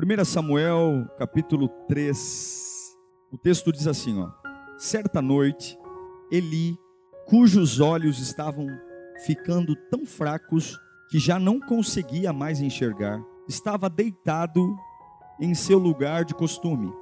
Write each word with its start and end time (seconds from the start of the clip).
1 0.00 0.24
Samuel, 0.24 1.08
capítulo 1.18 1.68
3. 1.88 2.96
O 3.32 3.36
texto 3.36 3.72
diz 3.72 3.88
assim, 3.88 4.16
ó: 4.20 4.30
Certa 4.76 5.20
noite, 5.20 5.76
Eli, 6.30 6.78
cujos 7.26 7.80
olhos 7.80 8.20
estavam 8.20 8.68
ficando 9.26 9.74
tão 9.90 10.06
fracos 10.06 10.78
que 11.10 11.18
já 11.18 11.40
não 11.40 11.58
conseguia 11.58 12.32
mais 12.32 12.60
enxergar, 12.60 13.20
estava 13.48 13.90
deitado 13.90 14.72
em 15.40 15.52
seu 15.52 15.80
lugar 15.80 16.24
de 16.24 16.32
costume. 16.32 16.92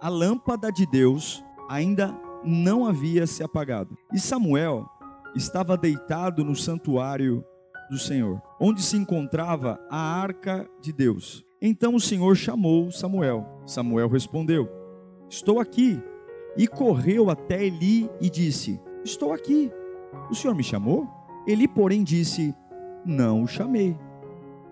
A 0.00 0.08
lâmpada 0.08 0.72
de 0.72 0.86
Deus 0.86 1.44
ainda 1.68 2.12
não 2.42 2.84
havia 2.84 3.28
se 3.28 3.44
apagado. 3.44 3.96
E 4.12 4.18
Samuel 4.18 4.88
estava 5.36 5.76
deitado 5.76 6.42
no 6.42 6.56
santuário 6.56 7.44
do 7.88 7.96
Senhor, 7.96 8.42
onde 8.58 8.82
se 8.82 8.96
encontrava 8.96 9.78
a 9.88 10.20
arca 10.20 10.68
de 10.80 10.92
Deus. 10.92 11.46
Então 11.60 11.94
o 11.94 12.00
Senhor 12.00 12.36
chamou 12.36 12.90
Samuel. 12.90 13.46
Samuel 13.66 14.08
respondeu: 14.08 14.68
Estou 15.28 15.60
aqui. 15.60 16.00
E 16.56 16.66
correu 16.66 17.30
até 17.30 17.64
Eli 17.64 18.10
e 18.20 18.30
disse: 18.30 18.80
Estou 19.04 19.32
aqui. 19.32 19.70
O 20.30 20.34
Senhor 20.34 20.54
me 20.54 20.62
chamou? 20.62 21.06
Eli, 21.46 21.66
porém, 21.66 22.04
disse: 22.04 22.54
Não 23.04 23.42
o 23.42 23.46
chamei. 23.46 23.96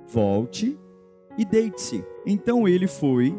Volte 0.07 0.79
e 1.37 1.45
deite-se. 1.45 2.05
Então 2.25 2.67
ele 2.67 2.87
foi 2.87 3.37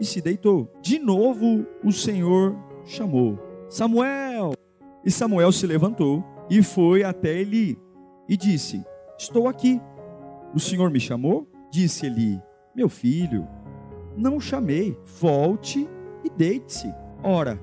e 0.00 0.04
se 0.04 0.20
deitou. 0.20 0.68
De 0.82 0.98
novo 0.98 1.66
o 1.82 1.92
Senhor 1.92 2.56
chamou: 2.84 3.38
Samuel! 3.68 4.52
E 5.04 5.10
Samuel 5.10 5.52
se 5.52 5.66
levantou 5.66 6.24
e 6.50 6.62
foi 6.62 7.04
até 7.04 7.40
Eli 7.40 7.78
e 8.28 8.36
disse: 8.36 8.84
Estou 9.18 9.48
aqui. 9.48 9.80
O 10.54 10.60
Senhor 10.60 10.90
me 10.90 11.00
chamou? 11.00 11.48
Disse 11.70 12.06
Eli: 12.06 12.40
Meu 12.74 12.88
filho, 12.88 13.46
não 14.16 14.36
o 14.36 14.40
chamei. 14.40 14.98
Volte 15.20 15.88
e 16.24 16.30
deite-se. 16.30 16.92
Ora, 17.22 17.60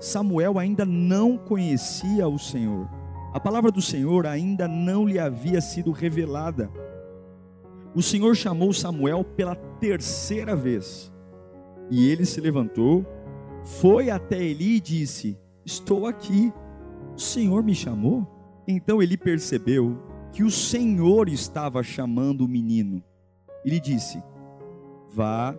Samuel 0.00 0.58
ainda 0.58 0.84
não 0.84 1.36
conhecia 1.36 2.28
o 2.28 2.38
Senhor. 2.38 2.88
A 3.32 3.40
palavra 3.40 3.70
do 3.70 3.82
Senhor 3.82 4.26
ainda 4.26 4.66
não 4.66 5.06
lhe 5.06 5.18
havia 5.18 5.60
sido 5.60 5.90
revelada 5.90 6.70
o 7.96 8.02
Senhor 8.02 8.36
chamou 8.36 8.74
Samuel 8.74 9.24
pela 9.24 9.54
terceira 9.54 10.54
vez. 10.54 11.10
E 11.90 12.10
ele 12.10 12.26
se 12.26 12.42
levantou, 12.42 13.06
foi 13.64 14.10
até 14.10 14.38
Eli 14.38 14.76
e 14.76 14.80
disse: 14.80 15.38
Estou 15.64 16.06
aqui. 16.06 16.52
O 17.16 17.18
Senhor 17.18 17.62
me 17.62 17.74
chamou? 17.74 18.26
Então 18.68 19.02
ele 19.02 19.16
percebeu 19.16 19.98
que 20.30 20.44
o 20.44 20.50
Senhor 20.50 21.26
estava 21.30 21.82
chamando 21.82 22.42
o 22.42 22.48
menino. 22.48 23.02
Ele 23.64 23.80
disse: 23.80 24.22
Vá 25.16 25.58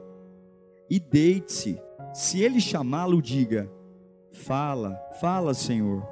e 0.87 0.99
deite-se. 0.99 1.81
Se 2.13 2.41
ele 2.41 2.61
chamá-lo, 2.61 3.21
diga: 3.21 3.71
Fala, 4.31 4.95
fala, 5.19 5.53
Senhor, 5.53 6.07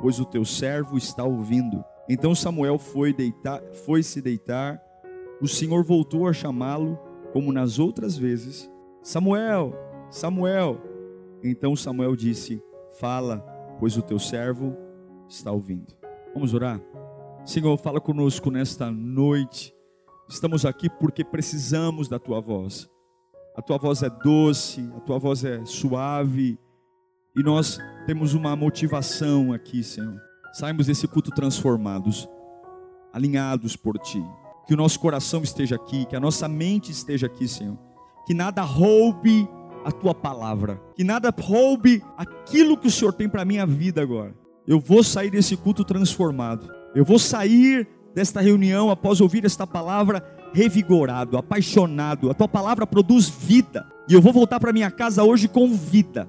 pois 0.00 0.18
o 0.18 0.24
teu 0.24 0.44
servo 0.44 0.96
está 0.96 1.22
ouvindo. 1.22 1.84
Então 2.08 2.34
Samuel 2.34 2.78
foi 2.78 3.12
deitar, 3.12 3.62
foi 3.84 4.02
se 4.02 4.22
deitar 4.22 4.80
o 5.40 5.46
Senhor 5.46 5.84
voltou 5.84 6.26
a 6.26 6.32
chamá-lo, 6.32 6.98
como 7.32 7.52
nas 7.52 7.78
outras 7.78 8.16
vezes: 8.16 8.70
Samuel, 9.02 9.74
Samuel. 10.10 10.80
Então 11.42 11.76
Samuel 11.76 12.16
disse: 12.16 12.62
Fala, 12.98 13.38
pois 13.78 13.98
o 13.98 14.02
teu 14.02 14.18
servo 14.18 14.74
está 15.28 15.52
ouvindo. 15.52 15.94
Vamos 16.32 16.54
orar? 16.54 16.80
Senhor, 17.44 17.76
fala 17.76 18.00
conosco 18.00 18.50
nesta 18.50 18.90
noite. 18.90 19.75
Estamos 20.28 20.66
aqui 20.66 20.90
porque 20.90 21.24
precisamos 21.24 22.08
da 22.08 22.18
tua 22.18 22.40
voz. 22.40 22.88
A 23.56 23.62
tua 23.62 23.78
voz 23.78 24.02
é 24.02 24.10
doce, 24.10 24.90
a 24.96 25.00
tua 25.00 25.18
voz 25.18 25.44
é 25.44 25.64
suave, 25.64 26.58
e 27.34 27.42
nós 27.42 27.78
temos 28.06 28.34
uma 28.34 28.54
motivação 28.56 29.52
aqui, 29.52 29.82
Senhor. 29.82 30.20
Saímos 30.52 30.86
desse 30.86 31.06
culto 31.06 31.30
transformados, 31.30 32.28
alinhados 33.12 33.76
por 33.76 33.98
ti 33.98 34.22
que 34.66 34.74
o 34.74 34.76
nosso 34.76 34.98
coração 34.98 35.42
esteja 35.42 35.76
aqui, 35.76 36.04
que 36.06 36.16
a 36.16 36.20
nossa 36.20 36.48
mente 36.48 36.90
esteja 36.90 37.26
aqui, 37.26 37.46
Senhor. 37.46 37.78
Que 38.26 38.34
nada 38.34 38.62
roube 38.62 39.48
a 39.84 39.92
tua 39.92 40.12
palavra, 40.12 40.82
que 40.96 41.04
nada 41.04 41.32
roube 41.40 42.02
aquilo 42.16 42.76
que 42.76 42.88
o 42.88 42.90
Senhor 42.90 43.12
tem 43.12 43.28
para 43.28 43.44
minha 43.44 43.64
vida 43.64 44.02
agora. 44.02 44.34
Eu 44.66 44.80
vou 44.80 45.04
sair 45.04 45.30
desse 45.30 45.56
culto 45.56 45.84
transformado. 45.84 46.68
Eu 46.92 47.04
vou 47.04 47.20
sair 47.20 47.88
desta 48.16 48.40
reunião 48.40 48.90
após 48.90 49.20
ouvir 49.20 49.44
esta 49.44 49.66
palavra 49.66 50.24
revigorado, 50.54 51.36
apaixonado. 51.36 52.30
A 52.30 52.34
tua 52.34 52.48
palavra 52.48 52.86
produz 52.86 53.28
vida. 53.28 53.86
E 54.08 54.14
eu 54.14 54.22
vou 54.22 54.32
voltar 54.32 54.58
para 54.58 54.72
minha 54.72 54.90
casa 54.90 55.22
hoje 55.22 55.46
com 55.46 55.74
vida. 55.74 56.26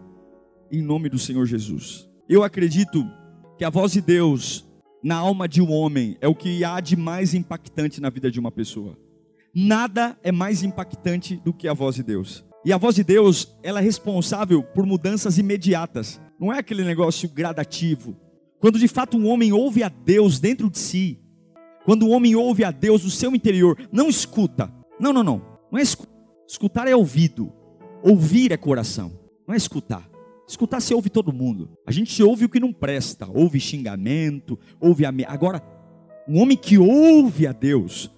Em 0.70 0.82
nome 0.82 1.08
do 1.08 1.18
Senhor 1.18 1.46
Jesus. 1.46 2.10
Eu 2.28 2.44
acredito 2.44 3.10
que 3.58 3.64
a 3.64 3.70
voz 3.70 3.94
de 3.94 4.02
Deus 4.02 4.68
na 5.02 5.16
alma 5.16 5.48
de 5.48 5.62
um 5.62 5.72
homem 5.72 6.18
é 6.20 6.28
o 6.28 6.36
que 6.36 6.62
há 6.66 6.82
de 6.82 6.98
mais 6.98 7.34
impactante 7.34 8.02
na 8.02 8.10
vida 8.10 8.30
de 8.30 8.38
uma 8.38 8.52
pessoa. 8.52 8.98
Nada 9.56 10.18
é 10.22 10.32
mais 10.32 10.64
impactante 10.64 11.38
do 11.38 11.54
que 11.54 11.70
a 11.70 11.74
voz 11.74 11.96
de 11.96 12.04
Deus. 12.04 12.44
E 12.66 12.74
a 12.74 12.78
voz 12.78 12.96
de 12.96 13.04
Deus, 13.06 13.56
ela 13.64 13.80
é 13.80 13.84
responsável 13.84 14.62
por 14.62 14.86
mudanças 14.86 15.38
imediatas. 15.38 16.20
Não 16.38 16.52
é 16.52 16.60
aquele 16.60 16.84
negócio 16.84 17.30
gradativo. 17.30 18.18
Quando 18.60 18.78
de 18.78 18.90
fato 18.90 19.18
um 19.18 19.26
homem 19.26 19.54
ouve 19.54 19.84
a 19.84 19.90
Deus 19.90 20.38
dentro 20.38 20.70
de 20.70 20.80
si, 20.80 21.22
quando 21.88 22.04
o 22.04 22.10
homem 22.10 22.36
ouve 22.36 22.66
a 22.66 22.70
Deus 22.70 23.06
no 23.06 23.10
seu 23.10 23.34
interior, 23.34 23.78
não 23.94 24.10
escuta. 24.10 24.70
Não, 25.00 25.14
não, 25.14 25.24
não. 25.24 25.42
Não 25.72 25.80
é 25.80 25.82
escutar. 25.82 26.12
Escutar 26.46 26.86
é 26.86 26.94
ouvido. 26.94 27.50
Ouvir 28.04 28.52
é 28.52 28.58
coração. 28.58 29.18
Não 29.48 29.54
é 29.54 29.58
escutar. 29.58 30.06
Escutar 30.46 30.82
se 30.82 30.94
ouve 30.94 31.10
todo 31.10 31.32
mundo. 31.32 31.70
A 31.86 31.92
gente 31.94 32.22
ouve 32.22 32.44
o 32.44 32.50
que 32.50 32.60
não 32.60 32.74
presta, 32.74 33.26
ouve 33.34 33.58
xingamento, 33.62 34.60
ouve 34.82 35.06
a 35.06 35.14
agora 35.30 35.64
um 36.28 36.42
homem 36.42 36.58
que 36.58 36.78
ouve 36.78 37.48
a 37.48 37.54
Deus, 37.54 38.12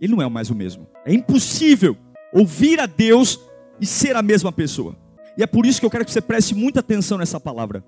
ele 0.00 0.14
não 0.14 0.22
é 0.22 0.28
mais 0.28 0.48
o 0.48 0.54
mesmo. 0.54 0.86
É 1.04 1.12
impossível 1.12 1.96
ouvir 2.32 2.78
a 2.78 2.86
Deus 2.86 3.40
e 3.80 3.86
ser 3.86 4.14
a 4.14 4.22
mesma 4.22 4.52
pessoa. 4.52 4.96
E 5.36 5.42
é 5.42 5.48
por 5.48 5.66
isso 5.66 5.80
que 5.80 5.86
eu 5.86 5.90
quero 5.90 6.04
que 6.04 6.12
você 6.12 6.20
preste 6.20 6.54
muita 6.54 6.78
atenção 6.78 7.18
nessa 7.18 7.40
palavra. 7.40 7.84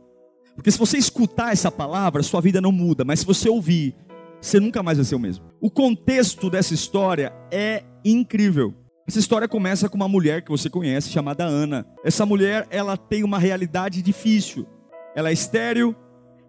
Porque 0.56 0.72
se 0.72 0.78
você 0.80 0.98
escutar 0.98 1.52
essa 1.52 1.70
palavra, 1.70 2.24
sua 2.24 2.40
vida 2.40 2.60
não 2.60 2.72
muda, 2.72 3.04
mas 3.04 3.20
se 3.20 3.26
você 3.26 3.48
ouvir, 3.48 3.94
você 4.40 4.60
nunca 4.60 4.82
mais 4.82 4.98
vai 4.98 5.04
ser 5.04 5.14
o 5.14 5.18
mesmo. 5.18 5.44
O 5.60 5.70
contexto 5.70 6.48
dessa 6.48 6.74
história 6.74 7.32
é 7.50 7.82
incrível. 8.04 8.74
Essa 9.06 9.18
história 9.18 9.48
começa 9.48 9.88
com 9.88 9.96
uma 9.96 10.08
mulher 10.08 10.42
que 10.42 10.50
você 10.50 10.68
conhece, 10.68 11.10
chamada 11.10 11.44
Ana. 11.44 11.86
Essa 12.04 12.26
mulher, 12.26 12.66
ela 12.70 12.96
tem 12.96 13.24
uma 13.24 13.38
realidade 13.38 14.02
difícil. 14.02 14.66
Ela 15.16 15.30
é 15.30 15.32
estéril 15.32 15.96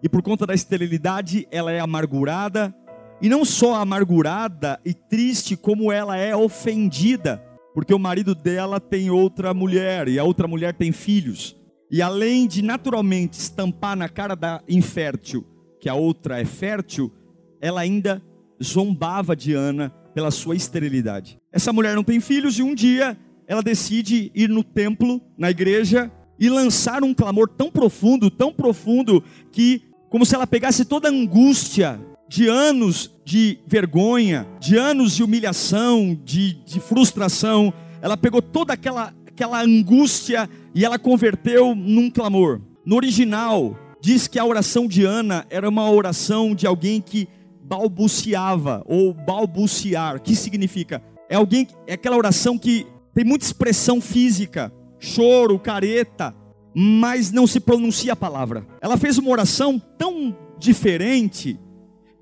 e 0.02 0.08
por 0.08 0.22
conta 0.22 0.46
da 0.46 0.54
esterilidade, 0.54 1.46
ela 1.50 1.70
é 1.72 1.80
amargurada. 1.80 2.74
E 3.20 3.28
não 3.28 3.44
só 3.44 3.74
amargurada 3.74 4.80
e 4.84 4.94
triste, 4.94 5.56
como 5.56 5.92
ela 5.92 6.16
é 6.16 6.34
ofendida, 6.34 7.42
porque 7.74 7.92
o 7.92 7.98
marido 7.98 8.34
dela 8.34 8.80
tem 8.80 9.10
outra 9.10 9.52
mulher 9.52 10.08
e 10.08 10.18
a 10.18 10.24
outra 10.24 10.48
mulher 10.48 10.74
tem 10.74 10.90
filhos. 10.90 11.56
E 11.90 12.00
além 12.00 12.46
de 12.46 12.62
naturalmente 12.62 13.34
estampar 13.34 13.96
na 13.96 14.08
cara 14.08 14.34
da 14.34 14.62
infértil 14.68 15.46
que 15.80 15.88
a 15.88 15.94
outra 15.94 16.40
é 16.40 16.44
fértil, 16.44 17.12
ela 17.60 17.80
ainda 17.80 18.22
zombava 18.62 19.36
de 19.36 19.52
Ana 19.52 19.90
pela 20.14 20.30
sua 20.30 20.56
esterilidade. 20.56 21.38
Essa 21.52 21.72
mulher 21.72 21.94
não 21.94 22.04
tem 22.04 22.20
filhos 22.20 22.58
e 22.58 22.62
um 22.62 22.74
dia 22.74 23.16
ela 23.46 23.62
decide 23.62 24.30
ir 24.34 24.48
no 24.48 24.62
templo, 24.62 25.20
na 25.36 25.50
igreja, 25.50 26.10
e 26.38 26.48
lançar 26.48 27.02
um 27.02 27.12
clamor 27.12 27.48
tão 27.48 27.70
profundo, 27.70 28.30
tão 28.30 28.52
profundo, 28.52 29.22
que, 29.50 29.82
como 30.08 30.24
se 30.24 30.34
ela 30.34 30.46
pegasse 30.46 30.84
toda 30.84 31.08
a 31.08 31.12
angústia 31.12 32.00
de 32.28 32.46
anos 32.46 33.10
de 33.24 33.58
vergonha, 33.66 34.46
de 34.60 34.76
anos 34.76 35.16
de 35.16 35.24
humilhação, 35.24 36.18
de, 36.24 36.54
de 36.64 36.78
frustração, 36.78 37.74
ela 38.00 38.16
pegou 38.16 38.40
toda 38.40 38.72
aquela, 38.72 39.12
aquela 39.26 39.62
angústia 39.62 40.48
e 40.72 40.84
ela 40.84 40.98
converteu 40.98 41.74
num 41.74 42.08
clamor. 42.08 42.60
No 42.86 42.96
original, 42.96 43.76
diz 44.00 44.28
que 44.28 44.38
a 44.38 44.44
oração 44.44 44.86
de 44.86 45.04
Ana 45.04 45.44
era 45.50 45.68
uma 45.68 45.90
oração 45.90 46.54
de 46.54 46.66
alguém 46.66 47.00
que 47.00 47.28
balbuciava 47.70 48.82
ou 48.84 49.14
balbuciar, 49.14 50.20
que 50.20 50.34
significa? 50.34 51.00
É 51.28 51.36
alguém, 51.36 51.68
é 51.86 51.92
aquela 51.92 52.16
oração 52.16 52.58
que 52.58 52.84
tem 53.14 53.24
muita 53.24 53.44
expressão 53.44 54.00
física, 54.00 54.72
choro, 54.98 55.56
careta, 55.56 56.34
mas 56.74 57.30
não 57.30 57.46
se 57.46 57.60
pronuncia 57.60 58.14
a 58.14 58.16
palavra. 58.16 58.66
Ela 58.80 58.96
fez 58.96 59.18
uma 59.18 59.30
oração 59.30 59.80
tão 59.96 60.36
diferente 60.58 61.60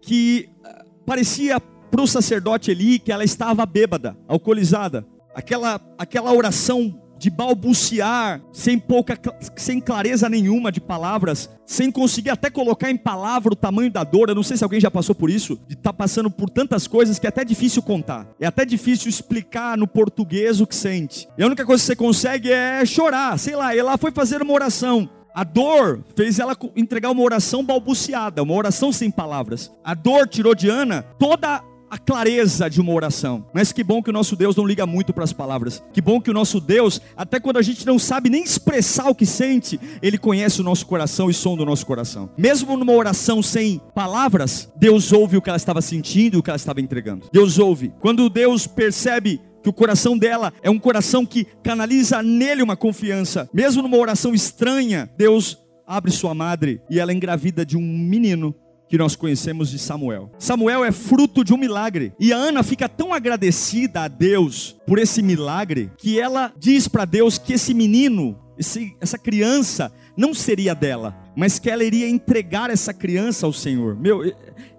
que 0.03 0.51
ah, 0.63 0.85
parecia 1.07 1.59
para 1.59 2.03
o 2.03 2.07
sacerdote 2.07 2.71
Eli 2.71 2.99
que 2.99 3.11
ela 3.11 3.25
estava 3.25 3.65
bêbada, 3.65 4.19
alcoolizada. 4.29 5.07
Aquela, 5.35 5.81
aquela 5.97 6.31
oração 6.33 7.01
de 7.19 7.31
balbuciar, 7.31 8.41
sem 8.53 8.79
pouca, 8.79 9.19
sem 9.57 9.81
clareza 9.81 10.29
nenhuma 10.29 10.71
de 10.71 10.81
palavras, 10.81 11.51
sem 11.67 11.91
conseguir 11.91 12.31
até 12.31 12.49
colocar 12.49 12.91
em 12.91 12.97
palavra 12.97 13.53
o 13.53 13.57
tamanho 13.57 13.91
da 13.91 14.05
dor. 14.05 14.29
Eu 14.29 14.35
não 14.35 14.43
sei 14.43 14.57
se 14.57 14.65
alguém 14.65 14.81
já 14.81 14.91
passou 14.91 15.15
por 15.15 15.29
isso, 15.29 15.59
de 15.67 15.75
estar 15.75 15.93
tá 15.93 15.93
passando 15.93 16.31
por 16.31 16.49
tantas 16.49 16.87
coisas 16.87 17.19
que 17.19 17.27
é 17.27 17.29
até 17.29 17.45
difícil 17.45 17.83
contar. 17.83 18.27
É 18.41 18.47
até 18.47 18.65
difícil 18.65 19.09
explicar 19.09 19.77
no 19.77 19.87
português 19.87 20.61
o 20.61 20.67
que 20.67 20.77
sente. 20.77 21.29
E 21.37 21.43
a 21.43 21.47
única 21.47 21.67
coisa 21.67 21.83
que 21.83 21.87
você 21.87 21.97
consegue 21.97 22.53
é 22.53 22.85
chorar, 22.87 23.39
sei 23.39 23.57
lá. 23.57 23.75
Ela 23.75 23.99
foi 23.99 24.13
fazer 24.13 24.41
uma 24.41 24.53
oração. 24.53 25.09
A 25.35 25.45
dor 25.45 26.03
fez 26.17 26.39
ela 26.39 26.57
entregar 26.75 27.11
uma 27.11 27.23
oração 27.23 27.65
balbuciada, 27.65 28.43
uma 28.43 28.55
oração 28.55 28.93
sem 28.93 29.11
palavras. 29.11 29.71
A 29.85 29.95
dor 29.95 30.27
tirou 30.27 30.55
de 30.55 30.69
Ana 30.69 31.03
toda 31.19 31.63
a 31.91 31.99
clareza 31.99 32.69
de 32.69 32.81
uma 32.81 32.93
oração. 32.93 33.47
Mas 33.53 33.73
que 33.73 33.83
bom 33.83 34.03
que 34.03 34.11
o 34.11 34.13
nosso 34.13 34.37
Deus 34.37 34.57
não 34.57 34.67
liga 34.67 34.87
muito 34.87 35.13
para 35.13 35.25
as 35.25 35.33
palavras. 35.33 35.83
Que 35.93 36.01
bom 36.01 36.21
que 36.21 36.31
o 36.31 36.35
nosso 36.35 36.61
Deus, 36.61 37.01
até 37.17 37.41
quando 37.41 37.59
a 37.59 37.63
gente 37.63 37.87
não 37.87 37.99
sabe 37.99 38.31
nem 38.31 38.43
expressar 38.43 39.09
o 39.09 39.15
que 39.15 39.27
sente, 39.27 39.81
ele 40.03 40.19
conhece 40.19 40.61
o 40.61 40.65
nosso 40.65 40.87
coração 40.87 41.31
e 41.31 41.35
som 41.35 41.57
do 41.57 41.65
nosso 41.65 41.87
coração. 41.87 42.31
Mesmo 42.37 42.77
numa 42.77 42.93
oração 42.93 43.43
sem 43.43 43.81
palavras, 43.95 44.71
Deus 44.77 45.13
ouve 45.13 45.37
o 45.37 45.43
que 45.43 45.49
ela 45.49 45.57
estava 45.57 45.81
sentindo 45.81 46.37
e 46.37 46.39
o 46.39 46.43
que 46.43 46.51
ela 46.51 46.57
estava 46.57 46.81
entregando. 46.81 47.29
Deus 47.33 47.59
ouve. 47.59 47.93
Quando 48.01 48.29
Deus 48.29 48.67
percebe 48.67 49.41
que 49.63 49.69
o 49.69 49.73
coração 49.73 50.17
dela 50.17 50.53
é 50.63 50.71
um 50.71 50.79
coração 50.79 51.27
que 51.27 51.47
canaliza 51.63 52.23
nele 52.23 52.63
uma 52.63 52.77
confiança, 52.77 53.49
mesmo 53.53 53.83
numa 53.83 53.97
oração 53.97 54.35
estranha, 54.35 55.11
Deus 55.17 55.59
abre 55.87 56.11
sua 56.11 56.35
madre 56.35 56.81
e 56.91 57.01
ela 57.01 57.13
é 57.13 57.15
engravida 57.15 57.65
de 57.65 57.77
um 57.77 57.81
menino 57.81 58.55
que 58.89 58.99
nós 58.99 59.15
conhecemos 59.15 59.71
de 59.71 59.79
Samuel. 59.79 60.31
Samuel 60.39 60.85
é 60.85 60.91
fruto 60.91 61.45
de 61.45 61.53
um 61.53 61.59
milagre. 61.59 62.13
E 62.19 62.33
a 62.33 62.37
Ana 62.37 62.63
fica 62.63 62.89
tão 62.89 63.13
agradecida 63.13 64.03
a 64.03 64.09
Deus 64.09 64.77
por 64.87 64.99
esse 64.99 65.23
milagre 65.23 65.93
que 65.99 66.19
ela 66.19 66.53
diz 66.57 66.89
para 66.89 67.05
Deus 67.05 67.39
que 67.39 67.53
esse 67.53 67.75
menino, 67.75 68.39
esse, 68.57 68.97
essa 69.01 69.19
criança, 69.19 69.93
não 70.17 70.33
seria 70.33 70.75
dela, 70.75 71.17
mas 71.37 71.59
que 71.59 71.71
ela 71.71 71.85
iria 71.85 72.09
entregar 72.09 72.71
essa 72.71 72.93
criança 72.95 73.47
ao 73.47 73.53
Senhor. 73.53 73.97
Meu, 73.97 74.25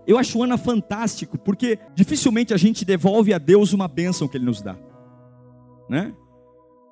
eu 0.06 0.18
acho 0.18 0.42
Ana 0.44 0.58
fantástico, 0.58 1.38
porque 1.38 1.78
dificilmente 1.96 2.54
a 2.54 2.58
gente 2.58 2.84
devolve 2.84 3.34
a 3.34 3.38
Deus 3.38 3.74
uma 3.74 3.88
bênção 3.88 4.28
que 4.28 4.38
Ele 4.38 4.46
nos 4.46 4.62
dá, 4.62 4.76
né? 5.90 6.14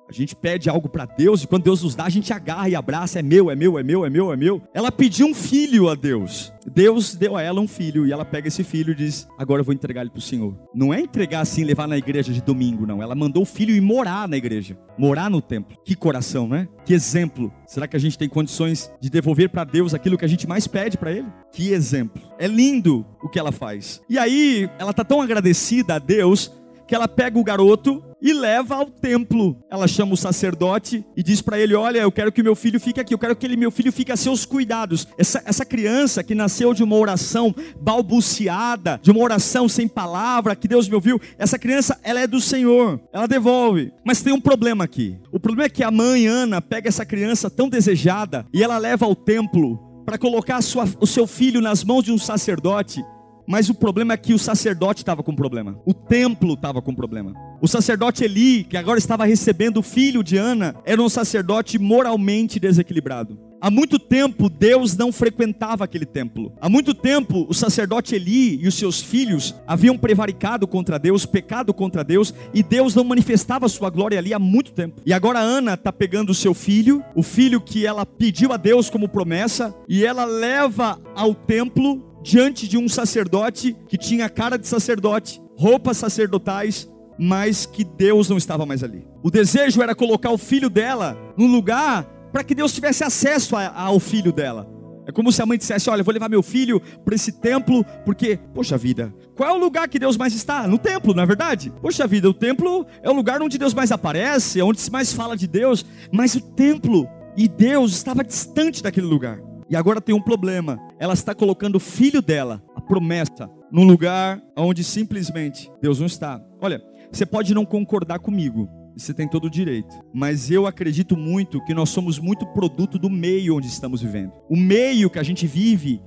A 0.08 0.12
gente 0.12 0.34
pede 0.34 0.70
algo 0.70 0.88
para 0.88 1.04
Deus 1.04 1.42
e 1.42 1.46
quando 1.46 1.64
Deus 1.64 1.82
nos 1.82 1.94
dá, 1.94 2.04
a 2.04 2.10
gente 2.10 2.32
agarra 2.32 2.68
e 2.68 2.74
abraça, 2.74 3.18
é 3.18 3.22
meu, 3.22 3.50
é 3.50 3.54
meu, 3.54 3.78
é 3.78 3.82
meu, 3.82 4.06
é 4.06 4.10
meu, 4.10 4.32
é 4.32 4.36
meu. 4.36 4.62
Ela 4.72 4.90
pediu 4.90 5.26
um 5.26 5.34
filho 5.34 5.88
a 5.88 5.94
Deus. 5.94 6.50
Deus 6.66 7.14
deu 7.14 7.36
a 7.36 7.42
ela 7.42 7.60
um 7.60 7.68
filho 7.68 8.06
e 8.06 8.12
ela 8.12 8.24
pega 8.24 8.48
esse 8.48 8.64
filho 8.64 8.92
e 8.92 8.94
diz: 8.94 9.28
Agora 9.38 9.60
eu 9.60 9.64
vou 9.64 9.74
entregar 9.74 10.00
ele 10.00 10.10
para 10.10 10.18
o 10.18 10.22
Senhor. 10.22 10.54
Não 10.74 10.92
é 10.92 11.00
entregar 11.00 11.40
assim, 11.40 11.62
levar 11.62 11.86
na 11.86 11.98
igreja 11.98 12.32
de 12.32 12.40
domingo, 12.40 12.86
não. 12.86 13.02
Ela 13.02 13.14
mandou 13.14 13.42
o 13.42 13.46
filho 13.46 13.74
ir 13.74 13.80
morar 13.80 14.26
na 14.26 14.36
igreja, 14.36 14.78
morar 14.96 15.30
no 15.30 15.42
templo. 15.42 15.76
Que 15.84 15.94
coração, 15.94 16.48
né? 16.48 16.68
Que 16.86 16.94
exemplo. 16.94 17.52
Será 17.66 17.86
que 17.86 17.96
a 17.96 18.00
gente 18.00 18.16
tem 18.16 18.28
condições 18.28 18.90
de 19.00 19.10
devolver 19.10 19.50
para 19.50 19.64
Deus 19.64 19.92
aquilo 19.92 20.16
que 20.16 20.24
a 20.24 20.28
gente 20.28 20.46
mais 20.46 20.66
pede 20.66 20.96
para 20.96 21.12
Ele? 21.12 21.26
Que 21.52 21.72
exemplo. 21.72 22.22
É 22.38 22.46
lindo 22.46 23.04
o 23.22 23.28
que 23.28 23.38
ela 23.38 23.52
faz. 23.52 24.00
E 24.08 24.18
aí, 24.18 24.70
ela 24.78 24.92
tá 24.92 25.04
tão 25.04 25.20
agradecida 25.20 25.96
a 25.96 25.98
Deus 25.98 26.50
que 26.86 26.94
ela 26.94 27.06
pega 27.06 27.38
o 27.38 27.44
garoto 27.44 28.02
e 28.20 28.32
leva 28.32 28.76
ao 28.76 28.86
templo. 28.86 29.56
Ela 29.70 29.86
chama 29.86 30.14
o 30.14 30.16
sacerdote 30.16 31.04
e 31.16 31.22
diz 31.22 31.40
para 31.40 31.58
ele: 31.58 31.74
Olha, 31.74 31.98
eu 31.98 32.12
quero 32.12 32.32
que 32.32 32.42
meu 32.42 32.54
filho 32.54 32.80
fique 32.80 33.00
aqui, 33.00 33.14
eu 33.14 33.18
quero 33.18 33.36
que 33.36 33.46
ele, 33.46 33.56
meu 33.56 33.70
filho 33.70 33.92
fique 33.92 34.12
a 34.12 34.16
seus 34.16 34.44
cuidados. 34.44 35.06
Essa, 35.16 35.42
essa 35.44 35.64
criança 35.64 36.22
que 36.22 36.34
nasceu 36.34 36.74
de 36.74 36.82
uma 36.82 36.96
oração 36.96 37.54
balbuciada, 37.80 39.00
de 39.02 39.10
uma 39.10 39.20
oração 39.20 39.68
sem 39.68 39.88
palavra, 39.88 40.56
que 40.56 40.68
Deus 40.68 40.88
me 40.88 40.94
ouviu, 40.94 41.20
essa 41.38 41.58
criança, 41.58 41.98
ela 42.02 42.20
é 42.20 42.26
do 42.26 42.40
Senhor, 42.40 43.00
ela 43.12 43.26
devolve. 43.26 43.92
Mas 44.04 44.22
tem 44.22 44.32
um 44.32 44.40
problema 44.40 44.84
aqui. 44.84 45.18
O 45.32 45.40
problema 45.40 45.66
é 45.66 45.70
que 45.70 45.84
a 45.84 45.90
mãe 45.90 46.26
Ana 46.26 46.60
pega 46.60 46.88
essa 46.88 47.04
criança 47.04 47.50
tão 47.50 47.68
desejada 47.68 48.46
e 48.52 48.62
ela 48.62 48.78
leva 48.78 49.06
ao 49.06 49.14
templo 49.14 49.78
para 50.04 50.16
colocar 50.16 50.62
sua, 50.62 50.88
o 51.00 51.06
seu 51.06 51.26
filho 51.26 51.60
nas 51.60 51.84
mãos 51.84 52.02
de 52.02 52.12
um 52.12 52.18
sacerdote. 52.18 53.04
Mas 53.48 53.70
o 53.70 53.74
problema 53.74 54.12
é 54.12 54.16
que 54.18 54.34
o 54.34 54.38
sacerdote 54.38 55.00
estava 55.00 55.22
com 55.22 55.34
problema. 55.34 55.80
O 55.86 55.94
templo 55.94 56.52
estava 56.52 56.82
com 56.82 56.94
problema. 56.94 57.32
O 57.62 57.66
sacerdote 57.66 58.22
Eli, 58.22 58.62
que 58.62 58.76
agora 58.76 58.98
estava 58.98 59.24
recebendo 59.24 59.78
o 59.78 59.82
filho 59.82 60.22
de 60.22 60.36
Ana, 60.36 60.76
era 60.84 61.02
um 61.02 61.08
sacerdote 61.08 61.78
moralmente 61.78 62.60
desequilibrado. 62.60 63.48
Há 63.60 63.70
muito 63.70 63.98
tempo 63.98 64.48
Deus 64.48 64.96
não 64.96 65.10
frequentava 65.10 65.82
aquele 65.82 66.06
templo. 66.06 66.52
Há 66.60 66.68
muito 66.68 66.94
tempo 66.94 67.44
o 67.48 67.54
sacerdote 67.54 68.14
Eli 68.14 68.62
e 68.62 68.68
os 68.68 68.74
seus 68.74 69.00
filhos 69.00 69.54
haviam 69.66 69.98
prevaricado 69.98 70.66
contra 70.68 70.98
Deus, 70.98 71.26
pecado 71.26 71.74
contra 71.74 72.04
Deus, 72.04 72.32
e 72.54 72.62
Deus 72.62 72.94
não 72.94 73.02
manifestava 73.02 73.68
sua 73.68 73.90
glória 73.90 74.18
ali 74.18 74.32
há 74.32 74.38
muito 74.38 74.72
tempo. 74.72 75.00
E 75.04 75.12
agora 75.12 75.40
Ana 75.40 75.74
está 75.74 75.92
pegando 75.92 76.30
o 76.30 76.34
seu 76.34 76.54
filho, 76.54 77.02
o 77.16 77.22
filho 77.22 77.60
que 77.60 77.84
ela 77.84 78.06
pediu 78.06 78.52
a 78.52 78.56
Deus 78.56 78.90
como 78.90 79.08
promessa, 79.08 79.74
e 79.88 80.04
ela 80.04 80.24
leva 80.24 81.00
ao 81.16 81.34
templo 81.34 82.07
diante 82.28 82.68
de 82.68 82.76
um 82.76 82.86
sacerdote 82.86 83.74
que 83.88 83.96
tinha 83.96 84.28
cara 84.28 84.58
de 84.58 84.68
sacerdote, 84.68 85.40
roupas 85.56 85.96
sacerdotais, 85.96 86.86
mas 87.18 87.64
que 87.64 87.82
Deus 87.82 88.28
não 88.28 88.36
estava 88.36 88.66
mais 88.66 88.84
ali. 88.84 89.02
O 89.22 89.30
desejo 89.30 89.80
era 89.80 89.94
colocar 89.94 90.30
o 90.30 90.36
filho 90.36 90.68
dela 90.68 91.16
no 91.38 91.46
lugar 91.46 92.04
para 92.30 92.44
que 92.44 92.54
Deus 92.54 92.74
tivesse 92.74 93.02
acesso 93.02 93.56
ao 93.56 93.98
filho 93.98 94.30
dela. 94.30 94.70
É 95.06 95.10
como 95.10 95.32
se 95.32 95.40
a 95.40 95.46
mãe 95.46 95.56
dissesse: 95.56 95.88
Olha, 95.88 96.02
vou 96.02 96.12
levar 96.12 96.28
meu 96.28 96.42
filho 96.42 96.82
para 97.02 97.14
esse 97.14 97.32
templo, 97.32 97.82
porque, 98.04 98.38
poxa 98.54 98.76
vida, 98.76 99.12
qual 99.34 99.48
é 99.48 99.52
o 99.54 99.58
lugar 99.58 99.88
que 99.88 99.98
Deus 99.98 100.18
mais 100.18 100.34
está? 100.34 100.68
No 100.68 100.76
templo, 100.76 101.14
não 101.14 101.22
é 101.22 101.26
verdade? 101.26 101.72
Poxa 101.80 102.06
vida, 102.06 102.28
o 102.28 102.34
templo 102.34 102.84
é 103.02 103.08
o 103.08 103.14
lugar 103.14 103.40
onde 103.40 103.56
Deus 103.56 103.72
mais 103.72 103.90
aparece, 103.90 104.60
é 104.60 104.64
onde 104.64 104.82
se 104.82 104.92
mais 104.92 105.14
fala 105.14 105.34
de 105.34 105.46
Deus, 105.46 105.82
mas 106.12 106.34
o 106.34 106.42
templo 106.42 107.08
e 107.34 107.48
Deus 107.48 107.92
estava 107.92 108.22
distante 108.22 108.82
daquele 108.82 109.06
lugar. 109.06 109.47
E 109.70 109.76
agora 109.76 110.00
tem 110.00 110.14
um 110.14 110.20
problema. 110.20 110.78
Ela 110.98 111.14
está 111.14 111.34
colocando 111.34 111.76
o 111.76 111.80
filho 111.80 112.22
dela, 112.22 112.62
a 112.74 112.80
promessa, 112.80 113.50
num 113.70 113.84
lugar 113.84 114.42
onde 114.56 114.82
simplesmente 114.82 115.70
Deus 115.80 115.98
não 116.00 116.06
está. 116.06 116.42
Olha, 116.60 116.82
você 117.12 117.26
pode 117.26 117.54
não 117.54 117.64
concordar 117.64 118.18
comigo, 118.18 118.68
você 118.96 119.12
tem 119.12 119.28
todo 119.28 119.44
o 119.46 119.50
direito. 119.50 119.94
Mas 120.12 120.50
eu 120.50 120.66
acredito 120.66 121.16
muito 121.16 121.62
que 121.64 121.74
nós 121.74 121.90
somos 121.90 122.18
muito 122.18 122.46
produto 122.46 122.98
do 122.98 123.10
meio 123.10 123.56
onde 123.56 123.66
estamos 123.66 124.00
vivendo. 124.00 124.32
O 124.48 124.56
meio 124.56 125.10
que 125.10 125.18
a 125.18 125.22
gente 125.22 125.46
vive 125.46 126.02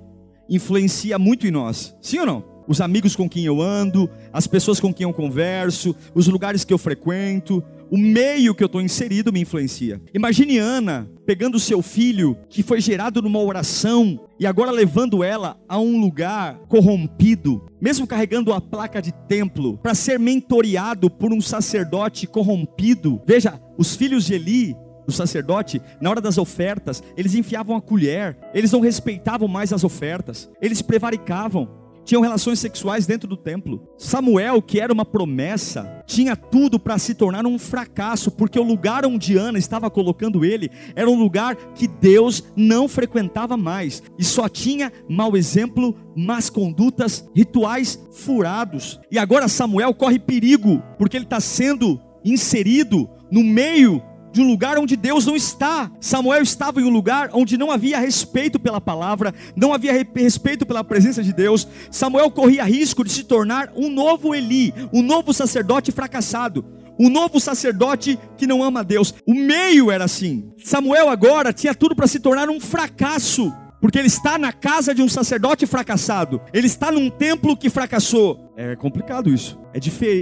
influencia 0.49 1.17
muito 1.17 1.47
em 1.47 1.51
nós. 1.51 1.95
Sim 2.01 2.19
ou 2.19 2.25
não? 2.25 2.51
Os 2.67 2.81
amigos 2.81 3.15
com 3.15 3.27
quem 3.27 3.45
eu 3.45 3.61
ando, 3.61 4.09
as 4.31 4.47
pessoas 4.47 4.79
com 4.79 4.93
quem 4.93 5.03
eu 5.03 5.13
converso, 5.13 5.95
os 6.13 6.27
lugares 6.27 6.63
que 6.63 6.73
eu 6.73 6.77
frequento, 6.77 7.63
o 7.91 7.97
meio 7.97 8.55
que 8.55 8.63
eu 8.63 8.67
estou 8.67 8.81
inserido 8.81 9.33
me 9.33 9.41
influencia. 9.41 10.01
Imagine 10.13 10.57
Ana 10.57 11.11
pegando 11.25 11.55
o 11.55 11.59
seu 11.59 11.81
filho, 11.81 12.37
que 12.49 12.63
foi 12.63 12.79
gerado 12.79 13.21
numa 13.21 13.39
oração, 13.39 14.19
e 14.39 14.45
agora 14.45 14.71
levando 14.71 15.23
ela 15.23 15.57
a 15.67 15.77
um 15.79 15.99
lugar 15.99 16.57
corrompido, 16.67 17.65
mesmo 17.79 18.07
carregando 18.07 18.51
a 18.53 18.59
placa 18.59 19.01
de 19.01 19.11
templo, 19.27 19.77
para 19.77 19.93
ser 19.93 20.19
mentoreado 20.19 21.09
por 21.09 21.33
um 21.33 21.41
sacerdote 21.41 22.27
corrompido. 22.27 23.21
Veja, 23.25 23.61
os 23.77 23.95
filhos 23.95 24.25
de 24.25 24.33
Eli 24.33 24.75
do 25.05 25.11
sacerdote, 25.11 25.81
na 25.99 26.09
hora 26.09 26.21
das 26.21 26.37
ofertas, 26.37 27.03
eles 27.17 27.35
enfiavam 27.35 27.75
a 27.75 27.81
colher, 27.81 28.37
eles 28.53 28.71
não 28.71 28.79
respeitavam 28.79 29.47
mais 29.47 29.73
as 29.73 29.83
ofertas, 29.83 30.49
eles 30.61 30.81
prevaricavam 30.81 31.80
tinham 32.11 32.21
relações 32.21 32.59
sexuais 32.59 33.05
dentro 33.05 33.25
do 33.25 33.37
templo. 33.37 33.87
Samuel, 33.97 34.61
que 34.61 34.81
era 34.81 34.91
uma 34.91 35.05
promessa, 35.05 36.03
tinha 36.05 36.35
tudo 36.35 36.77
para 36.77 36.97
se 36.97 37.15
tornar 37.15 37.45
um 37.45 37.57
fracasso, 37.57 38.29
porque 38.29 38.59
o 38.59 38.63
lugar 38.63 39.05
onde 39.05 39.37
Ana 39.37 39.57
estava 39.57 39.89
colocando 39.89 40.43
ele 40.43 40.69
era 40.93 41.09
um 41.09 41.17
lugar 41.17 41.55
que 41.73 41.87
Deus 41.87 42.43
não 42.53 42.89
frequentava 42.89 43.55
mais 43.55 44.03
e 44.19 44.25
só 44.25 44.49
tinha 44.49 44.91
mau 45.07 45.37
exemplo, 45.37 45.95
más 46.13 46.49
condutas, 46.49 47.25
rituais 47.33 47.97
furados. 48.11 48.99
E 49.09 49.17
agora 49.17 49.47
Samuel 49.47 49.93
corre 49.93 50.19
perigo, 50.19 50.83
porque 50.97 51.15
ele 51.15 51.23
está 51.23 51.39
sendo 51.39 51.97
inserido 52.25 53.09
no 53.31 53.41
meio 53.41 54.03
de 54.31 54.41
um 54.41 54.47
lugar 54.47 54.77
onde 54.77 54.95
Deus 54.95 55.25
não 55.25 55.35
está. 55.35 55.91
Samuel 55.99 56.41
estava 56.41 56.81
em 56.81 56.85
um 56.85 56.89
lugar 56.89 57.29
onde 57.33 57.57
não 57.57 57.71
havia 57.71 57.99
respeito 57.99 58.59
pela 58.59 58.79
palavra, 58.79 59.33
não 59.55 59.73
havia 59.73 60.05
respeito 60.15 60.65
pela 60.65 60.83
presença 60.83 61.23
de 61.23 61.33
Deus. 61.33 61.67
Samuel 61.89 62.31
corria 62.31 62.63
risco 62.63 63.03
de 63.03 63.11
se 63.11 63.23
tornar 63.23 63.71
um 63.75 63.89
novo 63.89 64.33
Eli, 64.33 64.73
um 64.93 65.01
novo 65.01 65.33
sacerdote 65.33 65.91
fracassado. 65.91 66.65
Um 66.99 67.09
novo 67.09 67.39
sacerdote 67.39 68.19
que 68.37 68.45
não 68.45 68.61
ama 68.61 68.83
Deus. 68.83 69.13
O 69.25 69.33
meio 69.33 69.89
era 69.89 70.03
assim. 70.03 70.51
Samuel 70.63 71.09
agora 71.09 71.51
tinha 71.51 71.73
tudo 71.73 71.95
para 71.95 72.07
se 72.07 72.19
tornar 72.19 72.47
um 72.49 72.59
fracasso 72.59 73.51
porque 73.81 73.97
ele 73.97 74.07
está 74.07 74.37
na 74.37 74.53
casa 74.53 74.93
de 74.93 75.01
um 75.01 75.09
sacerdote 75.09 75.65
fracassado, 75.65 76.39
ele 76.53 76.67
está 76.67 76.91
num 76.91 77.09
templo 77.09 77.57
que 77.57 77.69
fracassou. 77.69 78.50
É 78.61 78.75
complicado 78.75 79.33
isso. 79.33 79.59
É, 79.73 79.79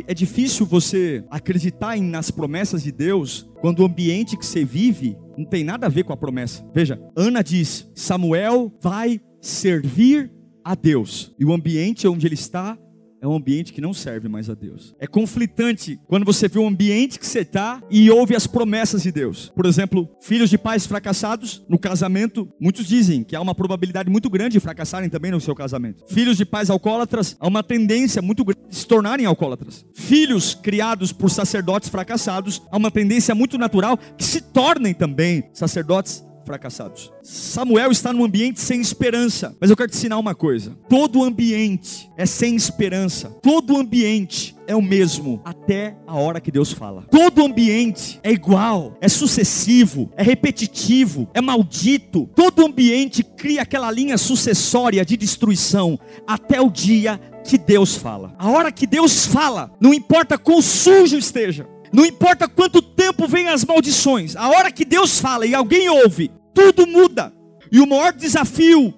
é 0.07 0.13
difícil 0.13 0.65
você 0.65 1.23
acreditar 1.29 1.97
em, 1.97 2.03
nas 2.03 2.31
promessas 2.31 2.81
de 2.81 2.91
Deus 2.91 3.49
quando 3.59 3.81
o 3.81 3.85
ambiente 3.85 4.37
que 4.37 4.45
você 4.45 4.63
vive 4.63 5.17
não 5.37 5.43
tem 5.43 5.63
nada 5.63 5.87
a 5.87 5.89
ver 5.89 6.03
com 6.03 6.13
a 6.13 6.17
promessa. 6.17 6.65
Veja, 6.73 7.01
Ana 7.17 7.43
diz: 7.43 7.89
Samuel 7.93 8.71
vai 8.81 9.19
servir 9.41 10.31
a 10.63 10.73
Deus. 10.73 11.35
E 11.37 11.43
o 11.43 11.51
ambiente 11.51 12.07
onde 12.07 12.27
ele 12.27 12.35
está 12.35 12.77
é 13.21 13.27
um 13.27 13.35
ambiente 13.35 13.73
que 13.73 13.81
não 13.81 13.93
serve 13.93 14.27
mais 14.27 14.49
a 14.49 14.53
Deus. 14.53 14.95
É 14.99 15.07
conflitante 15.07 15.99
quando 16.07 16.25
você 16.25 16.47
vê 16.47 16.59
o 16.59 16.67
ambiente 16.67 17.19
que 17.19 17.27
você 17.27 17.39
está 17.39 17.81
e 17.89 18.09
ouve 18.09 18.35
as 18.35 18.47
promessas 18.47 19.03
de 19.03 19.11
Deus. 19.11 19.51
Por 19.55 19.65
exemplo, 19.65 20.09
filhos 20.21 20.49
de 20.49 20.57
pais 20.57 20.85
fracassados 20.85 21.63
no 21.67 21.77
casamento, 21.77 22.47
muitos 22.59 22.87
dizem 22.87 23.23
que 23.23 23.35
há 23.35 23.41
uma 23.41 23.55
probabilidade 23.55 24.09
muito 24.09 24.29
grande 24.29 24.53
de 24.53 24.59
fracassarem 24.59 25.09
também 25.09 25.31
no 25.31 25.41
seu 25.41 25.55
casamento. 25.55 26.03
Filhos 26.07 26.37
de 26.37 26.45
pais 26.45 26.69
alcoólatras, 26.69 27.35
há 27.39 27.47
uma 27.47 27.63
tendência 27.63 28.21
muito 28.21 28.45
grande 28.45 28.67
de 28.69 28.75
se 28.75 28.87
tornarem 28.87 29.25
alcoólatras. 29.25 29.85
Filhos 29.93 30.55
criados 30.55 31.11
por 31.11 31.29
sacerdotes 31.29 31.89
fracassados, 31.89 32.61
há 32.71 32.77
uma 32.77 32.91
tendência 32.91 33.35
muito 33.35 33.57
natural 33.57 33.97
que 34.17 34.23
se 34.23 34.41
tornem 34.41 34.93
também 34.93 35.49
sacerdotes 35.53 36.23
fracassados. 36.49 37.13
Samuel 37.21 37.91
está 37.91 38.11
num 38.11 38.25
ambiente 38.25 38.59
sem 38.59 38.81
esperança. 38.81 39.55
Mas 39.61 39.69
eu 39.69 39.77
quero 39.77 39.91
te 39.91 39.95
ensinar 39.95 40.17
uma 40.17 40.33
coisa: 40.33 40.75
todo 40.89 41.23
ambiente 41.23 42.09
é 42.17 42.25
sem 42.25 42.55
esperança. 42.55 43.29
Todo 43.39 43.77
ambiente 43.77 44.55
é 44.65 44.75
o 44.75 44.81
mesmo 44.81 45.39
até 45.45 45.95
a 46.07 46.15
hora 46.15 46.41
que 46.41 46.51
Deus 46.51 46.71
fala. 46.71 47.05
Todo 47.11 47.45
ambiente 47.45 48.19
é 48.23 48.31
igual, 48.31 48.97
é 48.99 49.07
sucessivo, 49.07 50.11
é 50.17 50.23
repetitivo, 50.23 51.29
é 51.35 51.41
maldito. 51.41 52.27
Todo 52.35 52.65
ambiente 52.65 53.21
cria 53.21 53.61
aquela 53.61 53.91
linha 53.91 54.17
sucessória 54.17 55.05
de 55.05 55.15
destruição 55.15 55.99
até 56.25 56.59
o 56.59 56.71
dia 56.71 57.21
que 57.43 57.59
Deus 57.59 57.95
fala. 57.95 58.33
A 58.39 58.49
hora 58.49 58.71
que 58.71 58.87
Deus 58.87 59.27
fala, 59.27 59.71
não 59.79 59.93
importa 59.93 60.35
quão 60.35 60.63
sujo 60.63 61.15
esteja, 61.15 61.67
não 61.91 62.05
importa 62.05 62.47
quanto 62.47 62.81
tempo 62.81 63.27
vem 63.27 63.47
as 63.47 63.65
maldições, 63.65 64.35
a 64.35 64.49
hora 64.49 64.71
que 64.71 64.85
Deus 64.85 65.19
fala 65.19 65.45
e 65.45 65.55
alguém 65.55 65.89
ouve, 65.89 66.31
tudo 66.53 66.87
muda. 66.87 67.33
E 67.71 67.79
o 67.79 67.87
maior 67.87 68.13
desafio 68.13 68.93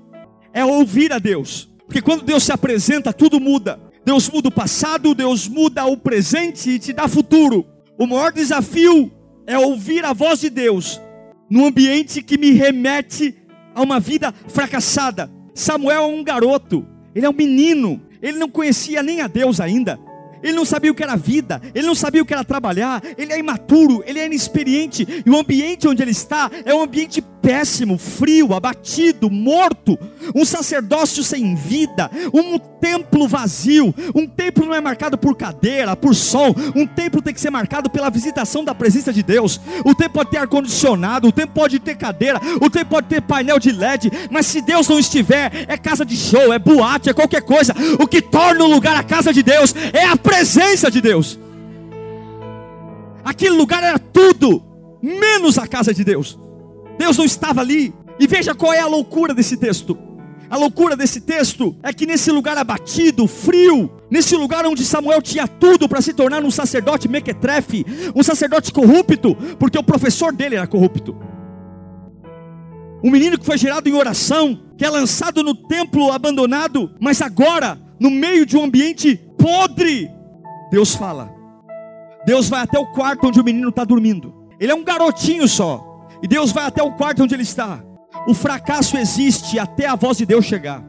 é 0.53 0.63
ouvir 0.63 1.11
a 1.11 1.19
Deus. 1.19 1.69
Porque 1.85 2.01
quando 2.01 2.23
Deus 2.23 2.43
se 2.43 2.51
apresenta, 2.51 3.11
tudo 3.11 3.39
muda. 3.39 3.79
Deus 4.05 4.29
muda 4.29 4.49
o 4.49 4.51
passado, 4.51 5.13
Deus 5.13 5.47
muda 5.47 5.85
o 5.85 5.97
presente 5.97 6.69
e 6.69 6.79
te 6.79 6.93
dá 6.93 7.07
futuro. 7.07 7.65
O 7.97 8.07
maior 8.07 8.31
desafio 8.31 9.11
é 9.45 9.57
ouvir 9.57 10.03
a 10.05 10.13
voz 10.13 10.39
de 10.39 10.49
Deus 10.49 10.99
num 11.49 11.65
ambiente 11.65 12.21
que 12.21 12.37
me 12.37 12.51
remete 12.51 13.35
a 13.75 13.81
uma 13.81 13.99
vida 13.99 14.33
fracassada. 14.47 15.29
Samuel 15.53 16.03
é 16.03 16.05
um 16.05 16.23
garoto, 16.23 16.87
ele 17.13 17.25
é 17.25 17.29
um 17.29 17.33
menino, 17.33 18.01
ele 18.21 18.39
não 18.39 18.49
conhecia 18.49 19.03
nem 19.03 19.21
a 19.21 19.27
Deus 19.27 19.59
ainda. 19.59 19.99
Ele 20.43 20.53
não 20.53 20.65
sabia 20.65 20.91
o 20.91 20.95
que 20.95 21.03
era 21.03 21.15
vida, 21.15 21.61
ele 21.73 21.87
não 21.87 21.95
sabia 21.95 22.21
o 22.21 22.25
que 22.25 22.33
era 22.33 22.43
trabalhar, 22.43 23.01
ele 23.17 23.31
é 23.31 23.39
imaturo, 23.39 24.03
ele 24.05 24.19
é 24.19 24.25
inexperiente, 24.25 25.23
e 25.25 25.29
o 25.29 25.37
ambiente 25.37 25.87
onde 25.87 26.01
ele 26.01 26.11
está 26.11 26.49
é 26.65 26.73
um 26.73 26.81
ambiente 26.81 27.21
péssimo, 27.41 27.97
frio, 27.97 28.53
abatido, 28.53 29.29
morto, 29.29 29.97
um 30.35 30.45
sacerdócio 30.45 31.23
sem 31.23 31.55
vida, 31.55 32.09
um 32.31 32.59
templo 32.59 33.27
vazio. 33.27 33.93
Um 34.13 34.27
templo 34.27 34.65
não 34.65 34.75
é 34.75 34.81
marcado 34.81 35.17
por 35.17 35.35
cadeira, 35.35 35.95
por 35.95 36.13
som, 36.13 36.53
um 36.75 36.85
templo 36.85 37.19
tem 37.19 37.33
que 37.33 37.41
ser 37.41 37.49
marcado 37.49 37.89
pela 37.89 38.11
visitação 38.11 38.63
da 38.63 38.75
presença 38.75 39.11
de 39.11 39.23
Deus. 39.23 39.59
O 39.83 39.95
templo 39.95 40.13
pode 40.13 40.29
ter 40.29 40.37
ar-condicionado, 40.37 41.27
o 41.27 41.31
templo 41.31 41.55
pode 41.55 41.79
ter 41.79 41.95
cadeira, 41.95 42.39
o 42.61 42.69
templo 42.69 42.89
pode 42.89 43.07
ter 43.07 43.21
painel 43.21 43.57
de 43.57 43.71
LED, 43.71 44.11
mas 44.29 44.45
se 44.45 44.61
Deus 44.61 44.87
não 44.87 44.99
estiver, 44.99 45.65
é 45.67 45.77
casa 45.77 46.05
de 46.05 46.15
show, 46.15 46.53
é 46.53 46.59
boate, 46.59 47.09
é 47.09 47.13
qualquer 47.13 47.41
coisa. 47.41 47.73
O 47.99 48.05
que 48.05 48.21
torna 48.21 48.63
o 48.63 48.71
lugar 48.71 48.95
a 48.95 49.03
casa 49.03 49.33
de 49.33 49.41
Deus 49.41 49.73
é 49.93 50.05
a 50.05 50.15
presença 50.15 50.30
de 50.91 51.01
Deus. 51.01 51.39
Aquele 53.23 53.55
lugar 53.55 53.83
era 53.83 53.99
tudo, 53.99 54.63
menos 55.01 55.57
a 55.57 55.67
casa 55.67 55.93
de 55.93 56.03
Deus. 56.03 56.37
Deus 56.97 57.17
não 57.17 57.25
estava 57.25 57.61
ali. 57.61 57.93
E 58.19 58.27
veja 58.27 58.53
qual 58.53 58.73
é 58.73 58.79
a 58.79 58.87
loucura 58.87 59.33
desse 59.33 59.57
texto. 59.57 59.97
A 60.49 60.57
loucura 60.57 60.97
desse 60.97 61.21
texto 61.21 61.75
é 61.81 61.93
que 61.93 62.05
nesse 62.05 62.29
lugar 62.29 62.57
abatido, 62.57 63.25
frio, 63.25 63.89
nesse 64.09 64.35
lugar 64.35 64.65
onde 64.65 64.83
Samuel 64.83 65.21
tinha 65.21 65.47
tudo 65.47 65.87
para 65.87 66.01
se 66.01 66.13
tornar 66.13 66.43
um 66.43 66.51
sacerdote 66.51 67.07
mequetrefe, 67.07 67.85
um 68.13 68.21
sacerdote 68.21 68.71
corrupto, 68.73 69.33
porque 69.57 69.79
o 69.79 69.83
professor 69.83 70.33
dele 70.33 70.55
era 70.55 70.67
corrupto. 70.67 71.15
Um 73.01 73.09
menino 73.09 73.39
que 73.39 73.45
foi 73.45 73.57
gerado 73.57 73.87
em 73.87 73.93
oração, 73.93 74.59
que 74.77 74.85
é 74.85 74.89
lançado 74.89 75.41
no 75.41 75.55
templo 75.55 76.11
abandonado, 76.11 76.91
mas 76.99 77.21
agora, 77.21 77.79
no 77.99 78.11
meio 78.11 78.45
de 78.45 78.57
um 78.57 78.65
ambiente 78.65 79.19
podre, 79.37 80.11
Deus 80.71 80.95
fala. 80.95 81.31
Deus 82.25 82.47
vai 82.47 82.61
até 82.61 82.79
o 82.79 82.87
quarto 82.87 83.27
onde 83.27 83.39
o 83.39 83.43
menino 83.43 83.69
está 83.69 83.83
dormindo. 83.83 84.33
Ele 84.59 84.71
é 84.71 84.75
um 84.75 84.83
garotinho 84.83 85.47
só. 85.47 86.07
E 86.23 86.27
Deus 86.27 86.51
vai 86.51 86.65
até 86.65 86.81
o 86.81 86.93
quarto 86.93 87.23
onde 87.23 87.35
ele 87.35 87.43
está. 87.43 87.83
O 88.27 88.33
fracasso 88.33 88.97
existe 88.97 89.59
até 89.59 89.87
a 89.87 89.95
voz 89.95 90.17
de 90.17 90.25
Deus 90.25 90.45
chegar. 90.45 90.83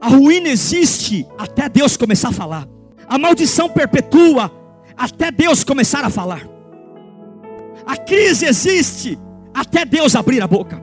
A 0.00 0.08
ruína 0.08 0.48
existe 0.48 1.26
até 1.38 1.68
Deus 1.68 1.96
começar 1.96 2.30
a 2.30 2.32
falar. 2.32 2.66
A 3.08 3.18
maldição 3.18 3.68
perpetua 3.68 4.50
até 4.96 5.30
Deus 5.30 5.62
começar 5.62 6.04
a 6.04 6.10
falar. 6.10 6.42
A 7.86 7.96
crise 7.96 8.46
existe 8.46 9.18
até 9.54 9.84
Deus 9.84 10.16
abrir 10.16 10.42
a 10.42 10.46
boca. 10.46 10.82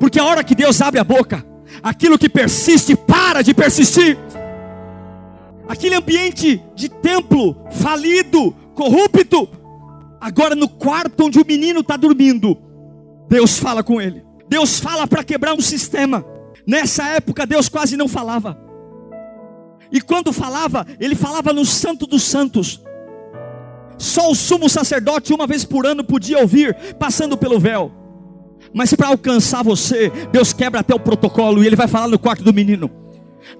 Porque 0.00 0.18
a 0.18 0.24
hora 0.24 0.42
que 0.42 0.54
Deus 0.54 0.80
abre 0.80 0.98
a 0.98 1.04
boca, 1.04 1.44
aquilo 1.82 2.18
que 2.18 2.28
persiste 2.28 2.96
para 2.96 3.42
de 3.42 3.54
persistir. 3.54 4.18
Aquele 5.68 5.94
ambiente 5.94 6.62
de 6.74 6.88
templo 6.88 7.56
falido, 7.70 8.52
corrupto, 8.74 9.48
Agora, 10.20 10.54
no 10.54 10.68
quarto 10.68 11.26
onde 11.26 11.38
o 11.38 11.46
menino 11.46 11.80
está 11.80 11.96
dormindo, 11.96 12.58
Deus 13.28 13.58
fala 13.58 13.82
com 13.82 14.00
ele. 14.00 14.24
Deus 14.48 14.80
fala 14.80 15.06
para 15.06 15.22
quebrar 15.22 15.54
um 15.54 15.60
sistema. 15.60 16.24
Nessa 16.66 17.06
época, 17.08 17.46
Deus 17.46 17.68
quase 17.68 17.96
não 17.96 18.08
falava. 18.08 18.58
E 19.92 20.00
quando 20.00 20.32
falava, 20.32 20.86
ele 20.98 21.14
falava 21.14 21.52
no 21.52 21.64
Santo 21.64 22.06
dos 22.06 22.22
Santos. 22.24 22.82
Só 23.96 24.30
o 24.30 24.34
sumo 24.34 24.68
sacerdote, 24.68 25.32
uma 25.32 25.46
vez 25.46 25.64
por 25.64 25.86
ano, 25.86 26.04
podia 26.04 26.38
ouvir, 26.38 26.74
passando 26.98 27.36
pelo 27.36 27.58
véu. 27.58 27.92
Mas 28.74 28.92
para 28.94 29.08
alcançar 29.08 29.62
você, 29.62 30.10
Deus 30.32 30.52
quebra 30.52 30.80
até 30.80 30.94
o 30.94 31.00
protocolo 31.00 31.62
e 31.62 31.66
ele 31.66 31.76
vai 31.76 31.88
falar 31.88 32.08
no 32.08 32.18
quarto 32.18 32.42
do 32.42 32.52
menino. 32.52 32.90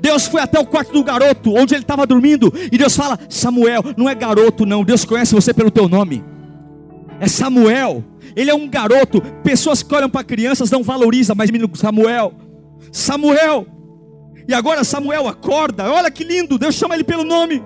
Deus 0.01 0.27
foi 0.27 0.41
até 0.41 0.59
o 0.59 0.67
quarto 0.67 0.93
do 0.93 1.03
garoto, 1.03 1.55
onde 1.55 1.75
ele 1.75 1.83
estava 1.83 2.07
dormindo, 2.07 2.53
e 2.71 2.77
Deus 2.79 2.97
fala: 2.97 3.19
Samuel, 3.29 3.83
não 3.97 4.09
é 4.09 4.15
garoto, 4.15 4.67
não. 4.67 4.85
Deus 4.85 5.05
conhece 5.05 5.35
você 5.35 5.53
pelo 5.53 5.71
teu 5.71 5.89
nome 5.89 6.23
é 7.21 7.29
Samuel. 7.29 8.05
Ele 8.37 8.51
é 8.51 8.55
um 8.55 8.69
garoto. 8.69 9.21
Pessoas 9.43 9.83
que 9.83 9.95
olham 9.95 10.09
para 10.09 10.25
crianças 10.25 10.71
não 10.71 10.83
valorizam, 10.83 11.35
mas 11.37 11.51
menino 11.51 11.71
Samuel. 11.75 12.33
Samuel. 12.93 13.67
E 14.47 14.55
agora 14.55 14.85
Samuel 14.85 15.27
acorda. 15.27 15.91
Olha 15.91 16.11
que 16.11 16.25
lindo. 16.25 16.59
Deus 16.59 16.75
chama 16.75 16.95
ele 16.95 17.05
pelo 17.05 17.25
nome. 17.25 17.63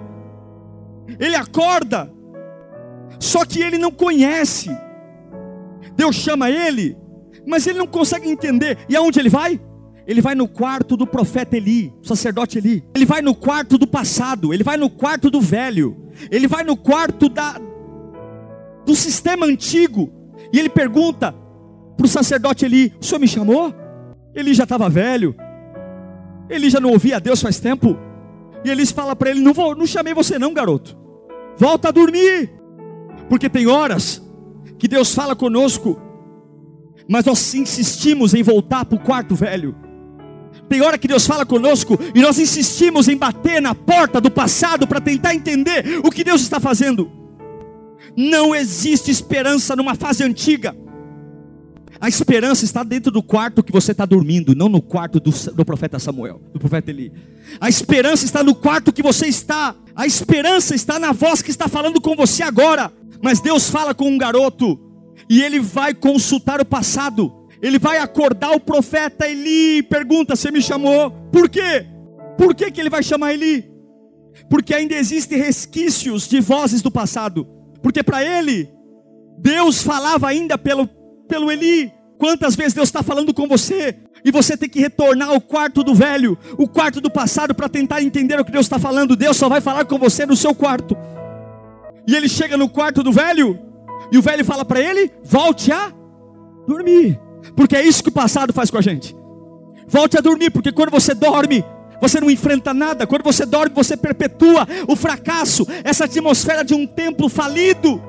Ele 1.18 1.36
acorda. 1.36 2.12
Só 3.18 3.44
que 3.44 3.60
ele 3.60 3.78
não 3.78 3.90
conhece. 3.90 4.70
Deus 5.94 6.16
chama 6.16 6.50
ele, 6.50 6.96
mas 7.46 7.66
ele 7.66 7.78
não 7.78 7.86
consegue 7.86 8.28
entender. 8.28 8.78
E 8.88 8.96
aonde 8.96 9.20
ele 9.20 9.28
vai? 9.28 9.60
Ele 10.06 10.20
vai 10.20 10.34
no 10.34 10.48
quarto 10.48 10.96
do 10.96 11.06
profeta 11.06 11.56
Eli, 11.56 11.92
sacerdote 12.02 12.58
Eli. 12.58 12.84
Ele 12.94 13.06
vai 13.06 13.22
no 13.22 13.34
quarto 13.34 13.78
do 13.78 13.86
passado. 13.86 14.52
Ele 14.52 14.64
vai 14.64 14.76
no 14.76 14.90
quarto 14.90 15.30
do 15.30 15.40
velho. 15.40 15.96
Ele 16.30 16.46
vai 16.46 16.64
no 16.64 16.76
quarto 16.76 17.28
da, 17.28 17.60
do 18.84 18.94
sistema 18.94 19.46
antigo. 19.46 20.12
E 20.52 20.58
ele 20.58 20.68
pergunta 20.68 21.34
para 21.96 22.04
o 22.04 22.08
sacerdote 22.08 22.64
Eli: 22.64 22.92
O 23.00 23.04
senhor 23.04 23.20
me 23.20 23.28
chamou? 23.28 23.74
Ele 24.34 24.54
já 24.54 24.64
estava 24.64 24.88
velho. 24.88 25.34
Ele 26.48 26.68
já 26.68 26.80
não 26.80 26.90
ouvia 26.90 27.20
Deus 27.20 27.40
faz 27.40 27.60
tempo. 27.60 27.96
E 28.64 28.70
eles 28.70 28.90
falam 28.90 29.16
para 29.16 29.30
ele: 29.30 29.40
não, 29.40 29.52
vou, 29.52 29.74
não 29.74 29.86
chamei 29.86 30.14
você, 30.14 30.38
não, 30.38 30.52
garoto. 30.52 30.96
Volta 31.56 31.88
a 31.88 31.92
dormir. 31.92 32.50
Porque 33.28 33.48
tem 33.48 33.66
horas 33.66 34.22
que 34.78 34.88
Deus 34.88 35.14
fala 35.14 35.34
conosco, 35.34 36.00
mas 37.08 37.24
nós 37.24 37.54
insistimos 37.54 38.34
em 38.34 38.42
voltar 38.42 38.84
para 38.84 38.96
o 38.96 39.00
quarto 39.00 39.34
velho. 39.34 39.74
Tem 40.72 40.80
hora 40.80 40.96
que 40.96 41.06
Deus 41.06 41.26
fala 41.26 41.44
conosco 41.44 41.98
e 42.14 42.22
nós 42.22 42.38
insistimos 42.38 43.06
em 43.06 43.14
bater 43.14 43.60
na 43.60 43.74
porta 43.74 44.18
do 44.22 44.30
passado 44.30 44.86
para 44.86 45.02
tentar 45.02 45.34
entender 45.34 46.00
o 46.02 46.10
que 46.10 46.24
Deus 46.24 46.40
está 46.40 46.58
fazendo. 46.58 47.12
Não 48.16 48.54
existe 48.54 49.10
esperança 49.10 49.76
numa 49.76 49.94
fase 49.94 50.24
antiga. 50.24 50.74
A 52.00 52.08
esperança 52.08 52.64
está 52.64 52.82
dentro 52.82 53.12
do 53.12 53.22
quarto 53.22 53.62
que 53.62 53.70
você 53.70 53.92
está 53.92 54.06
dormindo, 54.06 54.54
não 54.54 54.70
no 54.70 54.80
quarto 54.80 55.20
do, 55.20 55.30
do, 55.30 55.62
profeta 55.62 55.98
Samuel, 55.98 56.40
do 56.54 56.58
profeta 56.58 56.90
Eli. 56.90 57.12
A 57.60 57.68
esperança 57.68 58.24
está 58.24 58.42
no 58.42 58.54
quarto 58.54 58.94
que 58.94 59.02
você 59.02 59.26
está. 59.26 59.76
A 59.94 60.06
esperança 60.06 60.74
está 60.74 60.98
na 60.98 61.12
voz 61.12 61.42
que 61.42 61.50
está 61.50 61.68
falando 61.68 62.00
com 62.00 62.16
você 62.16 62.42
agora. 62.42 62.90
Mas 63.22 63.40
Deus 63.40 63.68
fala 63.68 63.94
com 63.94 64.08
um 64.08 64.16
garoto 64.16 64.80
e 65.28 65.42
ele 65.42 65.60
vai 65.60 65.92
consultar 65.92 66.62
o 66.62 66.64
passado. 66.64 67.41
Ele 67.62 67.78
vai 67.78 67.98
acordar 67.98 68.50
o 68.50 68.60
profeta 68.60 69.28
Eli 69.28 69.78
e 69.78 69.82
pergunta: 69.82 70.34
Você 70.34 70.50
me 70.50 70.60
chamou? 70.60 71.10
Por 71.32 71.48
quê? 71.48 71.86
Por 72.36 72.54
que, 72.54 72.70
que 72.70 72.80
ele 72.80 72.90
vai 72.90 73.02
chamar 73.02 73.32
Eli? 73.32 73.70
Porque 74.50 74.74
ainda 74.74 74.94
existem 74.94 75.38
resquícios 75.38 76.28
de 76.28 76.40
vozes 76.40 76.82
do 76.82 76.90
passado. 76.90 77.46
Porque 77.80 78.02
para 78.02 78.24
ele, 78.24 78.68
Deus 79.38 79.82
falava 79.82 80.28
ainda 80.28 80.58
pelo, 80.58 80.88
pelo 81.28 81.50
Eli. 81.50 81.92
Quantas 82.18 82.54
vezes 82.54 82.74
Deus 82.74 82.88
está 82.88 83.02
falando 83.02 83.34
com 83.34 83.48
você 83.48 83.96
e 84.24 84.30
você 84.30 84.56
tem 84.56 84.68
que 84.68 84.80
retornar 84.80 85.28
ao 85.28 85.40
quarto 85.40 85.82
do 85.82 85.94
velho, 85.94 86.38
o 86.56 86.68
quarto 86.68 87.00
do 87.00 87.10
passado, 87.10 87.54
para 87.54 87.68
tentar 87.68 88.02
entender 88.02 88.38
o 88.38 88.44
que 88.44 88.52
Deus 88.52 88.66
está 88.66 88.78
falando. 88.78 89.16
Deus 89.16 89.36
só 89.36 89.48
vai 89.48 89.60
falar 89.60 89.84
com 89.84 89.98
você 89.98 90.24
no 90.24 90.36
seu 90.36 90.54
quarto. 90.54 90.96
E 92.06 92.14
ele 92.14 92.28
chega 92.28 92.56
no 92.56 92.68
quarto 92.68 93.02
do 93.02 93.12
velho 93.12 93.58
e 94.10 94.18
o 94.18 94.22
velho 94.22 94.44
fala 94.44 94.64
para 94.64 94.80
ele: 94.80 95.10
volte 95.24 95.72
a 95.72 95.92
dormir, 96.66 97.18
porque 97.56 97.76
é 97.76 97.82
isso 97.84 98.02
que 98.02 98.08
o 98.08 98.12
passado 98.12 98.52
faz 98.52 98.70
com 98.70 98.78
a 98.78 98.82
gente. 98.82 99.14
Volte 99.86 100.16
a 100.16 100.20
dormir, 100.20 100.50
porque 100.50 100.72
quando 100.72 100.90
você 100.90 101.14
dorme, 101.14 101.64
você 102.00 102.20
não 102.20 102.30
enfrenta 102.30 102.74
nada. 102.74 103.06
Quando 103.06 103.22
você 103.22 103.46
dorme, 103.46 103.74
você 103.74 103.96
perpetua 103.96 104.66
o 104.88 104.96
fracasso, 104.96 105.66
essa 105.84 106.04
atmosfera 106.04 106.64
de 106.64 106.74
um 106.74 106.86
templo 106.86 107.28
falido. 107.28 108.02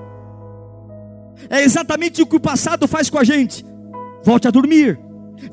É 1.50 1.62
exatamente 1.62 2.22
o 2.22 2.26
que 2.26 2.36
o 2.36 2.40
passado 2.40 2.88
faz 2.88 3.10
com 3.10 3.20
a 3.20 3.24
gente. 3.24 3.66
Volte 4.24 4.48
a 4.48 4.52
dormir. 4.52 5.00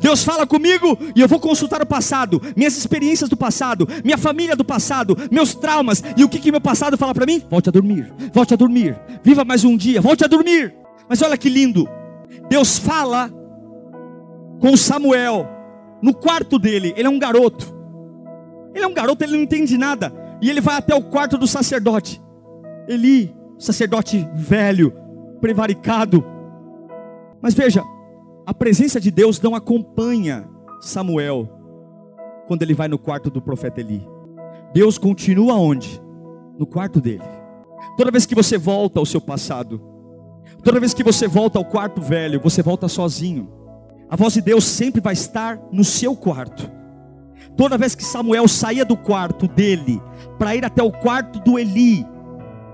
Deus 0.00 0.22
fala 0.22 0.46
comigo 0.46 0.96
e 1.16 1.20
eu 1.20 1.26
vou 1.26 1.40
consultar 1.40 1.82
o 1.82 1.86
passado, 1.86 2.40
minhas 2.54 2.76
experiências 2.76 3.28
do 3.28 3.36
passado, 3.36 3.88
minha 4.04 4.16
família 4.18 4.54
do 4.54 4.64
passado, 4.64 5.16
meus 5.30 5.54
traumas 5.54 6.02
e 6.16 6.22
o 6.22 6.28
que, 6.28 6.38
que 6.38 6.52
meu 6.52 6.60
passado 6.60 6.96
fala 6.96 7.12
para 7.12 7.26
mim? 7.26 7.42
Volte 7.50 7.70
a 7.70 7.72
dormir, 7.72 8.12
volte 8.32 8.54
a 8.54 8.56
dormir, 8.56 8.96
viva 9.22 9.44
mais 9.44 9.64
um 9.64 9.76
dia, 9.76 10.00
volte 10.00 10.24
a 10.24 10.28
dormir. 10.28 10.74
Mas 11.08 11.22
olha 11.22 11.36
que 11.36 11.48
lindo, 11.48 11.88
Deus 12.48 12.78
fala 12.78 13.32
com 14.60 14.76
Samuel 14.76 15.48
no 16.02 16.14
quarto 16.14 16.58
dele, 16.58 16.94
ele 16.96 17.08
é 17.08 17.10
um 17.10 17.18
garoto, 17.18 17.74
ele 18.74 18.84
é 18.84 18.86
um 18.86 18.94
garoto, 18.94 19.24
ele 19.24 19.32
não 19.32 19.42
entende 19.42 19.76
nada, 19.76 20.12
e 20.40 20.48
ele 20.48 20.60
vai 20.60 20.76
até 20.76 20.94
o 20.94 21.02
quarto 21.02 21.36
do 21.36 21.46
sacerdote, 21.46 22.22
Eli, 22.88 23.34
sacerdote 23.58 24.28
velho, 24.34 24.92
prevaricado, 25.40 26.24
mas 27.42 27.54
veja, 27.54 27.82
a 28.46 28.52
presença 28.52 29.00
de 29.00 29.10
Deus 29.10 29.40
não 29.40 29.54
acompanha 29.54 30.48
Samuel 30.80 31.48
quando 32.46 32.62
ele 32.62 32.74
vai 32.74 32.88
no 32.88 32.98
quarto 32.98 33.30
do 33.30 33.40
profeta 33.40 33.80
Eli. 33.80 34.06
Deus 34.74 34.98
continua 34.98 35.54
onde? 35.54 36.02
No 36.58 36.66
quarto 36.66 37.00
dele. 37.00 37.24
Toda 37.96 38.10
vez 38.10 38.26
que 38.26 38.34
você 38.34 38.58
volta 38.58 38.98
ao 38.98 39.06
seu 39.06 39.20
passado, 39.20 39.80
toda 40.62 40.80
vez 40.80 40.92
que 40.92 41.02
você 41.02 41.26
volta 41.26 41.58
ao 41.58 41.64
quarto 41.64 42.00
velho, 42.00 42.40
você 42.40 42.62
volta 42.62 42.88
sozinho. 42.88 43.59
A 44.10 44.16
voz 44.16 44.34
de 44.34 44.40
Deus 44.40 44.64
sempre 44.64 45.00
vai 45.00 45.12
estar 45.12 45.56
no 45.70 45.84
seu 45.84 46.16
quarto. 46.16 46.68
Toda 47.56 47.78
vez 47.78 47.94
que 47.94 48.04
Samuel 48.04 48.48
saía 48.48 48.84
do 48.84 48.96
quarto 48.96 49.46
dele 49.46 50.02
para 50.36 50.56
ir 50.56 50.64
até 50.64 50.82
o 50.82 50.90
quarto 50.90 51.38
do 51.38 51.58
Eli, 51.58 52.04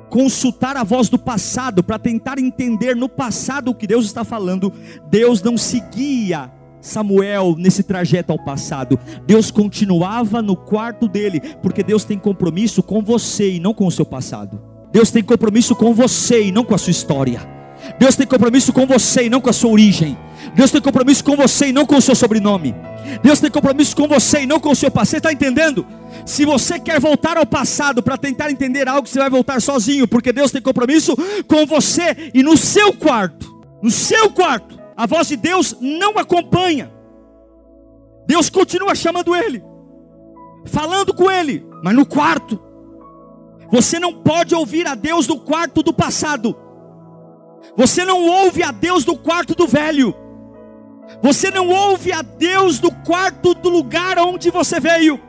consultar 0.08 0.76
a 0.76 0.84
voz 0.84 1.10
do 1.10 1.18
passado 1.18 1.82
para 1.82 1.98
tentar 1.98 2.38
entender 2.38 2.96
no 2.96 3.08
passado 3.08 3.70
o 3.70 3.74
que 3.74 3.86
Deus 3.86 4.06
está 4.06 4.24
falando, 4.24 4.72
Deus 5.10 5.42
não 5.42 5.58
seguia 5.58 6.50
Samuel 6.80 7.54
nesse 7.58 7.82
trajeto 7.82 8.32
ao 8.32 8.42
passado. 8.42 8.98
Deus 9.26 9.50
continuava 9.50 10.40
no 10.40 10.56
quarto 10.56 11.06
dele, 11.06 11.40
porque 11.62 11.82
Deus 11.82 12.04
tem 12.04 12.18
compromisso 12.18 12.82
com 12.82 13.02
você 13.02 13.52
e 13.52 13.60
não 13.60 13.74
com 13.74 13.86
o 13.86 13.92
seu 13.92 14.06
passado. 14.06 14.58
Deus 14.90 15.10
tem 15.10 15.22
compromisso 15.22 15.76
com 15.76 15.92
você 15.92 16.44
e 16.44 16.52
não 16.52 16.64
com 16.64 16.74
a 16.74 16.78
sua 16.78 16.92
história. 16.92 17.55
Deus 17.98 18.16
tem 18.16 18.26
compromisso 18.26 18.72
com 18.72 18.86
você 18.86 19.24
e 19.24 19.30
não 19.30 19.40
com 19.40 19.50
a 19.50 19.52
sua 19.52 19.70
origem. 19.70 20.16
Deus 20.54 20.70
tem 20.70 20.80
compromisso 20.80 21.24
com 21.24 21.36
você 21.36 21.68
e 21.68 21.72
não 21.72 21.86
com 21.86 21.96
o 21.96 22.02
seu 22.02 22.14
sobrenome. 22.14 22.74
Deus 23.22 23.40
tem 23.40 23.50
compromisso 23.50 23.96
com 23.96 24.06
você 24.06 24.42
e 24.42 24.46
não 24.46 24.60
com 24.60 24.70
o 24.70 24.76
seu 24.76 24.90
passado. 24.90 25.10
Você 25.10 25.16
está 25.18 25.32
entendendo? 25.32 25.86
Se 26.24 26.44
você 26.44 26.78
quer 26.78 27.00
voltar 27.00 27.36
ao 27.36 27.46
passado 27.46 28.02
para 28.02 28.16
tentar 28.16 28.50
entender 28.50 28.88
algo, 28.88 29.08
você 29.08 29.18
vai 29.18 29.30
voltar 29.30 29.60
sozinho, 29.60 30.06
porque 30.08 30.32
Deus 30.32 30.50
tem 30.50 30.60
compromisso 30.60 31.16
com 31.46 31.64
você 31.66 32.30
e 32.34 32.42
no 32.42 32.56
seu 32.56 32.92
quarto. 32.92 33.54
No 33.82 33.90
seu 33.90 34.30
quarto, 34.30 34.78
a 34.96 35.06
voz 35.06 35.28
de 35.28 35.36
Deus 35.36 35.76
não 35.80 36.18
acompanha. 36.18 36.90
Deus 38.26 38.50
continua 38.50 38.94
chamando 38.94 39.36
ele, 39.36 39.62
falando 40.66 41.14
com 41.14 41.30
ele, 41.30 41.64
mas 41.82 41.94
no 41.94 42.04
quarto. 42.04 42.60
Você 43.71 43.99
não 43.99 44.12
pode 44.12 44.54
ouvir 44.54 44.86
a 44.86 44.94
Deus 44.94 45.28
no 45.28 45.38
quarto 45.38 45.82
do 45.82 45.92
passado. 45.92 46.56
Você 47.76 48.04
não 48.04 48.26
ouve 48.26 48.62
a 48.62 48.70
Deus 48.70 49.04
do 49.04 49.16
quarto 49.16 49.54
do 49.54 49.66
velho. 49.66 50.14
Você 51.22 51.50
não 51.50 51.68
ouve 51.68 52.12
a 52.12 52.22
Deus 52.22 52.78
do 52.78 52.90
quarto 52.90 53.54
do 53.54 53.68
lugar 53.68 54.18
onde 54.18 54.50
você 54.50 54.78
veio. 54.80 55.20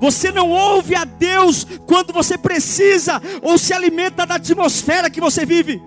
Você 0.00 0.32
não 0.32 0.50
ouve 0.50 0.94
a 0.94 1.04
Deus 1.04 1.66
quando 1.86 2.12
você 2.12 2.38
precisa 2.38 3.20
ou 3.42 3.58
se 3.58 3.72
alimenta 3.72 4.26
da 4.26 4.36
atmosfera 4.36 5.10
que 5.10 5.20
você 5.20 5.44
vive. 5.44 5.82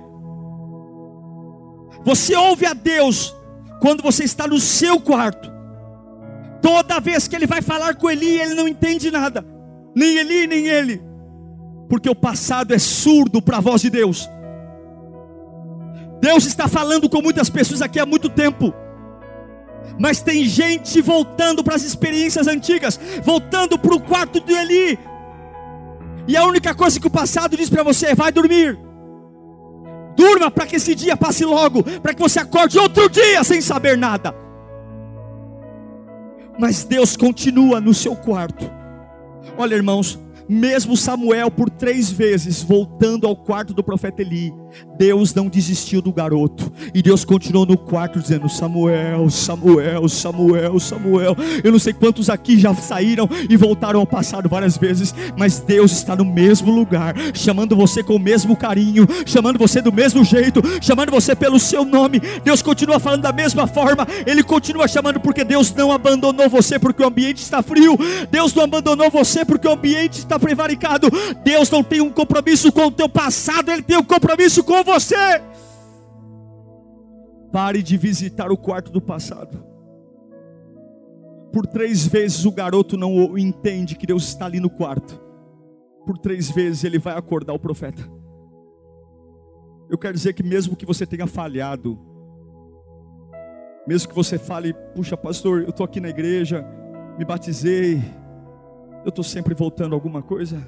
Você 2.03 2.35
ouve 2.35 2.65
a 2.65 2.73
Deus 2.73 3.35
quando 3.81 4.01
você 4.01 4.23
está 4.23 4.47
no 4.47 4.59
seu 4.59 4.99
quarto. 4.99 5.51
Toda 6.61 6.99
vez 6.99 7.27
que 7.27 7.35
ele 7.35 7.47
vai 7.47 7.61
falar 7.61 7.95
com 7.95 8.09
Eli, 8.09 8.39
ele 8.39 8.53
não 8.53 8.67
entende 8.67 9.11
nada. 9.11 9.45
Nem 9.95 10.17
Eli, 10.17 10.47
nem 10.47 10.67
ele. 10.67 11.01
Porque 11.89 12.09
o 12.09 12.15
passado 12.15 12.73
é 12.73 12.79
surdo 12.79 13.41
para 13.41 13.57
a 13.57 13.61
voz 13.61 13.81
de 13.81 13.89
Deus. 13.89 14.29
Deus 16.27 16.45
está 16.45 16.67
falando 16.67 17.09
com 17.09 17.21
muitas 17.21 17.49
pessoas 17.49 17.81
aqui 17.81 17.97
há 17.97 18.05
muito 18.05 18.27
tempo. 18.27 18.73
Mas 19.97 20.21
tem 20.21 20.43
gente 20.43 20.99
voltando 20.99 21.63
para 21.63 21.75
as 21.75 21.83
experiências 21.83 22.47
antigas, 22.47 22.99
voltando 23.23 23.79
para 23.79 23.95
o 23.95 24.01
quarto 24.01 24.41
de 24.41 24.51
Eli. 24.51 24.99
E 26.27 26.35
a 26.35 26.43
única 26.43 26.75
coisa 26.75 26.99
que 26.99 27.07
o 27.07 27.09
passado 27.09 27.55
diz 27.55 27.69
para 27.69 27.81
você 27.81 28.07
é: 28.07 28.15
vai 28.15 28.29
dormir. 28.29 28.77
Durma 30.17 30.51
para 30.51 30.67
que 30.67 30.75
esse 30.75 30.93
dia 30.93 31.15
passe 31.15 31.45
logo, 31.45 31.81
para 32.01 32.13
que 32.13 32.21
você 32.21 32.41
acorde 32.41 32.77
outro 32.77 33.09
dia 33.09 33.41
sem 33.45 33.61
saber 33.61 33.97
nada. 33.97 34.35
Mas 36.59 36.83
Deus 36.83 37.15
continua 37.15 37.79
no 37.79 37.93
seu 37.93 38.17
quarto. 38.17 38.69
Olha, 39.57 39.75
irmãos, 39.75 40.19
mesmo 40.49 40.95
Samuel, 40.95 41.51
por 41.51 41.69
três 41.69 42.10
vezes, 42.10 42.63
voltando 42.63 43.27
ao 43.27 43.36
quarto 43.36 43.73
do 43.73 43.83
profeta 43.83 44.21
Eli, 44.21 44.53
Deus 44.97 45.33
não 45.33 45.47
desistiu 45.47 46.01
do 46.01 46.12
garoto. 46.12 46.71
E 46.93 47.01
Deus 47.01 47.23
continuou 47.23 47.65
no 47.65 47.77
quarto 47.77 48.19
dizendo: 48.19 48.49
Samuel, 48.49 49.29
Samuel, 49.29 50.07
Samuel, 50.10 50.79
Samuel. 50.79 51.36
Eu 51.63 51.71
não 51.71 51.79
sei 51.79 51.93
quantos 51.93 52.29
aqui 52.29 52.60
já 52.60 52.73
saíram 52.75 53.29
e 53.49 53.55
voltaram 53.55 53.99
ao 53.99 54.07
passado 54.07 54.49
várias 54.49 54.77
vezes, 54.77 55.13
mas 55.38 55.60
Deus 55.60 55.91
está 55.91 56.15
no 56.15 56.25
mesmo 56.25 56.71
lugar, 56.71 57.13
chamando 57.33 57.75
você 57.75 58.03
com 58.03 58.15
o 58.15 58.19
mesmo 58.19 58.55
carinho, 58.55 59.07
chamando 59.25 59.60
você 59.60 59.81
do 59.81 59.91
mesmo 59.91 60.23
jeito, 60.23 60.62
chamando 60.81 61.12
você 61.12 61.36
pelo 61.36 61.60
seu 61.60 61.86
nome. 61.86 62.19
Deus 62.43 62.62
continua 62.62 62.99
falando 62.99 63.21
da 63.21 63.31
mesma 63.31 63.67
forma, 63.67 64.07
Ele 64.25 64.43
continua 64.43 64.88
chamando 64.88 65.19
porque 65.19 65.43
Deus 65.43 65.73
não 65.73 65.91
abandonou 65.91 66.49
você 66.49 66.79
porque 66.79 67.03
o 67.03 67.07
ambiente 67.07 67.41
está 67.41 67.62
frio. 67.62 67.97
Deus 68.31 68.53
não 68.53 68.63
abandonou 68.63 69.10
você 69.10 69.45
porque 69.45 69.67
o 69.67 69.73
ambiente 69.73 70.19
está 70.19 70.37
prevaricado. 70.39 71.10
Deus 71.43 71.69
não 71.69 71.84
tem 71.84 72.02
um 72.02 72.10
compromisso 72.10 72.71
com 72.71 72.88
o 72.88 72.91
teu 72.91 73.10
passado, 73.10 73.71
Ele 73.71 73.82
tem 73.82 73.97
um 73.97 74.04
compromisso 74.04 74.63
com 74.63 74.84
você. 74.84 75.15
Pare 77.52 77.82
de 77.82 77.97
visitar 77.97 78.52
o 78.52 78.58
quarto 78.58 78.91
do 78.91 79.02
passado. 79.02 79.65
Por 81.52 81.65
três 81.65 82.06
vezes 82.06 82.45
o 82.45 82.52
garoto 82.52 82.97
não 82.97 83.38
entende 83.38 83.95
que 83.95 84.06
Deus 84.06 84.28
está 84.28 84.45
ali 84.45 84.60
no 84.60 84.69
quarto. 84.69 85.19
Por 86.06 86.17
três 86.17 86.52
vezes 86.52 86.84
ele 86.84 87.00
vai 87.00 87.17
acordar 87.17 87.54
o 87.54 87.60
profeta. 87.60 88.04
Eu 89.89 89.97
quero 89.97 90.13
dizer 90.13 90.34
que 90.34 90.43
mesmo 90.43 90.76
que 90.76 90.86
você 90.86 91.06
tenha 91.06 91.26
falhado, 91.26 91.97
mesmo 93.88 94.10
que 94.10 94.15
você 94.15 94.38
fale, 94.38 94.73
puxa 94.93 95.15
pastor, 95.15 95.62
eu 95.62 95.69
estou 95.69 95.86
aqui 95.86 96.02
na 96.02 96.10
igreja, 96.10 96.65
me 97.17 97.23
batizei, 97.23 98.04
eu 99.07 99.09
estou 99.09 99.23
sempre 99.23 99.55
voltando 99.55 99.95
alguma 99.95 100.21
coisa. 100.21 100.61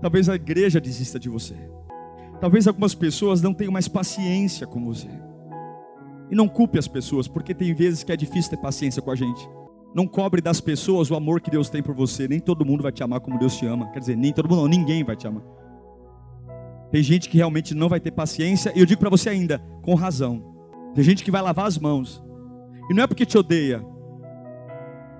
Talvez 0.00 0.26
a 0.26 0.36
igreja 0.36 0.80
desista 0.80 1.18
de 1.18 1.28
você. 1.28 1.54
Talvez 2.40 2.66
algumas 2.66 2.94
pessoas 2.94 3.42
não 3.42 3.52
tenham 3.52 3.70
mais 3.70 3.88
paciência 3.88 4.66
com 4.66 4.82
você. 4.82 5.08
E 6.30 6.34
não 6.34 6.48
culpe 6.48 6.78
as 6.78 6.88
pessoas, 6.88 7.28
porque 7.28 7.54
tem 7.54 7.74
vezes 7.74 8.02
que 8.02 8.10
é 8.10 8.16
difícil 8.16 8.52
ter 8.52 8.56
paciência 8.56 9.02
com 9.02 9.10
a 9.10 9.14
gente. 9.14 9.46
Não 9.94 10.06
cobre 10.06 10.40
das 10.40 10.58
pessoas 10.58 11.10
o 11.10 11.14
amor 11.14 11.42
que 11.42 11.50
Deus 11.50 11.68
tem 11.68 11.82
por 11.82 11.94
você. 11.94 12.26
Nem 12.26 12.40
todo 12.40 12.64
mundo 12.64 12.82
vai 12.82 12.90
te 12.90 13.02
amar 13.02 13.20
como 13.20 13.38
Deus 13.38 13.54
te 13.54 13.66
ama. 13.66 13.90
Quer 13.92 14.00
dizer, 14.00 14.16
nem 14.16 14.32
todo 14.32 14.48
mundo, 14.48 14.62
não, 14.62 14.68
ninguém 14.68 15.04
vai 15.04 15.14
te 15.14 15.26
amar. 15.26 15.42
Tem 16.90 17.02
gente 17.02 17.28
que 17.28 17.36
realmente 17.36 17.74
não 17.74 17.90
vai 17.90 18.00
ter 18.00 18.12
paciência, 18.12 18.72
e 18.74 18.80
eu 18.80 18.86
digo 18.86 19.00
para 19.00 19.10
você 19.10 19.28
ainda, 19.28 19.58
com 19.82 19.94
razão. 19.94 20.42
Tem 20.94 21.04
gente 21.04 21.22
que 21.22 21.30
vai 21.30 21.42
lavar 21.42 21.66
as 21.66 21.76
mãos. 21.76 22.24
E 22.88 22.94
não 22.94 23.02
é 23.02 23.06
porque 23.06 23.26
te 23.26 23.36
odeia. 23.36 23.84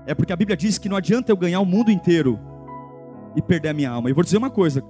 É 0.06 0.14
porque 0.14 0.32
a 0.32 0.36
Bíblia 0.36 0.56
diz 0.56 0.78
que 0.78 0.88
não 0.88 0.96
adianta 0.96 1.32
eu 1.32 1.36
ganhar 1.36 1.60
o 1.60 1.66
mundo 1.66 1.90
inteiro 1.90 2.38
e 3.34 3.42
perder 3.42 3.70
a 3.70 3.74
minha 3.74 3.90
alma. 3.90 4.08
E 4.08 4.12
vou 4.12 4.24
dizer 4.24 4.38
uma 4.38 4.50
coisa: 4.50 4.82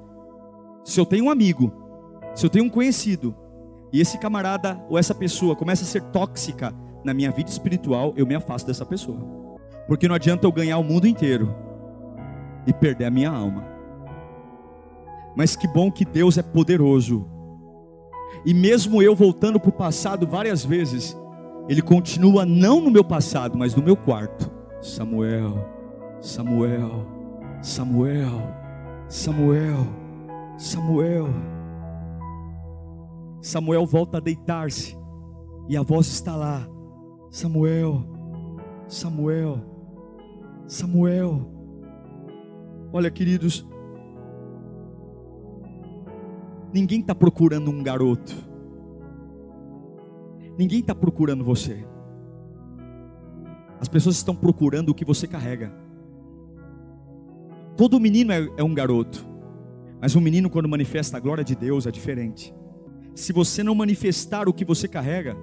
se 0.85 1.01
eu 1.01 1.07
tenho 1.07 1.25
um 1.25 1.31
amigo 1.31 1.87
se 2.37 2.45
eu 2.45 2.51
tenho 2.51 2.67
um 2.67 2.69
conhecido 2.69 3.35
e 3.91 3.99
esse 3.99 4.19
camarada 4.19 4.79
ou 4.91 4.99
essa 4.99 5.15
pessoa 5.15 5.57
começa 5.57 5.85
a 5.85 5.87
ser 5.87 6.03
tóxica 6.03 6.71
na 7.03 7.15
minha 7.15 7.31
vida 7.31 7.49
espiritual, 7.49 8.13
eu 8.15 8.27
me 8.27 8.35
afasto 8.35 8.67
dessa 8.67 8.85
pessoa. 8.85 9.19
Porque 9.89 10.07
não 10.07 10.15
adianta 10.15 10.47
eu 10.47 10.53
ganhar 10.53 10.77
o 10.77 10.85
mundo 10.85 11.07
inteiro 11.07 11.55
e 12.67 12.75
perder 12.75 13.07
a 13.07 13.11
minha 13.11 13.31
alma. 13.31 13.65
Mas 15.35 15.57
que 15.57 15.67
bom 15.67 15.91
que 15.91 16.05
Deus 16.05 16.37
é 16.37 16.43
poderoso. 16.43 17.27
E 18.45 18.53
mesmo 18.53 19.01
eu 19.01 19.15
voltando 19.15 19.59
para 19.59 19.71
o 19.71 19.73
passado 19.73 20.27
várias 20.27 20.63
vezes, 20.63 21.17
Ele 21.71 21.81
continua 21.81 22.45
não 22.45 22.83
no 22.83 22.91
meu 22.91 23.05
passado, 23.05 23.57
mas 23.57 23.75
no 23.75 23.83
meu 23.83 23.97
quarto. 23.97 24.51
Samuel, 24.87 25.69
Samuel, 26.21 27.07
Samuel, 27.61 28.55
Samuel, 29.09 29.87
Samuel. 30.57 31.27
Samuel 33.43 33.85
volta 33.85 34.19
a 34.19 34.21
deitar-se 34.21 34.97
e 35.69 35.77
a 35.77 35.83
voz 35.83 36.07
está 36.07 36.37
lá: 36.37 36.69
Samuel, 37.31 38.05
Samuel, 38.87 39.61
Samuel. 40.69 41.51
Olha, 42.93 43.11
queridos, 43.11 43.67
ninguém 46.73 47.01
está 47.01 47.15
procurando 47.15 47.73
um 47.73 47.83
garoto, 47.83 48.37
ninguém 50.57 50.79
está 50.79 50.95
procurando 50.95 51.45
você. 51.45 51.85
As 53.81 53.89
pessoas 53.89 54.17
estão 54.17 54.35
procurando 54.35 54.91
o 54.91 54.95
que 54.95 55.05
você 55.05 55.27
carrega. 55.27 55.73
Todo 57.77 58.01
menino 58.01 58.33
é, 58.33 58.49
é 58.57 58.63
um 58.63 58.75
garoto, 58.75 59.27
mas 60.01 60.17
um 60.17 60.21
menino, 60.21 60.49
quando 60.49 60.69
manifesta 60.69 61.17
a 61.17 61.21
glória 61.21 61.45
de 61.45 61.55
Deus, 61.55 61.87
é 61.87 61.91
diferente 61.91 62.55
se 63.17 63.33
você 63.33 63.63
não 63.63 63.75
manifestar 63.75 64.47
o 64.47 64.53
que 64.53 64.65
você 64.65 64.87
carrega, 64.87 65.35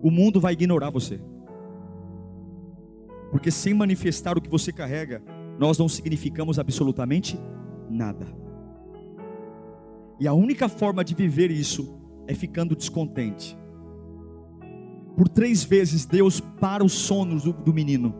o 0.00 0.12
mundo 0.12 0.40
vai 0.40 0.52
ignorar 0.52 0.90
você. 0.90 1.20
Porque 3.32 3.50
sem 3.50 3.74
manifestar 3.74 4.38
o 4.38 4.40
que 4.40 4.48
você 4.48 4.72
carrega, 4.72 5.20
nós 5.58 5.76
não 5.76 5.88
significamos 5.88 6.60
absolutamente 6.60 7.36
nada. 7.90 8.26
E 10.20 10.28
a 10.28 10.32
única 10.32 10.68
forma 10.68 11.04
de 11.04 11.16
viver 11.16 11.50
isso 11.50 11.98
é 12.28 12.34
ficando 12.34 12.76
descontente. 12.76 13.58
Por 15.16 15.28
três 15.28 15.64
vezes 15.64 16.04
Deus 16.04 16.40
para 16.40 16.84
os 16.84 16.92
sonos 16.92 17.44
do, 17.44 17.52
do 17.52 17.72
menino. 17.72 18.14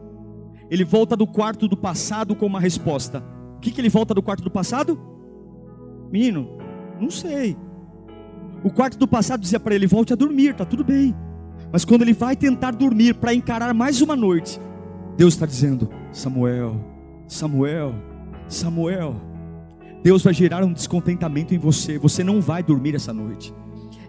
Ele 0.71 0.85
volta 0.85 1.17
do 1.17 1.27
quarto 1.27 1.69
do 1.69 1.77
passado 1.77 2.35
com 2.35 2.47
uma 2.47 2.61
resposta. 2.61 3.23
O 3.57 3.61
que, 3.61 3.71
que 3.71 3.81
ele 3.81 3.89
volta 3.89 4.15
do 4.15 4.23
quarto 4.23 4.43
do 4.43 4.51
passado? 4.51 4.99
Menino, 6.11 6.49
não 7.01 7.11
sei. 7.11 7.57
O 8.65 8.71
quarto 8.71 8.99
do 8.99 9.07
passado 9.07 9.41
dizia 9.41 9.61
para 9.61 9.75
ele: 9.75 9.87
volte 9.87 10.13
a 10.13 10.17
dormir, 10.17 10.51
está 10.51 10.65
tudo 10.65 10.83
bem. 10.83 11.15
Mas 11.73 11.85
quando 11.85 12.03
ele 12.03 12.13
vai 12.13 12.35
tentar 12.35 12.73
dormir 12.73 13.15
para 13.15 13.35
encarar 13.35 13.73
mais 13.75 14.01
uma 14.01 14.17
noite, 14.17 14.61
Deus 15.17 15.35
está 15.35 15.47
dizendo: 15.47 15.89
Samuel, 16.11 16.81
Samuel, 17.27 17.95
Samuel. 18.49 19.21
Deus 20.03 20.23
vai 20.23 20.33
gerar 20.33 20.65
um 20.65 20.73
descontentamento 20.73 21.55
em 21.55 21.59
você. 21.59 21.99
Você 21.99 22.23
não 22.23 22.41
vai 22.41 22.63
dormir 22.63 22.95
essa 22.95 23.13
noite. 23.13 23.53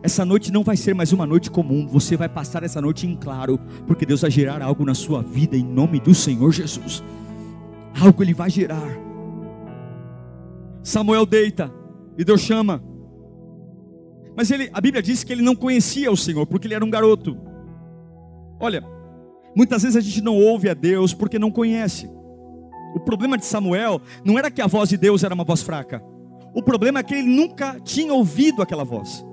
Essa 0.02 0.24
noite 0.24 0.52
não 0.52 0.64
vai 0.64 0.78
ser 0.78 0.94
mais 0.94 1.12
uma 1.12 1.26
noite 1.26 1.50
comum. 1.50 1.88
Você 1.88 2.16
vai 2.16 2.30
passar 2.30 2.64
essa 2.64 2.82
noite 2.82 3.08
em 3.08 3.16
claro, 3.16 3.60
porque 3.86 4.06
Deus 4.06 4.22
vai 4.22 4.32
gerar 4.32 4.62
algo 4.62 4.86
na 4.86 4.94
sua 4.94 5.22
vida 5.22 5.58
em 5.58 5.64
nome 5.64 6.00
do 6.00 6.14
Senhor 6.14 6.52
Jesus. 6.52 7.04
Algo 8.00 8.24
Ele 8.24 8.34
vai 8.34 8.50
gerar. 8.50 9.08
Samuel 10.84 11.26
deita 11.26 11.72
e 12.18 12.24
Deus 12.24 12.42
chama. 12.42 12.82
Mas 14.38 14.52
ele, 14.52 14.70
a 14.72 14.80
Bíblia 14.80 15.02
diz 15.02 15.24
que 15.24 15.34
ele 15.34 15.42
não 15.42 15.56
conhecia 15.56 16.12
o 16.12 16.16
Senhor, 16.16 16.46
porque 16.46 16.68
ele 16.68 16.76
era 16.76 16.86
um 16.86 16.90
garoto. 16.90 17.38
Olha, 18.60 18.84
muitas 19.56 19.82
vezes 19.82 19.98
a 19.98 20.00
gente 20.00 20.22
não 20.22 20.36
ouve 20.36 20.70
a 20.70 20.74
Deus 20.74 21.14
porque 21.14 21.38
não 21.38 21.52
conhece. 21.52 22.08
O 22.96 23.00
problema 23.00 23.38
de 23.38 23.46
Samuel 23.46 24.02
não 24.24 24.38
era 24.40 24.50
que 24.50 24.62
a 24.62 24.68
voz 24.68 24.90
de 24.90 24.98
Deus 24.98 25.24
era 25.24 25.34
uma 25.34 25.44
voz 25.44 25.62
fraca. 25.62 26.02
O 26.54 26.64
problema 26.64 27.00
é 27.00 27.04
que 27.04 27.16
ele 27.16 27.28
nunca 27.28 27.80
tinha 27.80 28.14
ouvido 28.14 28.62
aquela 28.62 28.84
voz. 28.84 29.26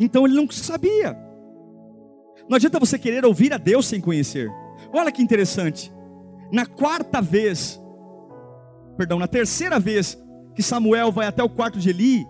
Então 0.00 0.24
ele 0.24 0.34
não 0.34 0.50
sabia. 0.50 1.16
Não 2.48 2.56
adianta 2.56 2.80
você 2.80 2.98
querer 2.98 3.24
ouvir 3.24 3.52
a 3.52 3.58
Deus 3.58 3.86
sem 3.86 4.00
conhecer. 4.00 4.50
Olha 4.92 5.12
que 5.12 5.22
interessante. 5.22 5.92
Na 6.50 6.64
quarta 6.64 7.20
vez, 7.20 7.80
perdão, 8.96 9.18
na 9.18 9.28
terceira 9.28 9.78
vez 9.78 10.18
que 10.54 10.62
Samuel 10.62 11.12
vai 11.12 11.26
até 11.26 11.44
o 11.44 11.48
quarto 11.50 11.78
de 11.78 11.90
Eli, 11.90 12.26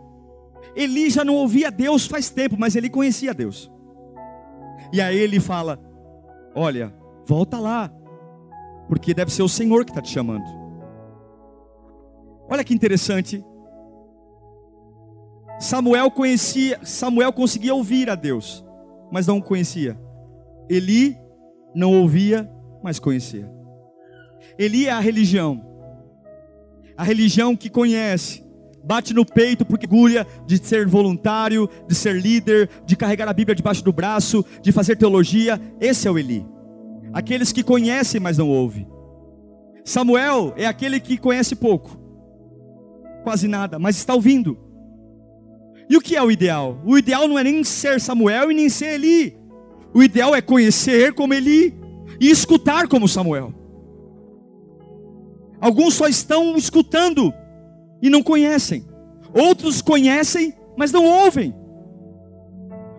Eli 0.75 1.09
já 1.09 1.25
não 1.25 1.37
ouvia 1.37 1.71
Deus 1.71 2.07
faz 2.07 2.29
tempo, 2.29 2.57
mas 2.59 2.77
ele 2.77 2.91
conhecia 2.91 3.33
Deus. 3.33 3.71
E 4.93 5.01
aí 5.01 5.17
ele 5.17 5.41
fala: 5.41 5.79
Olha, 6.55 6.93
volta 7.25 7.59
lá, 7.59 7.91
porque 8.89 9.15
deve 9.15 9.33
ser 9.33 9.43
o 9.43 9.49
Senhor 9.49 9.85
que 9.85 9.93
está 9.93 10.03
te 10.03 10.11
chamando. 10.11 10.45
Olha 12.49 12.65
que 12.65 12.75
interessante. 12.75 13.45
Samuel 15.61 16.11
conhecia, 16.11 16.81
Samuel 16.83 17.35
conseguia 17.35 17.75
ouvir 17.75 18.09
a 18.09 18.15
Deus, 18.15 18.65
mas 19.13 19.27
não 19.27 19.37
o 19.37 19.43
conhecia. 19.43 19.95
Eli 20.71 21.19
não 21.75 21.93
ouvia, 22.01 22.51
mas 22.83 22.99
conhecia. 22.99 23.47
Eli 24.59 24.87
é 24.87 24.91
a 24.91 25.01
religião. 25.01 25.63
A 26.97 27.05
religião 27.05 27.55
que 27.55 27.69
conhece, 27.69 28.43
bate 28.83 29.13
no 29.13 29.27
peito 29.27 29.67
porque 29.67 29.85
orgulha 29.85 30.27
de 30.47 30.57
ser 30.57 30.87
voluntário, 30.87 31.69
de 31.87 31.95
ser 31.95 32.19
líder, 32.19 32.71
de 32.87 32.97
carregar 32.97 33.29
a 33.29 33.35
Bíblia 33.35 33.55
debaixo 33.55 33.85
do 33.85 33.93
braço, 33.93 34.43
de 34.63 34.73
fazer 34.73 34.97
teologia. 34.97 35.61
Esse 35.79 36.09
é 36.09 36.11
o 36.11 36.19
Eli. 36.19 36.47
Aqueles 37.13 37.53
que 37.53 37.63
conhecem, 37.63 38.19
mas 38.19 38.39
não 38.39 38.49
ouvem. 38.49 38.89
Samuel 39.85 40.55
é 40.57 40.67
aquele 40.67 41.01
que 41.01 41.19
conhece 41.19 41.55
pouco, 41.55 41.99
quase 43.25 43.47
nada, 43.47 43.79
mas 43.79 43.97
está 43.97 44.15
ouvindo. 44.15 44.70
E 45.91 45.97
o 45.97 46.01
que 46.01 46.17
é 46.17 46.23
o 46.23 46.31
ideal? 46.31 46.81
O 46.87 46.97
ideal 46.97 47.27
não 47.27 47.37
é 47.37 47.43
nem 47.43 47.65
ser 47.65 48.01
Samuel 48.01 48.53
e 48.53 48.55
nem 48.55 48.69
ser 48.69 48.95
Eli. 48.95 49.37
O 49.93 50.03
ideal 50.03 50.35
é 50.37 50.41
conhecer 50.41 51.13
como 51.13 51.35
Eli 51.35 51.75
e 52.21 52.31
escutar 52.31 52.87
como 52.87 53.09
Samuel. 53.09 53.53
Alguns 55.61 55.95
só 55.95 56.07
estão 56.07 56.57
escutando, 56.57 57.35
e 58.01 58.09
não 58.09 58.23
conhecem. 58.23 58.87
Outros 59.35 59.83
conhecem, 59.83 60.55
mas 60.77 60.93
não 60.93 61.05
ouvem. 61.05 61.55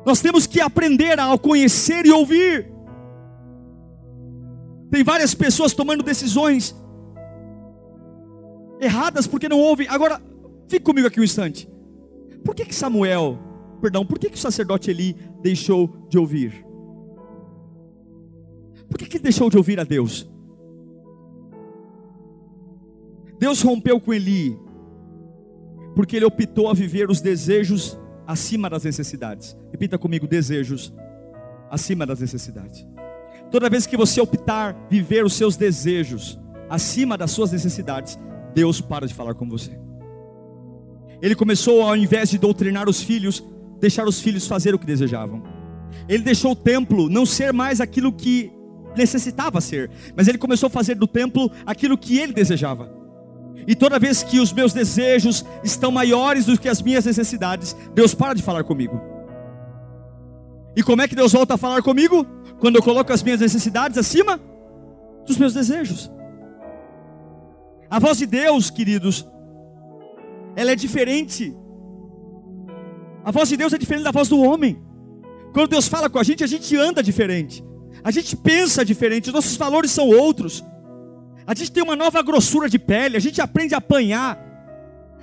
Nós 0.05 0.21
temos 0.21 0.45
que 0.45 0.59
aprender 0.59 1.19
a 1.19 1.37
conhecer 1.37 2.05
e 2.05 2.11
ouvir. 2.11 2.71
Tem 4.89 5.03
várias 5.03 5.33
pessoas 5.33 5.73
tomando 5.73 6.03
decisões 6.03 6.75
erradas 8.79 9.27
porque 9.27 9.47
não 9.47 9.59
ouvem. 9.59 9.87
Agora, 9.87 10.21
fique 10.67 10.83
comigo 10.83 11.07
aqui 11.07 11.19
um 11.19 11.23
instante. 11.23 11.71
Por 12.43 12.55
que, 12.55 12.65
que 12.65 12.75
Samuel, 12.75 13.37
perdão, 13.81 14.05
por 14.05 14.17
que, 14.17 14.29
que 14.29 14.35
o 14.35 14.39
sacerdote 14.39 14.89
Eli 14.89 15.15
deixou 15.41 16.07
de 16.09 16.17
ouvir? 16.17 16.65
Por 18.89 18.97
que, 18.97 19.05
que 19.05 19.19
deixou 19.19 19.49
de 19.49 19.57
ouvir 19.57 19.79
a 19.79 19.83
Deus? 19.83 20.29
Deus 23.39 23.61
rompeu 23.61 23.99
com 23.99 24.13
Eli 24.13 24.57
porque 25.95 26.15
ele 26.15 26.25
optou 26.25 26.69
a 26.69 26.73
viver 26.73 27.09
os 27.09 27.21
desejos 27.21 27.97
acima 28.25 28.69
das 28.69 28.83
necessidades. 28.83 29.57
Repita 29.71 29.97
comigo: 29.97 30.27
desejos 30.27 30.93
acima 31.69 32.05
das 32.05 32.19
necessidades. 32.19 32.85
Toda 33.49 33.69
vez 33.69 33.85
que 33.85 33.97
você 33.97 34.21
optar 34.21 34.87
viver 34.89 35.25
os 35.25 35.33
seus 35.33 35.57
desejos 35.57 36.39
acima 36.69 37.17
das 37.17 37.31
suas 37.31 37.51
necessidades, 37.51 38.17
Deus 38.53 38.79
para 38.79 39.07
de 39.07 39.13
falar 39.13 39.33
com 39.33 39.47
você. 39.47 39.77
Ele 41.21 41.35
começou, 41.35 41.83
ao 41.83 41.95
invés 41.95 42.29
de 42.29 42.37
doutrinar 42.37 42.89
os 42.89 43.01
filhos, 43.01 43.43
deixar 43.79 44.07
os 44.07 44.19
filhos 44.19 44.47
fazer 44.47 44.73
o 44.73 44.79
que 44.79 44.85
desejavam. 44.85 45.43
Ele 46.07 46.23
deixou 46.23 46.51
o 46.51 46.55
templo 46.55 47.09
não 47.09 47.25
ser 47.25 47.53
mais 47.53 47.79
aquilo 47.79 48.11
que 48.11 48.51
necessitava 48.95 49.61
ser, 49.61 49.89
mas 50.15 50.27
ele 50.27 50.37
começou 50.37 50.67
a 50.67 50.69
fazer 50.69 50.95
do 50.95 51.07
templo 51.07 51.51
aquilo 51.65 51.97
que 51.97 52.17
ele 52.17 52.33
desejava. 52.33 52.91
E 53.67 53.75
toda 53.75 53.99
vez 53.99 54.23
que 54.23 54.39
os 54.39 54.51
meus 54.51 54.73
desejos 54.73 55.45
estão 55.63 55.91
maiores 55.91 56.45
do 56.45 56.59
que 56.59 56.67
as 56.67 56.81
minhas 56.81 57.05
necessidades, 57.05 57.75
Deus 57.93 58.13
para 58.13 58.33
de 58.33 58.41
falar 58.41 58.63
comigo. 58.63 58.99
E 60.75 60.81
como 60.81 61.01
é 61.01 61.07
que 61.07 61.15
Deus 61.15 61.33
volta 61.33 61.55
a 61.55 61.57
falar 61.57 61.81
comigo? 61.81 62.25
Quando 62.59 62.77
eu 62.77 62.83
coloco 62.83 63.11
as 63.11 63.21
minhas 63.21 63.39
necessidades 63.39 63.97
acima 63.97 64.39
dos 65.27 65.37
meus 65.37 65.53
desejos. 65.53 66.09
A 67.89 67.99
voz 67.99 68.17
de 68.17 68.25
Deus, 68.25 68.69
queridos, 68.69 69.27
ela 70.55 70.71
é 70.71 70.75
diferente. 70.75 71.55
A 73.23 73.31
voz 73.31 73.49
de 73.49 73.57
Deus 73.57 73.73
é 73.73 73.77
diferente 73.77 74.03
da 74.03 74.11
voz 74.11 74.27
do 74.27 74.39
homem. 74.39 74.81
Quando 75.53 75.69
Deus 75.69 75.87
fala 75.87 76.09
com 76.09 76.19
a 76.19 76.23
gente, 76.23 76.43
a 76.43 76.47
gente 76.47 76.75
anda 76.75 77.03
diferente. 77.03 77.63
A 78.03 78.11
gente 78.11 78.35
pensa 78.35 78.83
diferente, 78.83 79.27
os 79.27 79.33
nossos 79.33 79.57
valores 79.57 79.91
são 79.91 80.07
outros. 80.07 80.63
A 81.45 81.53
gente 81.53 81.71
tem 81.71 81.83
uma 81.83 81.95
nova 81.95 82.21
grossura 82.21 82.69
de 82.69 82.79
pele, 82.79 83.17
a 83.17 83.19
gente 83.19 83.41
aprende 83.41 83.75
a 83.75 83.77
apanhar, 83.77 84.39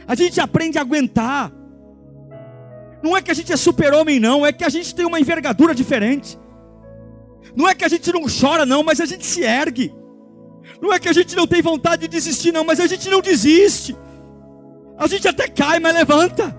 a 0.06 0.14
gente 0.14 0.40
aprende 0.40 0.78
a 0.78 0.82
aguentar. 0.82 1.52
Não 3.02 3.16
é 3.16 3.22
que 3.22 3.30
a 3.30 3.34
gente 3.34 3.52
é 3.52 3.56
super-homem, 3.56 4.20
não, 4.20 4.44
é 4.44 4.52
que 4.52 4.64
a 4.64 4.68
gente 4.68 4.94
tem 4.94 5.06
uma 5.06 5.20
envergadura 5.20 5.74
diferente. 5.74 6.38
Não 7.56 7.68
é 7.68 7.74
que 7.74 7.84
a 7.84 7.88
gente 7.88 8.12
não 8.12 8.22
chora, 8.28 8.66
não, 8.66 8.82
mas 8.82 9.00
a 9.00 9.06
gente 9.06 9.24
se 9.24 9.42
ergue. 9.42 9.94
Não 10.80 10.92
é 10.92 10.98
que 10.98 11.08
a 11.08 11.12
gente 11.12 11.34
não 11.34 11.46
tem 11.46 11.62
vontade 11.62 12.02
de 12.02 12.08
desistir, 12.08 12.52
não, 12.52 12.64
mas 12.64 12.80
a 12.80 12.86
gente 12.86 13.08
não 13.08 13.20
desiste. 13.20 13.96
A 14.98 15.06
gente 15.06 15.28
até 15.28 15.46
cai, 15.46 15.78
mas 15.78 15.94
levanta. 15.94 16.56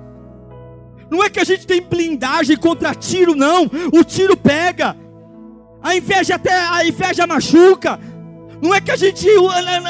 Não 1.12 1.24
é 1.24 1.30
que 1.30 1.40
a 1.40 1.44
gente 1.44 1.68
tem 1.68 1.82
blindagem 1.82 2.56
contra 2.56 2.96
tiro, 2.96 3.36
não. 3.36 3.70
O 3.92 4.04
tiro 4.04 4.38
pega. 4.38 4.96
A 5.82 5.96
inveja 5.96 6.36
até 6.36 6.54
a 6.54 6.86
inveja 6.86 7.28
machuca. 7.28 8.00
Não 8.62 8.74
é 8.74 8.82
que 8.82 8.92
a 8.92 8.96
gente 8.96 9.28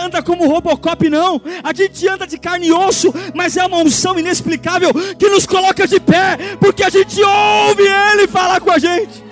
anda 0.03 0.21
como 0.21 0.47
Robocop, 0.47 1.09
não. 1.09 1.41
A 1.63 1.73
gente 1.73 2.07
anda 2.07 2.25
de 2.25 2.37
carne 2.37 2.67
e 2.67 2.71
osso, 2.71 3.13
mas 3.35 3.57
é 3.57 3.65
uma 3.65 3.77
unção 3.77 4.17
inexplicável 4.17 4.91
que 5.17 5.29
nos 5.29 5.45
coloca 5.45 5.87
de 5.87 5.99
pé, 5.99 6.37
porque 6.59 6.83
a 6.83 6.89
gente 6.89 7.19
ouve 7.21 7.83
Ele 7.83 8.27
falar 8.27 8.61
com 8.61 8.71
a 8.71 8.77
gente. 8.77 9.23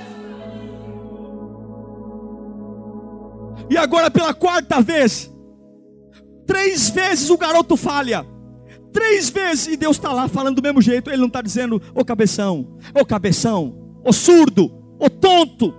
E 3.70 3.78
agora, 3.78 4.10
pela 4.10 4.34
quarta 4.34 4.82
vez, 4.82 5.32
três 6.48 6.90
vezes 6.90 7.30
o 7.30 7.38
garoto 7.38 7.78
falha. 7.78 8.26
Três 8.98 9.30
vezes, 9.30 9.68
e 9.68 9.78
Deus 9.78 9.96
está 9.96 10.12
lá 10.12 10.28
falando 10.28 10.56
do 10.56 10.62
mesmo 10.64 10.82
jeito. 10.82 11.12
Ele 11.12 11.18
não 11.20 11.28
está 11.28 11.40
dizendo, 11.40 11.80
ô 11.94 12.04
cabeção, 12.04 12.80
ô 13.00 13.06
cabeção, 13.06 13.78
ô 14.04 14.12
surdo, 14.12 14.72
ô 14.98 15.08
tonto. 15.08 15.72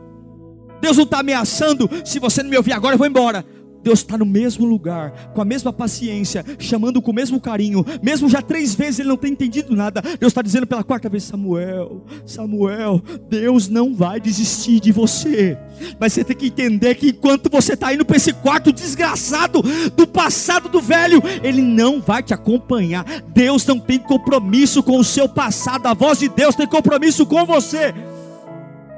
Deus 0.81 0.97
não 0.97 1.03
está 1.03 1.19
ameaçando, 1.19 1.91
se 2.05 2.21
você 2.21 2.45
não 2.45 2.51
me 2.51 2.57
ouvir 2.57 2.73
agora, 2.73 2.95
eu 2.95 2.99
vou 2.99 3.09
embora. 3.09 3.45
Deus 3.89 4.01
está 4.01 4.19
no 4.19 4.27
mesmo 4.27 4.67
lugar, 4.67 5.31
com 5.33 5.41
a 5.41 5.47
mesma 5.47 5.73
paciência, 5.73 6.45
chamando 6.59 7.01
com 7.01 7.11
o 7.11 7.15
mesmo 7.15 7.41
carinho, 7.41 7.83
mesmo 8.03 8.29
já 8.29 8.43
três 8.43 8.75
vezes 8.75 9.01
ele 9.01 9.09
não 9.09 9.17
tem 9.17 9.33
entendido 9.33 9.75
nada. 9.75 10.03
Deus 10.03 10.31
está 10.31 10.43
dizendo 10.43 10.67
pela 10.67 10.85
quarta 10.85 11.09
vez: 11.09 11.25
Samuel, 11.25 12.05
Samuel, 12.27 13.03
Deus 13.31 13.67
não 13.67 13.95
vai 13.95 14.21
desistir 14.21 14.79
de 14.79 14.93
você. 14.93 15.57
Mas 15.99 16.13
você 16.13 16.23
tem 16.23 16.37
que 16.37 16.49
entender 16.49 16.97
que 16.97 17.09
enquanto 17.09 17.49
você 17.49 17.73
está 17.73 17.95
indo 17.95 18.05
para 18.05 18.19
esse 18.19 18.35
quarto 18.35 18.71
desgraçado 18.71 19.63
do 19.97 20.07
passado 20.07 20.69
do 20.69 20.83
velho, 20.83 21.23
Ele 21.43 21.63
não 21.63 21.99
vai 21.99 22.23
te 22.23 22.35
acompanhar. 22.35 23.07
Deus 23.29 23.65
não 23.65 23.81
tem 23.81 23.99
compromisso 23.99 24.83
com 24.83 24.99
o 24.99 25.05
seu 25.05 25.27
passado, 25.27 25.87
a 25.87 25.95
voz 25.95 26.19
de 26.19 26.29
Deus 26.29 26.55
tem 26.55 26.67
compromisso 26.67 27.25
com 27.25 27.47
você. 27.47 27.95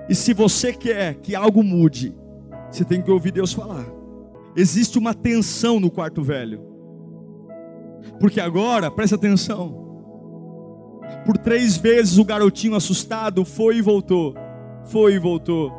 E 0.09 0.17
se 0.17 0.35
você 0.35 0.73
quer 0.73 1.15
que 1.15 1.37
algo 1.37 1.63
mude, 1.63 2.13
você 2.69 2.85
tem 2.85 3.01
que 3.01 3.11
ouvir 3.13 3.31
Deus 3.31 3.53
falar. 3.53 4.00
Existe 4.61 4.99
uma 4.99 5.15
tensão 5.15 5.81
no 5.81 5.91
quarto 5.91 6.23
velho. 6.23 6.61
Porque 8.21 8.39
agora, 8.39 8.91
presta 8.91 9.17
atenção. 9.17 11.01
Por 11.25 11.39
três 11.39 11.79
vezes 11.79 12.19
o 12.19 12.25
garotinho 12.27 12.75
assustado 12.75 13.43
foi 13.43 13.79
e 13.79 13.81
voltou. 13.81 14.35
Foi 14.85 15.15
e 15.15 15.19
voltou. 15.19 15.73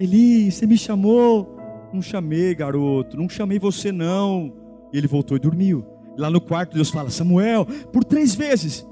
Eli, 0.00 0.50
você 0.50 0.66
me 0.66 0.76
chamou? 0.76 1.56
Não 1.92 2.02
chamei, 2.02 2.52
garoto. 2.52 3.16
Não 3.16 3.28
chamei 3.28 3.60
você, 3.60 3.92
não. 3.92 4.56
E 4.92 4.98
ele 4.98 5.06
voltou 5.06 5.36
e 5.36 5.40
dormiu. 5.40 5.86
Lá 6.18 6.28
no 6.28 6.40
quarto, 6.40 6.74
Deus 6.74 6.90
fala: 6.90 7.10
Samuel, 7.10 7.64
por 7.92 8.02
três 8.02 8.34
vezes. 8.34 8.84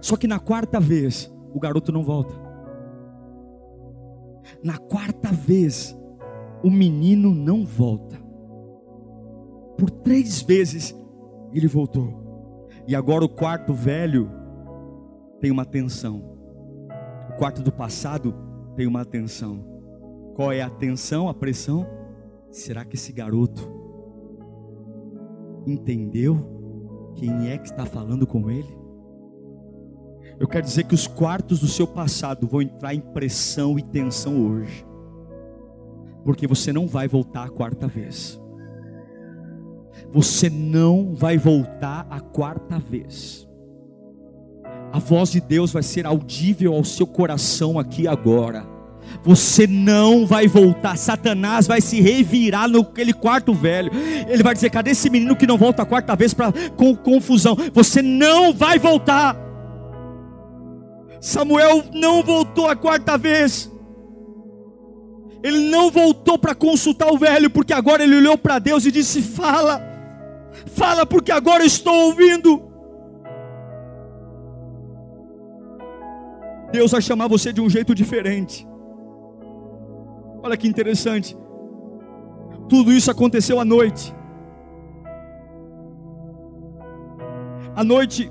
Só 0.00 0.16
que 0.16 0.28
na 0.28 0.38
quarta 0.38 0.78
vez, 0.78 1.28
o 1.52 1.58
garoto 1.58 1.90
não 1.90 2.04
volta. 2.04 2.36
Na 4.62 4.78
quarta 4.78 5.32
vez, 5.32 5.98
o 6.62 6.70
menino 6.70 7.34
não 7.34 7.66
volta. 7.66 8.27
Por 9.78 9.88
três 9.88 10.42
vezes 10.42 10.94
ele 11.52 11.66
voltou. 11.66 12.66
E 12.86 12.94
agora 12.94 13.24
o 13.24 13.28
quarto 13.28 13.72
velho 13.72 14.30
tem 15.40 15.50
uma 15.50 15.64
tensão. 15.64 16.36
O 17.30 17.38
quarto 17.38 17.62
do 17.62 17.72
passado 17.72 18.34
tem 18.76 18.86
uma 18.86 19.04
tensão. 19.04 19.64
Qual 20.34 20.52
é 20.52 20.60
a 20.60 20.68
tensão, 20.68 21.28
a 21.28 21.34
pressão? 21.34 21.86
Será 22.50 22.84
que 22.84 22.96
esse 22.96 23.12
garoto 23.12 23.70
entendeu 25.66 27.12
quem 27.14 27.48
é 27.48 27.56
que 27.56 27.68
está 27.68 27.86
falando 27.86 28.26
com 28.26 28.50
ele? 28.50 28.76
Eu 30.38 30.46
quero 30.46 30.66
dizer 30.66 30.84
que 30.84 30.94
os 30.94 31.06
quartos 31.06 31.60
do 31.60 31.66
seu 31.66 31.86
passado 31.86 32.46
vão 32.46 32.60
entrar 32.60 32.94
em 32.94 33.00
pressão 33.00 33.78
e 33.78 33.82
tensão 33.82 34.46
hoje 34.46 34.86
porque 36.28 36.46
você 36.46 36.74
não 36.74 36.86
vai 36.86 37.08
voltar 37.08 37.44
a 37.44 37.48
quarta 37.48 37.86
vez. 37.86 38.38
Você 40.10 40.48
não 40.48 41.14
vai 41.14 41.36
voltar 41.36 42.06
a 42.10 42.20
quarta 42.20 42.78
vez. 42.78 43.46
A 44.92 44.98
voz 44.98 45.30
de 45.30 45.40
Deus 45.40 45.72
vai 45.72 45.82
ser 45.82 46.06
audível 46.06 46.74
ao 46.74 46.84
seu 46.84 47.06
coração 47.06 47.78
aqui 47.78 48.08
agora. 48.08 48.66
Você 49.22 49.66
não 49.66 50.26
vai 50.26 50.46
voltar. 50.46 50.96
Satanás 50.96 51.66
vai 51.66 51.80
se 51.80 52.00
revirar 52.00 52.68
naquele 52.68 53.12
quarto 53.12 53.52
velho. 53.52 53.90
Ele 54.28 54.42
vai 54.42 54.54
dizer: 54.54 54.70
cadê 54.70 54.92
esse 54.92 55.10
menino 55.10 55.36
que 55.36 55.46
não 55.46 55.58
volta 55.58 55.82
a 55.82 55.86
quarta 55.86 56.16
vez 56.16 56.32
para 56.32 56.52
com 56.76 56.96
confusão? 56.96 57.56
Você 57.74 58.00
não 58.00 58.52
vai 58.52 58.78
voltar. 58.78 59.36
Samuel 61.20 61.84
não 61.92 62.22
voltou 62.22 62.68
a 62.68 62.76
quarta 62.76 63.18
vez. 63.18 63.70
Ele 65.42 65.70
não 65.70 65.90
voltou 65.90 66.38
para 66.38 66.54
consultar 66.54 67.12
o 67.12 67.18
velho, 67.18 67.48
porque 67.50 67.72
agora 67.72 68.02
ele 68.02 68.16
olhou 68.16 68.36
para 68.36 68.58
Deus 68.58 68.84
e 68.84 68.90
disse: 68.90 69.22
Fala, 69.22 69.87
fala, 70.66 71.04
porque 71.06 71.32
agora 71.32 71.64
estou 71.64 71.94
ouvindo. 72.06 72.62
Deus 76.70 76.92
vai 76.92 77.00
chamar 77.00 77.28
você 77.28 77.52
de 77.52 77.60
um 77.60 77.68
jeito 77.68 77.94
diferente. 77.94 78.66
Olha 80.42 80.56
que 80.56 80.68
interessante. 80.68 81.36
Tudo 82.68 82.92
isso 82.92 83.10
aconteceu 83.10 83.58
à 83.58 83.64
noite. 83.64 84.14
A 87.74 87.82
noite 87.82 88.30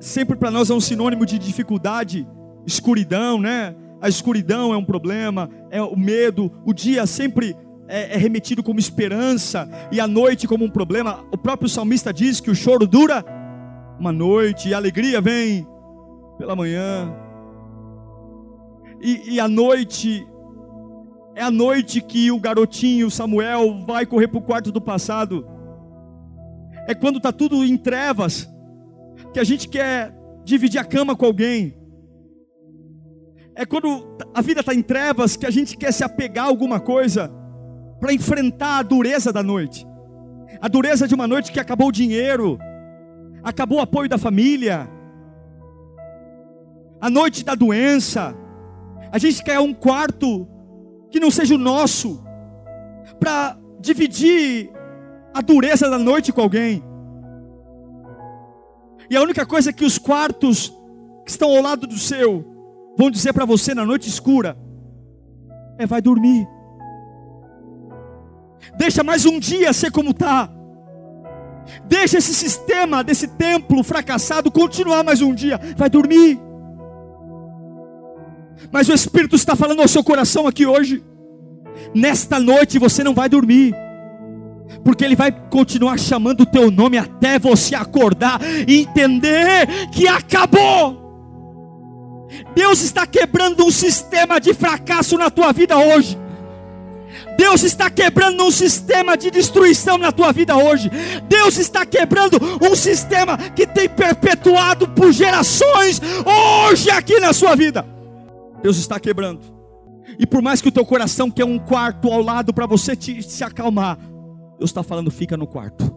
sempre 0.00 0.36
para 0.36 0.50
nós 0.50 0.70
é 0.70 0.74
um 0.74 0.80
sinônimo 0.80 1.24
de 1.26 1.38
dificuldade, 1.38 2.26
escuridão, 2.66 3.38
né? 3.38 3.76
a 4.00 4.08
escuridão 4.08 4.72
é 4.72 4.76
um 4.76 4.84
problema, 4.84 5.50
é 5.70 5.80
o 5.82 5.96
medo, 5.96 6.50
o 6.64 6.72
dia 6.72 7.06
sempre 7.06 7.54
é, 7.90 8.14
é, 8.14 8.16
remetido 8.16 8.62
como 8.62 8.78
esperança 8.78 9.68
e 9.90 10.00
a 10.00 10.06
noite 10.06 10.46
como 10.46 10.64
um 10.64 10.70
problema. 10.70 11.24
O 11.32 11.36
próprio 11.36 11.68
salmista 11.68 12.12
diz 12.12 12.40
que 12.40 12.50
o 12.50 12.54
choro 12.54 12.86
dura 12.86 13.24
uma 13.98 14.12
noite 14.12 14.68
e 14.68 14.74
a 14.74 14.76
alegria 14.76 15.20
vem 15.20 15.66
pela 16.38 16.54
manhã. 16.54 17.12
E, 19.02 19.34
e 19.34 19.40
a 19.40 19.48
noite 19.48 20.24
é 21.34 21.42
a 21.42 21.50
noite 21.50 22.00
que 22.00 22.30
o 22.30 22.38
garotinho 22.38 23.10
Samuel 23.10 23.84
vai 23.84 24.06
correr 24.06 24.28
para 24.28 24.38
o 24.38 24.42
quarto 24.42 24.70
do 24.70 24.80
passado. 24.80 25.44
É 26.86 26.94
quando 26.94 27.16
está 27.16 27.32
tudo 27.32 27.64
em 27.64 27.76
trevas 27.76 28.48
que 29.32 29.40
a 29.40 29.44
gente 29.44 29.68
quer 29.68 30.14
dividir 30.44 30.78
a 30.78 30.84
cama 30.84 31.16
com 31.16 31.26
alguém. 31.26 31.76
É 33.56 33.66
quando 33.66 34.16
a 34.32 34.40
vida 34.40 34.60
está 34.60 34.72
em 34.72 34.82
trevas 34.82 35.36
que 35.36 35.44
a 35.44 35.50
gente 35.50 35.76
quer 35.76 35.92
se 35.92 36.04
apegar 36.04 36.44
a 36.44 36.48
alguma 36.48 36.78
coisa 36.78 37.39
para 38.00 38.12
enfrentar 38.12 38.78
a 38.78 38.82
dureza 38.82 39.32
da 39.32 39.42
noite. 39.42 39.86
A 40.60 40.68
dureza 40.68 41.06
de 41.06 41.14
uma 41.14 41.28
noite 41.28 41.52
que 41.52 41.60
acabou 41.60 41.88
o 41.88 41.92
dinheiro, 41.92 42.58
acabou 43.42 43.78
o 43.78 43.82
apoio 43.82 44.08
da 44.08 44.18
família, 44.18 44.88
a 47.00 47.10
noite 47.10 47.44
da 47.44 47.54
doença. 47.54 48.34
A 49.12 49.18
gente 49.18 49.44
quer 49.44 49.60
um 49.60 49.72
quarto 49.72 50.48
que 51.10 51.20
não 51.20 51.30
seja 51.30 51.54
o 51.54 51.58
nosso, 51.58 52.22
para 53.18 53.58
dividir 53.80 54.70
a 55.34 55.40
dureza 55.40 55.88
da 55.88 55.98
noite 55.98 56.32
com 56.32 56.40
alguém. 56.40 56.82
E 59.08 59.16
a 59.16 59.22
única 59.22 59.44
coisa 59.44 59.72
que 59.72 59.84
os 59.84 59.98
quartos 59.98 60.72
que 61.24 61.30
estão 61.30 61.56
ao 61.56 61.62
lado 61.62 61.86
do 61.86 61.98
seu 61.98 62.44
vão 62.96 63.10
dizer 63.10 63.32
para 63.32 63.44
você 63.44 63.74
na 63.74 63.84
noite 63.84 64.08
escura: 64.08 64.56
é, 65.78 65.86
vai 65.86 66.00
dormir. 66.00 66.46
Deixa 68.76 69.02
mais 69.02 69.24
um 69.24 69.38
dia 69.38 69.72
ser 69.72 69.90
como 69.90 70.10
está. 70.10 70.50
Deixa 71.84 72.18
esse 72.18 72.34
sistema 72.34 73.02
desse 73.02 73.28
templo 73.28 73.82
fracassado 73.82 74.50
continuar 74.50 75.04
mais 75.04 75.20
um 75.20 75.34
dia. 75.34 75.60
Vai 75.76 75.88
dormir. 75.88 76.40
Mas 78.70 78.88
o 78.88 78.92
Espírito 78.92 79.36
está 79.36 79.56
falando 79.56 79.80
ao 79.80 79.88
seu 79.88 80.04
coração 80.04 80.46
aqui 80.46 80.66
hoje. 80.66 81.02
Nesta 81.94 82.38
noite 82.38 82.78
você 82.78 83.02
não 83.02 83.14
vai 83.14 83.28
dormir. 83.28 83.74
Porque 84.84 85.04
Ele 85.04 85.16
vai 85.16 85.32
continuar 85.32 85.98
chamando 85.98 86.42
o 86.42 86.46
teu 86.46 86.70
nome 86.70 86.96
até 86.96 87.38
você 87.38 87.74
acordar 87.74 88.40
e 88.68 88.80
entender 88.80 89.66
que 89.92 90.06
acabou. 90.06 91.00
Deus 92.54 92.80
está 92.82 93.06
quebrando 93.06 93.64
um 93.64 93.70
sistema 93.70 94.40
de 94.40 94.54
fracasso 94.54 95.18
na 95.18 95.30
tua 95.30 95.52
vida 95.52 95.76
hoje. 95.76 96.18
Deus 97.40 97.62
está 97.62 97.88
quebrando 97.88 98.44
um 98.44 98.50
sistema 98.50 99.16
de 99.16 99.30
destruição 99.30 99.96
na 99.96 100.12
tua 100.12 100.30
vida 100.30 100.54
hoje. 100.58 100.90
Deus 101.26 101.56
está 101.56 101.86
quebrando 101.86 102.36
um 102.60 102.76
sistema 102.76 103.38
que 103.38 103.66
tem 103.66 103.88
perpetuado 103.88 104.86
por 104.88 105.10
gerações 105.10 106.02
hoje 106.68 106.90
aqui 106.90 107.18
na 107.18 107.32
sua 107.32 107.56
vida. 107.56 107.82
Deus 108.62 108.76
está 108.76 109.00
quebrando. 109.00 109.40
E 110.18 110.26
por 110.26 110.42
mais 110.42 110.60
que 110.60 110.68
o 110.68 110.70
teu 110.70 110.84
coração 110.84 111.30
quer 111.30 111.46
um 111.46 111.58
quarto 111.58 112.12
ao 112.12 112.20
lado 112.20 112.52
para 112.52 112.66
você 112.66 112.94
te, 112.94 113.22
se 113.22 113.42
acalmar, 113.42 113.96
Deus 114.58 114.68
está 114.68 114.82
falando: 114.82 115.10
fica 115.10 115.34
no 115.34 115.46
quarto. 115.46 115.90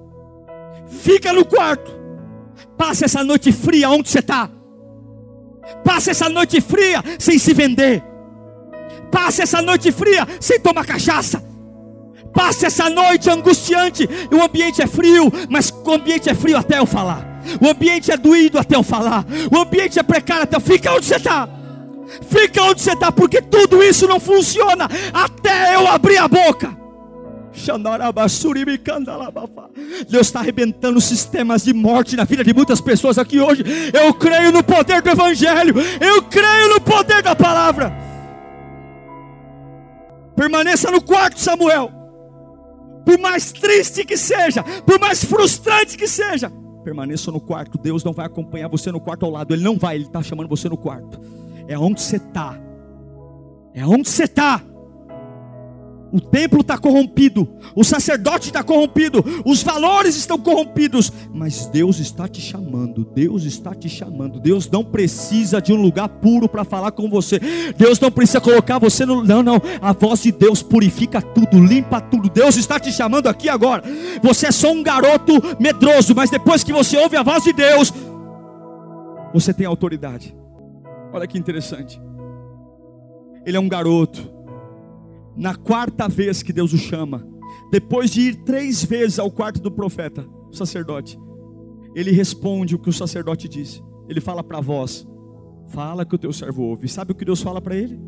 Fica 0.88 1.34
no 1.34 1.44
quarto. 1.44 1.92
Passe 2.78 3.04
essa 3.04 3.22
noite 3.22 3.52
fria 3.52 3.90
onde 3.90 4.08
você 4.08 4.20
está. 4.20 4.50
Passe 5.84 6.10
essa 6.10 6.30
noite 6.30 6.62
fria 6.62 7.04
sem 7.20 7.38
se 7.38 7.54
vender. 7.54 8.13
Passe 9.14 9.44
essa 9.44 9.62
noite 9.62 9.92
fria 9.92 10.28
sem 10.40 10.60
tomar 10.60 10.84
cachaça. 10.84 11.44
Passe 12.34 12.66
essa 12.66 12.90
noite 12.90 13.30
angustiante. 13.30 14.10
O 14.32 14.42
ambiente 14.42 14.82
é 14.82 14.88
frio, 14.88 15.32
mas 15.48 15.72
o 15.72 15.92
ambiente 15.92 16.32
é 16.32 16.34
frio 16.34 16.58
até 16.58 16.80
eu 16.80 16.86
falar. 16.88 17.24
O 17.62 17.68
ambiente 17.68 18.12
é 18.12 18.18
doído 18.18 18.58
até 18.58 18.76
eu 18.76 18.82
falar. 18.82 19.24
O 19.52 19.58
ambiente 19.60 20.00
é 20.00 20.04
precário 20.04 20.44
até 20.44 20.56
eu. 20.56 20.62
Fica 20.62 20.92
onde 20.92 21.06
você 21.06 21.18
está. 21.18 21.48
Fica 22.28 22.64
onde 22.64 22.82
você 22.82 22.94
está, 22.94 23.12
porque 23.12 23.40
tudo 23.40 23.84
isso 23.84 24.08
não 24.08 24.20
funciona 24.20 24.90
até 25.14 25.76
eu 25.76 25.88
abrir 25.88 26.18
a 26.18 26.28
boca. 26.28 26.76
Deus 30.10 30.26
está 30.26 30.40
arrebentando 30.40 31.00
sistemas 31.00 31.64
de 31.64 31.72
morte 31.72 32.16
na 32.16 32.24
vida 32.24 32.44
de 32.44 32.52
muitas 32.52 32.82
pessoas 32.82 33.20
aqui 33.20 33.40
hoje. 33.40 33.64
Eu 33.94 34.12
creio 34.16 34.52
no 34.52 34.64
poder 34.64 35.04
do 35.04 35.10
Evangelho. 35.12 35.76
Eu 36.02 36.24
creio 36.24 36.70
no 36.70 36.82
poder 36.82 37.22
da 37.22 37.36
palavra. 37.36 38.13
Permaneça 40.36 40.90
no 40.92 41.02
quarto, 41.02 41.40
Samuel. 41.40 41.92
Por 43.06 43.20
mais 43.20 43.52
triste 43.52 44.06
que 44.06 44.16
seja, 44.18 44.64
por 44.86 45.00
mais 45.00 45.24
frustrante 45.24 45.98
que 45.98 46.08
seja, 46.08 46.52
permaneça 46.84 47.32
no 47.32 47.40
quarto. 47.40 47.78
Deus 47.78 48.04
não 48.04 48.14
vai 48.14 48.26
acompanhar 48.26 48.68
você 48.70 48.92
no 48.92 49.00
quarto 49.00 49.26
ao 49.26 49.32
lado. 49.32 49.54
Ele 49.54 49.64
não 49.64 49.78
vai, 49.78 49.96
ele 49.96 50.06
está 50.06 50.22
chamando 50.22 50.48
você 50.48 50.70
no 50.70 50.78
quarto. 50.78 51.20
É 51.68 51.78
onde 51.78 52.02
você 52.02 52.18
está. 52.18 52.58
É 53.74 53.86
onde 53.86 54.10
você 54.10 54.24
está. 54.24 54.62
O 56.14 56.22
templo 56.22 56.62
está 56.62 56.78
corrompido, 56.78 57.50
o 57.76 57.84
sacerdote 57.84 58.46
está 58.46 58.64
corrompido, 58.64 59.26
os 59.44 59.64
valores 59.64 60.16
estão 60.16 60.38
corrompidos, 60.38 61.12
mas 61.34 61.66
Deus 61.66 61.98
está 61.98 62.28
te 62.28 62.40
chamando, 62.40 63.04
Deus 63.04 63.46
está 63.46 63.74
te 63.74 63.90
chamando. 63.90 64.40
Deus 64.40 64.70
não 64.70 64.86
precisa 64.86 65.60
de 65.60 65.74
um 65.74 65.82
lugar 65.82 66.08
puro 66.08 66.48
para 66.48 66.64
falar 66.64 66.92
com 66.92 67.10
você, 67.10 67.40
Deus 67.76 68.00
não 68.00 68.12
precisa 68.12 68.40
colocar 68.40 68.78
você 68.78 69.08
no. 69.08 69.24
Não, 69.24 69.42
não, 69.42 69.60
a 69.82 69.92
voz 69.92 70.22
de 70.22 70.32
Deus 70.32 70.62
purifica 70.62 71.20
tudo, 71.20 71.60
limpa 71.60 72.00
tudo. 72.00 72.30
Deus 72.30 72.58
está 72.58 72.80
te 72.80 72.92
chamando 72.92 73.26
aqui 73.26 73.50
agora. 73.50 73.82
Você 74.22 74.46
é 74.46 74.52
só 74.52 74.72
um 74.72 74.84
garoto 74.84 75.34
medroso, 75.60 76.14
mas 76.14 76.30
depois 76.30 76.64
que 76.64 76.72
você 76.72 76.96
ouve 76.96 77.18
a 77.18 77.24
voz 77.24 77.44
de 77.44 77.54
Deus, 77.54 77.92
você 79.34 79.52
tem 79.52 79.66
autoridade. 79.66 80.38
Olha 81.12 81.26
que 81.26 81.40
interessante. 81.40 82.00
Ele 83.44 83.58
é 83.58 83.60
um 83.60 83.68
garoto 83.68 84.33
na 85.36 85.56
quarta 85.56 86.08
vez 86.08 86.44
que 86.44 86.54
Deus 86.54 86.74
o 86.74 86.78
chama, 86.78 87.28
depois 87.72 88.12
de 88.12 88.22
ir 88.22 88.36
três 88.44 88.84
vezes 88.84 89.20
ao 89.20 89.32
quarto 89.32 89.62
do 89.62 89.72
profeta, 89.72 90.28
o 90.52 90.56
sacerdote, 90.56 91.18
ele 91.96 92.12
responde 92.12 92.76
o 92.76 92.80
que 92.80 92.90
o 92.90 92.94
sacerdote 92.94 93.48
disse. 93.48 93.82
Ele 94.08 94.22
fala 94.22 94.44
para 94.44 94.62
voz: 94.62 95.08
Fala 95.68 96.06
que 96.06 96.16
o 96.16 96.18
teu 96.18 96.34
servo 96.34 96.64
ouve. 96.64 96.88
Sabe 96.88 97.12
o 97.12 97.16
que 97.16 97.26
Deus 97.26 97.42
fala 97.42 97.62
para 97.62 97.76
ele? 97.76 98.00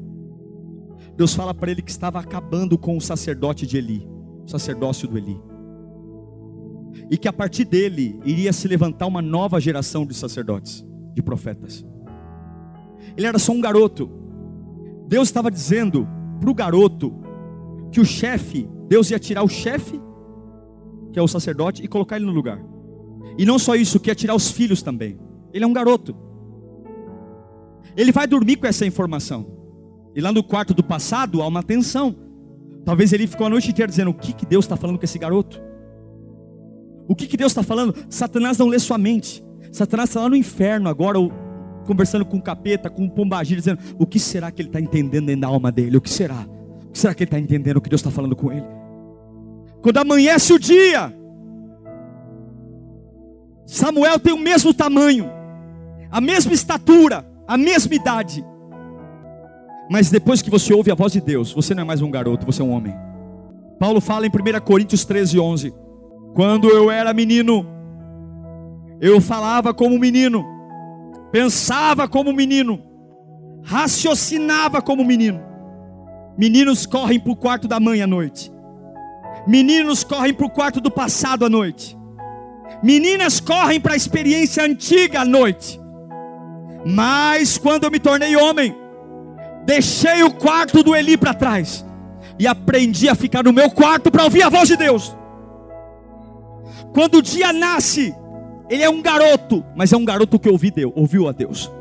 Deus 1.16 1.34
fala 1.34 1.54
para 1.54 1.72
ele 1.72 1.82
que 1.82 1.92
estava 1.92 2.20
acabando 2.20 2.78
com 2.78 2.98
o 2.98 3.02
sacerdote 3.02 3.66
de 3.66 3.78
Eli, 3.78 4.08
o 4.46 4.50
sacerdócio 4.50 5.08
do 5.08 5.18
Eli. 5.18 5.40
E 7.10 7.18
que 7.18 7.28
a 7.28 7.34
partir 7.34 7.66
dele 7.66 8.20
iria 8.26 8.52
se 8.52 8.68
levantar 8.68 9.06
uma 9.06 9.22
nova 9.22 9.60
geração 9.60 10.06
de 10.06 10.14
sacerdotes, 10.14 10.86
de 11.14 11.22
profetas. 11.22 11.86
Ele 13.16 13.28
era 13.28 13.40
só 13.40 13.52
um 13.52 13.62
garoto. 13.62 14.10
Deus 15.08 15.28
estava 15.28 15.52
dizendo 15.52 16.08
para 16.40 16.50
o 16.50 16.54
garoto 16.54 17.14
que 17.92 18.00
o 18.00 18.06
chefe, 18.06 18.68
Deus 18.88 19.10
ia 19.10 19.20
tirar 19.20 19.44
o 19.44 19.48
chefe, 19.48 20.02
que 21.12 21.20
é 21.20 21.22
o 21.22 21.28
sacerdote, 21.28 21.84
e 21.84 21.88
colocar 21.88 22.18
ele 22.18 22.26
no 22.26 22.32
lugar. 22.32 22.62
E 23.38 23.46
não 23.46 23.58
só 23.58 23.76
isso, 23.76 24.00
que 24.00 24.10
ia 24.10 24.16
tirar 24.16 24.36
os 24.36 24.52
filhos 24.52 24.82
também. 24.82 25.18
Ele 25.54 25.64
é 25.64 25.68
um 25.68 25.74
garoto. 25.74 26.16
Ele 27.96 28.12
vai 28.12 28.28
dormir 28.28 28.58
com 28.58 28.68
essa 28.68 28.86
informação. 28.86 29.46
E 30.16 30.22
lá 30.22 30.32
no 30.32 30.44
quarto 30.44 30.74
do 30.74 30.84
passado 30.84 31.42
há 31.42 31.48
uma 31.48 31.64
tensão. 31.64 32.16
Talvez 32.84 33.12
ele 33.12 33.28
ficou 33.28 33.48
a 33.48 33.50
noite 33.50 33.70
inteira 33.70 33.90
dizendo: 33.90 34.12
O 34.12 34.14
que, 34.14 34.34
que 34.34 34.46
Deus 34.46 34.66
está 34.66 34.76
falando 34.76 34.98
com 34.98 35.06
esse 35.06 35.18
garoto? 35.18 35.62
O 37.08 37.16
que, 37.16 37.28
que 37.28 37.38
Deus 37.38 37.52
está 37.52 37.64
falando? 37.64 37.96
Satanás 38.10 38.58
não 38.58 38.68
lê 38.68 38.80
sua 38.80 38.98
mente. 38.98 39.44
Satanás 39.72 40.10
está 40.10 40.22
lá 40.22 40.30
no 40.30 40.36
inferno 40.36 40.90
agora, 40.90 41.18
conversando 41.86 42.26
com 42.26 42.38
o 42.38 42.42
capeta, 42.42 42.90
com 42.90 43.06
o 43.06 43.10
pombagira, 43.10 43.60
dizendo: 43.60 43.80
o 43.98 44.06
que 44.06 44.20
será 44.20 44.52
que 44.52 44.62
ele 44.62 44.70
está 44.70 44.80
entendendo 44.80 45.28
dentro 45.28 45.42
da 45.42 45.48
alma 45.48 45.72
dele? 45.72 45.98
O 45.98 46.02
que 46.02 46.10
será? 46.10 46.46
O 46.88 46.92
que 46.92 47.00
será 47.00 47.14
que 47.14 47.24
ele 47.24 47.28
está 47.30 47.40
entendendo 47.40 47.78
o 47.78 47.82
que 47.82 47.90
Deus 47.90 48.02
está 48.02 48.12
falando 48.12 48.36
com 48.36 48.52
ele? 48.52 48.66
Quando 49.82 49.98
amanhece 49.98 50.52
o 50.52 50.60
dia, 50.60 51.14
Samuel 53.66 54.20
tem 54.20 54.34
o 54.34 54.38
mesmo 54.38 54.74
tamanho, 54.74 55.30
a 56.10 56.20
mesma 56.20 56.54
estatura, 56.54 57.26
a 57.48 57.58
mesma 57.58 57.94
idade. 57.94 58.44
Mas 59.90 60.10
depois 60.10 60.42
que 60.42 60.50
você 60.50 60.74
ouve 60.74 60.92
a 60.92 60.96
voz 60.96 61.14
de 61.14 61.22
Deus, 61.22 61.54
você 61.54 61.76
não 61.76 61.84
é 61.84 61.86
mais 61.86 62.02
um 62.02 62.10
garoto, 62.10 62.46
você 62.46 62.62
é 62.62 62.66
um 62.66 62.72
homem. 62.72 62.96
Paulo 63.80 64.02
fala 64.02 64.26
em 64.26 64.30
1 64.30 64.62
Coríntios 64.62 65.06
13, 65.06 65.40
11: 65.40 65.74
Quando 66.34 66.70
eu 66.70 66.90
era 66.90 67.14
menino, 67.14 67.68
eu 69.00 69.20
falava 69.22 69.74
como 69.74 70.00
menino, 70.00 70.44
pensava 71.36 72.08
como 72.08 72.32
menino, 72.32 72.82
raciocinava 73.62 74.82
como 74.82 75.04
menino. 75.04 75.44
Meninos 76.38 76.86
correm 76.86 77.20
para 77.20 77.34
o 77.34 77.36
quarto 77.36 77.68
da 77.68 77.78
mãe 77.78 78.02
à 78.02 78.08
noite, 78.08 78.50
meninos 79.46 80.02
correm 80.02 80.34
para 80.34 80.46
o 80.46 80.50
quarto 80.50 80.80
do 80.80 80.90
passado 80.90 81.44
à 81.44 81.50
noite, 81.50 81.98
meninas 82.82 83.42
correm 83.42 83.82
para 83.82 83.96
a 83.96 83.98
experiência 83.98 84.64
antiga 84.64 85.22
à 85.22 85.26
noite. 85.26 85.78
Mas 86.86 87.58
quando 87.58 87.84
eu 87.84 87.92
me 87.92 88.00
tornei 88.00 88.38
homem, 88.38 88.74
deixei 89.66 90.24
o 90.24 90.32
quarto 90.32 90.84
do 90.84 90.96
Eli 90.96 91.18
para 91.18 91.34
trás 91.34 91.86
e 92.40 92.48
aprendi 92.48 93.10
a 93.10 93.16
ficar 93.16 93.44
no 93.44 93.52
meu 93.52 93.70
quarto 93.70 94.10
para 94.10 94.24
ouvir 94.24 94.44
a 94.44 94.50
voz 94.50 94.70
de 94.70 94.78
Deus. 94.78 95.14
Quando 96.94 97.16
o 97.16 97.22
dia 97.22 97.52
nasce, 97.52 98.16
ele 98.70 98.84
é 98.84 98.90
um 98.90 99.02
garoto, 99.02 99.64
mas 99.76 99.94
é 99.94 99.98
um 99.98 100.06
garoto 100.06 100.40
que 100.40 100.50
ouviu, 100.50 100.72
Deus, 100.72 100.94
ouviu 100.96 101.28
a 101.28 101.32
Deus. 101.32 101.72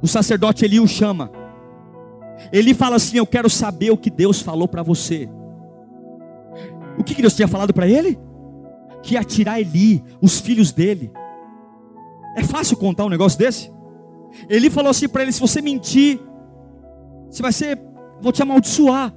O 0.00 0.06
sacerdote 0.06 0.64
Eli 0.64 0.78
o 0.78 0.86
chama. 0.86 1.30
Ele 2.52 2.74
fala 2.74 2.96
assim: 2.96 3.16
Eu 3.16 3.26
quero 3.26 3.50
saber 3.50 3.90
o 3.90 3.96
que 3.96 4.10
Deus 4.10 4.40
falou 4.40 4.68
para 4.68 4.82
você. 4.82 5.28
O 6.98 7.02
que, 7.02 7.14
que 7.14 7.20
Deus 7.20 7.34
tinha 7.34 7.48
falado 7.48 7.74
para 7.74 7.88
ele? 7.88 8.18
Que 9.02 9.14
ia 9.14 9.24
tirar 9.24 9.60
Eli, 9.60 10.04
os 10.20 10.38
filhos 10.40 10.72
dele. 10.72 11.10
É 12.36 12.44
fácil 12.44 12.76
contar 12.76 13.04
um 13.04 13.08
negócio 13.08 13.38
desse? 13.38 13.72
Ele 14.48 14.70
falou 14.70 14.90
assim 14.90 15.08
para 15.08 15.22
ele: 15.22 15.32
Se 15.32 15.40
você 15.40 15.60
mentir, 15.60 16.20
você 17.28 17.42
vai 17.42 17.52
ser, 17.52 17.80
vou 18.20 18.32
te 18.32 18.42
amaldiçoar. 18.42 19.12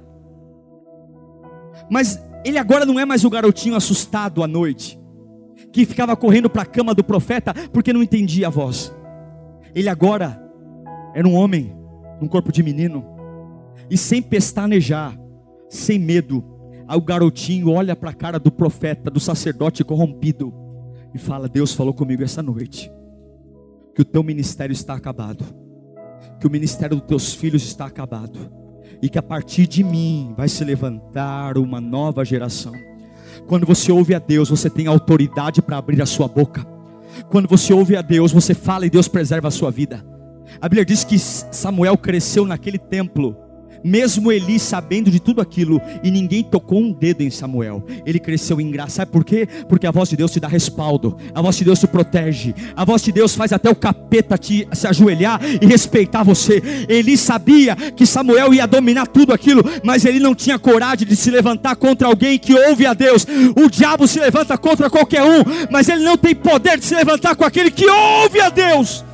Mas 1.88 2.20
ele 2.44 2.58
agora 2.58 2.84
não 2.84 2.98
é 2.98 3.04
mais 3.04 3.24
o 3.24 3.30
garotinho 3.30 3.76
assustado 3.76 4.42
à 4.42 4.48
noite 4.48 4.99
que 5.72 5.86
ficava 5.86 6.16
correndo 6.16 6.50
para 6.50 6.62
a 6.62 6.66
cama 6.66 6.94
do 6.94 7.04
profeta 7.04 7.54
porque 7.72 7.92
não 7.92 8.02
entendia 8.02 8.48
a 8.48 8.50
voz. 8.50 8.92
Ele 9.74 9.88
agora 9.88 10.40
era 11.14 11.26
um 11.26 11.34
homem, 11.34 11.74
um 12.20 12.26
corpo 12.26 12.52
de 12.52 12.62
menino, 12.62 13.04
e 13.88 13.96
sem 13.96 14.22
pestanejar, 14.22 15.18
sem 15.68 15.98
medo, 15.98 16.44
o 16.88 17.00
garotinho 17.00 17.70
olha 17.70 17.94
para 17.94 18.10
a 18.10 18.14
cara 18.14 18.38
do 18.38 18.50
profeta, 18.50 19.10
do 19.10 19.20
sacerdote 19.20 19.84
corrompido, 19.84 20.52
e 21.14 21.18
fala: 21.18 21.48
Deus 21.48 21.72
falou 21.72 21.94
comigo 21.94 22.22
essa 22.22 22.42
noite, 22.42 22.90
que 23.94 24.02
o 24.02 24.04
teu 24.04 24.22
ministério 24.22 24.72
está 24.72 24.94
acabado, 24.94 25.44
que 26.40 26.46
o 26.46 26.50
ministério 26.50 26.96
dos 26.96 27.06
teus 27.06 27.34
filhos 27.34 27.64
está 27.64 27.86
acabado, 27.86 28.50
e 29.00 29.08
que 29.08 29.18
a 29.18 29.22
partir 29.22 29.68
de 29.68 29.84
mim 29.84 30.34
vai 30.36 30.48
se 30.48 30.64
levantar 30.64 31.56
uma 31.58 31.80
nova 31.80 32.24
geração 32.24 32.89
quando 33.46 33.66
você 33.66 33.90
ouve 33.90 34.14
a 34.14 34.18
Deus, 34.18 34.48
você 34.48 34.70
tem 34.70 34.86
autoridade 34.86 35.60
para 35.60 35.76
abrir 35.76 36.00
a 36.00 36.06
sua 36.06 36.28
boca. 36.28 36.66
Quando 37.28 37.48
você 37.48 37.72
ouve 37.72 37.96
a 37.96 38.02
Deus, 38.02 38.32
você 38.32 38.54
fala 38.54 38.86
e 38.86 38.90
Deus 38.90 39.08
preserva 39.08 39.48
a 39.48 39.50
sua 39.50 39.70
vida. 39.70 40.04
A 40.60 40.68
Bíblia 40.68 40.84
diz 40.84 41.04
que 41.04 41.18
Samuel 41.18 41.96
cresceu 41.96 42.46
naquele 42.46 42.78
templo 42.78 43.36
mesmo 43.82 44.30
Eli 44.30 44.58
sabendo 44.58 45.10
de 45.10 45.20
tudo 45.20 45.40
aquilo, 45.40 45.80
e 46.02 46.10
ninguém 46.10 46.42
tocou 46.42 46.80
um 46.80 46.92
dedo 46.92 47.22
em 47.22 47.30
Samuel, 47.30 47.84
ele 48.04 48.18
cresceu 48.18 48.60
em 48.60 48.70
graça. 48.70 48.96
Sabe 48.96 49.12
por 49.12 49.24
quê? 49.24 49.48
Porque 49.68 49.86
a 49.86 49.90
voz 49.90 50.08
de 50.08 50.16
Deus 50.16 50.32
te 50.32 50.40
dá 50.40 50.48
respaldo, 50.48 51.16
a 51.34 51.40
voz 51.40 51.56
de 51.56 51.64
Deus 51.64 51.78
te 51.78 51.86
protege, 51.86 52.54
a 52.74 52.84
voz 52.84 53.02
de 53.02 53.12
Deus 53.12 53.34
faz 53.34 53.52
até 53.52 53.70
o 53.70 53.74
capeta 53.74 54.36
te, 54.36 54.66
se 54.72 54.86
ajoelhar 54.86 55.40
e 55.60 55.66
respeitar 55.66 56.22
você. 56.22 56.62
Eli 56.88 57.16
sabia 57.16 57.76
que 57.76 58.06
Samuel 58.06 58.52
ia 58.52 58.66
dominar 58.66 59.06
tudo 59.06 59.32
aquilo, 59.32 59.62
mas 59.84 60.04
ele 60.04 60.18
não 60.18 60.34
tinha 60.34 60.58
coragem 60.58 61.06
de 61.06 61.16
se 61.16 61.30
levantar 61.30 61.76
contra 61.76 62.08
alguém 62.08 62.38
que 62.38 62.54
ouve 62.54 62.86
a 62.86 62.94
Deus. 62.94 63.26
O 63.56 63.68
diabo 63.70 64.06
se 64.06 64.18
levanta 64.18 64.58
contra 64.58 64.90
qualquer 64.90 65.22
um, 65.22 65.42
mas 65.70 65.88
ele 65.88 66.04
não 66.04 66.16
tem 66.16 66.34
poder 66.34 66.78
de 66.78 66.84
se 66.84 66.94
levantar 66.94 67.34
com 67.36 67.44
aquele 67.44 67.70
que 67.70 67.86
ouve 67.86 68.40
a 68.40 68.48
Deus. 68.48 69.04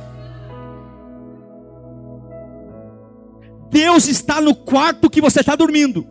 Deus 3.69 4.07
está 4.07 4.39
no 4.41 4.55
quarto 4.55 5.09
que 5.09 5.21
você 5.21 5.41
está 5.41 5.55
dormindo. 5.55 6.07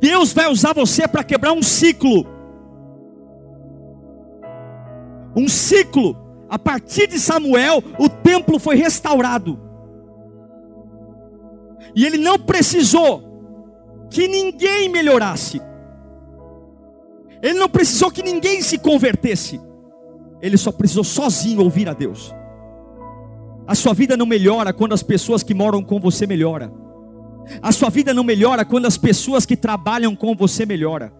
Deus 0.00 0.32
vai 0.32 0.50
usar 0.50 0.72
você 0.72 1.06
para 1.06 1.22
quebrar 1.22 1.52
um 1.52 1.62
ciclo. 1.62 2.26
Um 5.36 5.48
ciclo. 5.48 6.16
A 6.48 6.58
partir 6.58 7.06
de 7.06 7.20
Samuel, 7.20 7.82
o 7.98 8.08
templo 8.08 8.58
foi 8.58 8.74
restaurado. 8.74 9.60
E 11.94 12.04
ele 12.04 12.18
não 12.18 12.38
precisou 12.38 13.22
que 14.10 14.26
ninguém 14.26 14.88
melhorasse. 14.88 15.60
Ele 17.42 17.58
não 17.58 17.68
precisou 17.68 18.10
que 18.10 18.22
ninguém 18.22 18.62
se 18.62 18.78
convertesse. 18.78 19.60
Ele 20.42 20.56
só 20.56 20.72
precisou 20.72 21.04
sozinho 21.04 21.62
ouvir 21.62 21.88
a 21.88 21.92
Deus. 21.92 22.34
A 23.70 23.74
sua 23.76 23.94
vida 23.94 24.16
não 24.16 24.26
melhora 24.26 24.72
quando 24.72 24.94
as 24.94 25.02
pessoas 25.04 25.44
que 25.44 25.54
moram 25.54 25.80
com 25.80 26.00
você 26.00 26.26
melhora. 26.26 26.72
A 27.62 27.70
sua 27.70 27.88
vida 27.88 28.12
não 28.12 28.24
melhora 28.24 28.64
quando 28.64 28.86
as 28.86 28.98
pessoas 28.98 29.46
que 29.46 29.56
trabalham 29.56 30.16
com 30.16 30.34
você 30.34 30.66
melhora. 30.66 31.12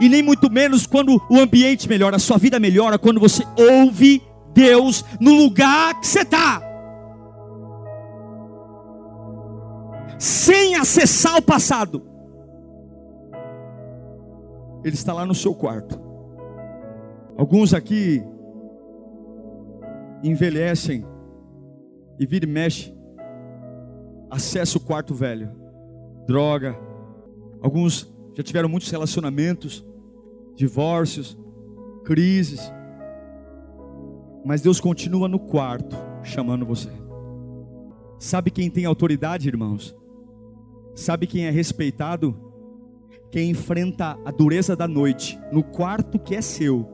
E 0.00 0.08
nem 0.08 0.20
muito 0.20 0.50
menos 0.50 0.84
quando 0.84 1.22
o 1.30 1.38
ambiente 1.38 1.88
melhora. 1.88 2.16
A 2.16 2.18
sua 2.18 2.38
vida 2.38 2.58
melhora 2.58 2.98
quando 2.98 3.20
você 3.20 3.44
ouve 3.56 4.20
Deus 4.52 5.04
no 5.20 5.32
lugar 5.32 6.00
que 6.00 6.08
você 6.08 6.22
está. 6.22 6.60
Sem 10.18 10.74
acessar 10.74 11.36
o 11.36 11.42
passado. 11.42 12.02
Ele 14.82 14.96
está 14.96 15.12
lá 15.12 15.24
no 15.24 15.36
seu 15.36 15.54
quarto. 15.54 16.00
Alguns 17.38 17.72
aqui 17.72 18.24
envelhecem 20.24 21.06
e 22.18 22.26
vira 22.26 22.44
e 22.44 22.48
mexe, 22.48 22.94
acessa 24.30 24.78
o 24.78 24.80
quarto 24.80 25.14
velho, 25.14 25.50
droga. 26.26 26.76
Alguns 27.60 28.12
já 28.34 28.42
tiveram 28.42 28.68
muitos 28.68 28.90
relacionamentos, 28.90 29.84
divórcios, 30.54 31.38
crises. 32.04 32.72
Mas 34.44 34.62
Deus 34.62 34.80
continua 34.80 35.28
no 35.28 35.38
quarto 35.38 35.96
chamando 36.22 36.64
você. 36.64 36.90
Sabe 38.18 38.50
quem 38.50 38.70
tem 38.70 38.84
autoridade, 38.84 39.48
irmãos? 39.48 39.96
Sabe 40.94 41.26
quem 41.26 41.46
é 41.46 41.50
respeitado? 41.50 42.34
Quem 43.30 43.50
enfrenta 43.50 44.18
a 44.24 44.30
dureza 44.30 44.74
da 44.74 44.88
noite 44.88 45.38
no 45.52 45.62
quarto 45.62 46.18
que 46.18 46.34
é 46.34 46.40
seu. 46.40 46.88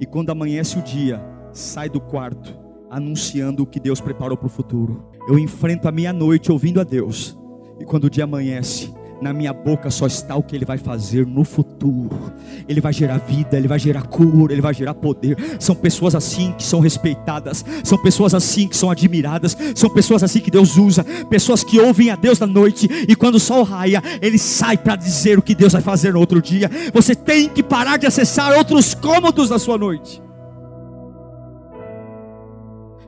E 0.00 0.04
quando 0.04 0.30
amanhece 0.30 0.78
o 0.78 0.82
dia, 0.82 1.20
sai 1.52 1.88
do 1.88 2.00
quarto 2.00 2.63
anunciando 2.94 3.64
o 3.64 3.66
que 3.66 3.80
Deus 3.80 4.00
preparou 4.00 4.36
para 4.36 4.46
o 4.46 4.50
futuro. 4.50 5.04
Eu 5.28 5.38
enfrento 5.38 5.88
a 5.88 5.92
minha 5.92 6.12
noite 6.12 6.52
ouvindo 6.52 6.80
a 6.80 6.84
Deus. 6.84 7.36
E 7.80 7.84
quando 7.84 8.04
o 8.04 8.10
dia 8.10 8.22
amanhece, 8.22 8.92
na 9.20 9.32
minha 9.32 9.52
boca 9.52 9.90
só 9.90 10.06
está 10.06 10.36
o 10.36 10.42
que 10.42 10.54
Ele 10.54 10.64
vai 10.64 10.78
fazer 10.78 11.26
no 11.26 11.44
futuro. 11.44 12.32
Ele 12.68 12.80
vai 12.80 12.92
gerar 12.92 13.18
vida, 13.18 13.56
Ele 13.56 13.66
vai 13.66 13.78
gerar 13.78 14.02
cura, 14.02 14.52
Ele 14.52 14.60
vai 14.60 14.72
gerar 14.72 14.94
poder. 14.94 15.36
São 15.58 15.74
pessoas 15.74 16.14
assim 16.14 16.52
que 16.52 16.62
são 16.62 16.78
respeitadas, 16.78 17.64
são 17.82 17.98
pessoas 17.98 18.32
assim 18.32 18.68
que 18.68 18.76
são 18.76 18.90
admiradas, 18.90 19.56
são 19.74 19.90
pessoas 19.90 20.22
assim 20.22 20.40
que 20.40 20.50
Deus 20.50 20.76
usa, 20.76 21.04
pessoas 21.28 21.64
que 21.64 21.80
ouvem 21.80 22.10
a 22.10 22.16
Deus 22.16 22.38
na 22.38 22.46
noite 22.46 22.88
e 23.08 23.16
quando 23.16 23.36
o 23.36 23.40
sol 23.40 23.64
raia, 23.64 24.02
Ele 24.22 24.38
sai 24.38 24.78
para 24.78 24.94
dizer 24.94 25.38
o 25.38 25.42
que 25.42 25.54
Deus 25.54 25.72
vai 25.72 25.82
fazer 25.82 26.12
no 26.12 26.20
outro 26.20 26.40
dia. 26.40 26.70
Você 26.92 27.14
tem 27.14 27.48
que 27.48 27.62
parar 27.62 27.96
de 27.96 28.06
acessar 28.06 28.56
outros 28.56 28.94
cômodos 28.94 29.48
da 29.48 29.58
sua 29.58 29.76
noite. 29.76 30.23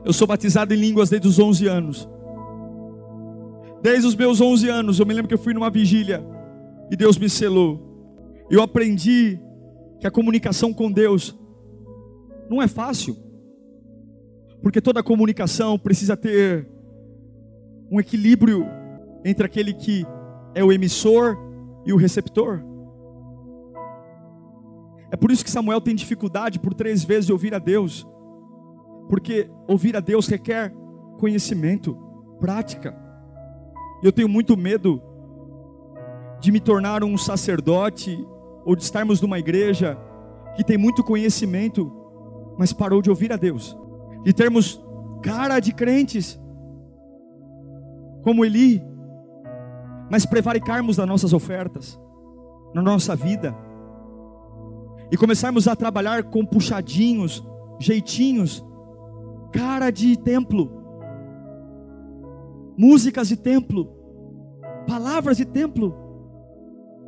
Eu 0.07 0.13
sou 0.13 0.25
batizado 0.25 0.73
em 0.73 0.77
línguas 0.77 1.09
desde 1.09 1.27
os 1.27 1.37
11 1.37 1.67
anos. 1.67 2.09
Desde 3.81 4.07
os 4.07 4.15
meus 4.15 4.39
11 4.39 4.69
anos, 4.69 4.99
eu 4.99 5.05
me 5.05 5.13
lembro 5.13 5.27
que 5.27 5.33
eu 5.33 5.37
fui 5.37 5.53
numa 5.53 5.69
vigília 5.69 6.25
e 6.89 6.95
Deus 6.95 7.17
me 7.17 7.29
selou. 7.29 8.45
Eu 8.49 8.61
aprendi 8.61 9.37
que 9.99 10.07
a 10.07 10.11
comunicação 10.11 10.73
com 10.73 10.89
Deus 10.89 11.37
não 12.49 12.61
é 12.61 12.69
fácil, 12.69 13.17
porque 14.61 14.79
toda 14.79 15.03
comunicação 15.03 15.77
precisa 15.77 16.15
ter 16.15 16.65
um 17.91 17.99
equilíbrio 17.99 18.65
entre 19.25 19.45
aquele 19.45 19.73
que 19.73 20.05
é 20.55 20.63
o 20.63 20.71
emissor 20.71 21.37
e 21.85 21.91
o 21.91 21.97
receptor. 21.97 22.63
É 25.11 25.17
por 25.17 25.31
isso 25.31 25.43
que 25.43 25.51
Samuel 25.51 25.81
tem 25.81 25.93
dificuldade 25.93 26.59
por 26.59 26.73
três 26.73 27.03
vezes 27.03 27.25
de 27.25 27.33
ouvir 27.33 27.53
a 27.53 27.59
Deus. 27.59 28.07
Porque 29.09 29.49
ouvir 29.67 29.95
a 29.95 29.99
Deus 29.99 30.27
requer 30.27 30.73
conhecimento, 31.19 31.95
prática. 32.39 32.95
Eu 34.03 34.11
tenho 34.11 34.29
muito 34.29 34.55
medo 34.55 35.01
de 36.39 36.51
me 36.51 36.59
tornar 36.59 37.03
um 37.03 37.17
sacerdote 37.17 38.25
ou 38.65 38.75
de 38.75 38.83
estarmos 38.83 39.21
numa 39.21 39.39
igreja 39.39 39.97
que 40.55 40.63
tem 40.63 40.77
muito 40.77 41.03
conhecimento, 41.03 41.91
mas 42.57 42.73
parou 42.73 43.01
de 43.01 43.09
ouvir 43.09 43.31
a 43.31 43.37
Deus. 43.37 43.77
E 44.25 44.33
termos 44.33 44.83
cara 45.21 45.59
de 45.59 45.73
crentes 45.73 46.39
como 48.23 48.43
Eli, 48.43 48.83
mas 50.11 50.25
prevaricarmos 50.25 50.97
das 50.97 51.07
nossas 51.07 51.33
ofertas, 51.33 51.99
na 52.73 52.81
nossa 52.81 53.15
vida, 53.15 53.55
e 55.11 55.15
começarmos 55.15 55.67
a 55.67 55.75
trabalhar 55.75 56.23
com 56.23 56.45
puxadinhos, 56.45 57.41
jeitinhos, 57.79 58.65
cara 59.57 59.89
de 59.89 60.15
templo, 60.15 60.69
músicas 62.77 63.27
de 63.27 63.35
templo, 63.35 63.91
palavras 64.85 65.35
de 65.35 65.45
templo, 65.45 65.95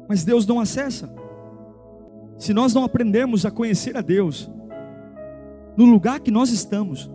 mas 0.09 0.23
Deus 0.23 0.47
não 0.47 0.59
acessa. 0.59 1.13
Se 2.39 2.51
nós 2.51 2.73
não 2.73 2.83
aprendermos 2.83 3.45
a 3.45 3.51
conhecer 3.51 3.95
a 3.95 4.01
Deus, 4.01 4.49
no 5.77 5.85
lugar 5.85 6.19
que 6.21 6.31
nós 6.31 6.49
estamos, 6.49 7.07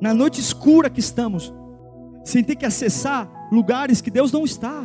na 0.00 0.12
noite 0.12 0.40
escura 0.40 0.90
que 0.90 0.98
estamos, 0.98 1.54
sem 2.24 2.42
ter 2.42 2.56
que 2.56 2.66
acessar 2.66 3.30
lugares 3.52 4.00
que 4.00 4.10
Deus 4.10 4.32
não 4.32 4.44
está, 4.44 4.82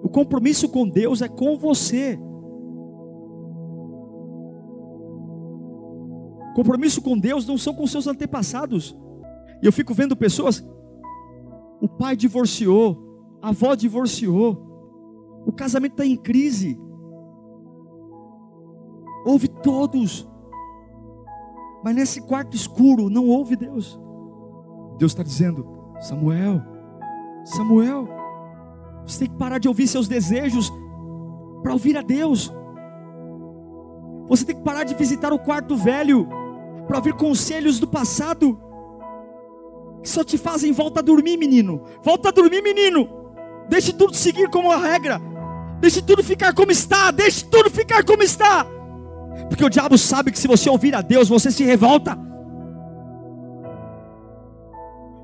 o 0.00 0.08
compromisso 0.08 0.68
com 0.68 0.88
Deus 0.88 1.22
é 1.22 1.28
com 1.28 1.58
você. 1.58 2.16
Compromisso 6.54 7.02
com 7.02 7.18
Deus 7.18 7.46
não 7.46 7.58
são 7.58 7.74
com 7.74 7.86
seus 7.86 8.06
antepassados. 8.06 8.96
E 9.60 9.66
eu 9.66 9.72
fico 9.72 9.92
vendo 9.92 10.16
pessoas, 10.16 10.64
o 11.80 11.88
pai 11.88 12.16
divorciou, 12.16 13.38
a 13.42 13.48
avó 13.48 13.74
divorciou, 13.74 15.42
o 15.46 15.52
casamento 15.52 15.92
está 15.92 16.06
em 16.06 16.16
crise. 16.16 16.78
Ouve 19.26 19.48
todos, 19.48 20.28
mas 21.82 21.94
nesse 21.94 22.20
quarto 22.20 22.54
escuro 22.54 23.10
não 23.10 23.26
ouve 23.26 23.56
Deus. 23.56 23.98
Deus 24.98 25.12
está 25.12 25.22
dizendo: 25.22 25.66
Samuel, 26.00 26.62
Samuel, 27.44 28.06
você 29.04 29.20
tem 29.20 29.28
que 29.28 29.38
parar 29.38 29.58
de 29.58 29.66
ouvir 29.66 29.88
seus 29.88 30.06
desejos 30.06 30.70
para 31.62 31.72
ouvir 31.72 31.96
a 31.96 32.02
Deus. 32.02 32.52
Você 34.28 34.44
tem 34.44 34.56
que 34.56 34.62
parar 34.62 34.84
de 34.84 34.94
visitar 34.94 35.32
o 35.32 35.38
quarto 35.38 35.76
velho 35.76 36.28
para 36.86 36.98
ouvir 36.98 37.14
conselhos 37.14 37.78
do 37.78 37.86
passado 37.86 38.60
que 40.04 40.10
só 40.10 40.22
te 40.22 40.36
fazem 40.36 40.70
volta 40.70 41.00
a 41.00 41.02
dormir, 41.02 41.38
menino. 41.38 41.82
Volta 42.02 42.28
a 42.28 42.32
dormir, 42.32 42.62
menino. 42.62 43.08
Deixe 43.70 43.90
tudo 43.90 44.14
seguir 44.14 44.50
como 44.50 44.70
a 44.70 44.76
regra. 44.76 45.18
Deixe 45.80 46.02
tudo 46.02 46.22
ficar 46.22 46.52
como 46.52 46.70
está. 46.70 47.10
Deixe 47.10 47.42
tudo 47.46 47.70
ficar 47.70 48.04
como 48.04 48.22
está. 48.22 48.66
Porque 49.48 49.64
o 49.64 49.70
diabo 49.70 49.96
sabe 49.96 50.30
que 50.30 50.38
se 50.38 50.46
você 50.46 50.68
ouvir 50.68 50.94
a 50.94 51.00
Deus, 51.00 51.26
você 51.26 51.50
se 51.50 51.64
revolta. 51.64 52.18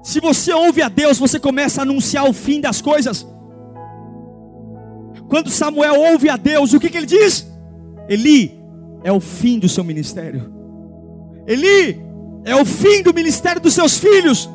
Se 0.03 0.19
você 0.19 0.51
ouve 0.55 0.81
a 0.81 0.89
Deus, 0.89 1.19
você 1.19 1.39
começa 1.39 1.83
a 1.83 1.85
anunciar 1.85 2.27
o 2.27 2.33
fim 2.33 2.59
das 2.59 2.81
coisas. 2.81 3.27
Quando 5.29 5.51
Samuel 5.51 6.01
ouve 6.13 6.31
a 6.31 6.39
Deus, 6.39 6.73
o 6.73 6.81
que, 6.81 6.89
que 6.89 6.97
ele 6.97 7.07
diz? 7.07 7.47
Eli, 8.09 8.59
é 9.05 9.13
o 9.13 9.21
fim 9.21 9.59
do 9.59 9.69
seu 9.69 9.85
ministério. 9.85 10.60
Eli, 11.47 12.01
é 12.45 12.55
o 12.55 12.65
fim 12.65 13.03
do 13.03 13.13
ministério 13.13 13.61
dos 13.61 13.75
seus 13.75 13.99
filhos. 13.99 14.49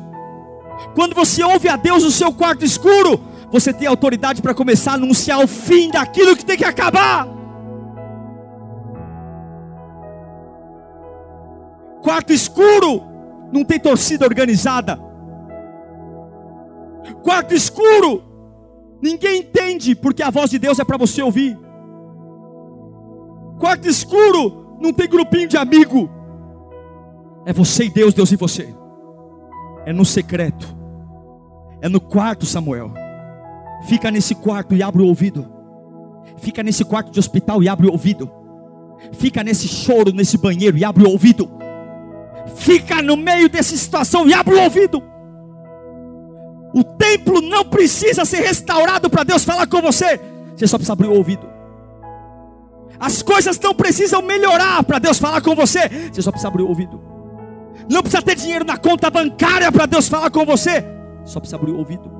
Quando 0.94 1.14
você 1.14 1.42
ouve 1.42 1.68
a 1.68 1.76
Deus 1.76 2.04
no 2.04 2.10
seu 2.10 2.32
quarto 2.32 2.64
escuro, 2.64 3.20
você 3.50 3.72
tem 3.72 3.86
autoridade 3.86 4.42
para 4.42 4.54
começar 4.54 4.92
a 4.92 4.94
anunciar 4.94 5.42
o 5.42 5.46
fim 5.46 5.90
daquilo 5.90 6.36
que 6.36 6.44
tem 6.44 6.56
que 6.56 6.64
acabar. 6.64 7.28
Quarto 12.02 12.32
escuro 12.32 13.02
não 13.52 13.64
tem 13.64 13.78
torcida 13.78 14.24
organizada. 14.24 14.98
Quarto 17.22 17.54
escuro, 17.54 18.22
ninguém 19.02 19.40
entende 19.40 19.94
porque 19.94 20.22
a 20.22 20.30
voz 20.30 20.50
de 20.50 20.58
Deus 20.58 20.78
é 20.78 20.84
para 20.84 20.96
você 20.96 21.22
ouvir. 21.22 21.58
Quarto 23.58 23.88
escuro, 23.88 24.76
não 24.80 24.92
tem 24.92 25.08
grupinho 25.08 25.48
de 25.48 25.56
amigo. 25.56 26.10
É 27.46 27.52
você 27.52 27.84
e 27.84 27.90
Deus, 27.90 28.12
Deus 28.12 28.32
e 28.32 28.36
você. 28.36 28.74
É 29.86 29.92
no 29.92 30.04
secreto. 30.04 30.76
É 31.80 31.88
no 31.88 32.00
quarto, 32.00 32.44
Samuel. 32.44 32.92
Fica 33.86 34.10
nesse 34.10 34.34
quarto 34.34 34.74
e 34.74 34.82
abre 34.82 35.00
o 35.00 35.06
ouvido. 35.06 35.46
Fica 36.38 36.60
nesse 36.60 36.84
quarto 36.84 37.12
de 37.12 37.20
hospital 37.20 37.62
e 37.62 37.68
abre 37.68 37.86
o 37.86 37.92
ouvido. 37.92 38.28
Fica 39.12 39.44
nesse 39.44 39.68
choro, 39.68 40.12
nesse 40.12 40.36
banheiro 40.36 40.76
e 40.76 40.84
abre 40.84 41.04
o 41.04 41.10
ouvido. 41.10 41.48
Fica 42.56 43.00
no 43.00 43.16
meio 43.16 43.48
dessa 43.48 43.76
situação 43.76 44.26
e 44.26 44.34
abre 44.34 44.56
o 44.56 44.62
ouvido. 44.62 45.00
O 46.74 46.82
templo 46.82 47.40
não 47.40 47.64
precisa 47.64 48.24
ser 48.24 48.40
restaurado 48.40 49.08
para 49.08 49.22
Deus 49.22 49.44
falar 49.44 49.68
com 49.68 49.80
você. 49.80 50.20
Você 50.56 50.66
só 50.66 50.76
precisa 50.76 50.94
abrir 50.94 51.06
o 51.06 51.14
ouvido. 51.14 51.46
As 52.98 53.22
coisas 53.22 53.56
não 53.60 53.72
precisam 53.72 54.20
melhorar 54.20 54.82
para 54.82 54.98
Deus 54.98 55.18
falar 55.18 55.40
com 55.42 55.54
você. 55.54 55.88
Você 56.12 56.22
só 56.22 56.32
precisa 56.32 56.48
abrir 56.48 56.64
o 56.64 56.68
ouvido. 56.68 57.15
Não 57.90 58.00
precisa 58.02 58.22
ter 58.22 58.34
dinheiro 58.34 58.64
na 58.64 58.76
conta 58.76 59.10
bancária 59.10 59.70
para 59.70 59.86
Deus 59.86 60.08
falar 60.08 60.30
com 60.30 60.44
você. 60.44 60.84
Só 61.24 61.40
precisa 61.40 61.56
abrir 61.56 61.72
o 61.72 61.78
ouvido. 61.78 62.10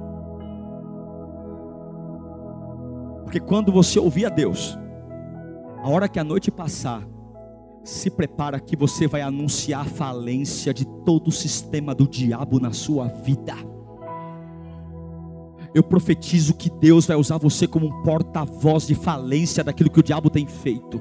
Porque 3.25 3.41
quando 3.41 3.73
você 3.73 3.99
ouvir 3.99 4.27
a 4.27 4.29
Deus, 4.29 4.79
a 5.83 5.89
hora 5.89 6.09
que 6.09 6.19
a 6.19 6.25
noite 6.25 6.51
passar, 6.51 7.03
se 7.85 8.11
prepara 8.11 8.59
que 8.59 8.77
você 8.77 9.07
vai 9.07 9.21
anunciar 9.21 9.83
a 9.83 9.89
falência 9.89 10.75
de 10.75 10.85
todo 11.05 11.29
o 11.29 11.33
sistema 11.33 11.95
do 11.95 12.07
diabo 12.07 12.59
na 12.59 12.73
sua 12.73 13.07
vida. 13.07 13.55
Eu 15.73 15.83
profetizo 15.83 16.55
que 16.55 16.71
Deus 16.71 17.07
vai 17.07 17.17
usar 17.17 17.39
você 17.39 17.67
como 17.67 17.87
um 17.87 18.03
porta-voz 18.03 18.87
de 18.87 18.95
falência 18.95 19.63
daquilo 19.63 19.91
que 19.91 20.01
o 20.01 20.03
diabo 20.03 20.31
tem 20.31 20.47
feito. 20.47 21.01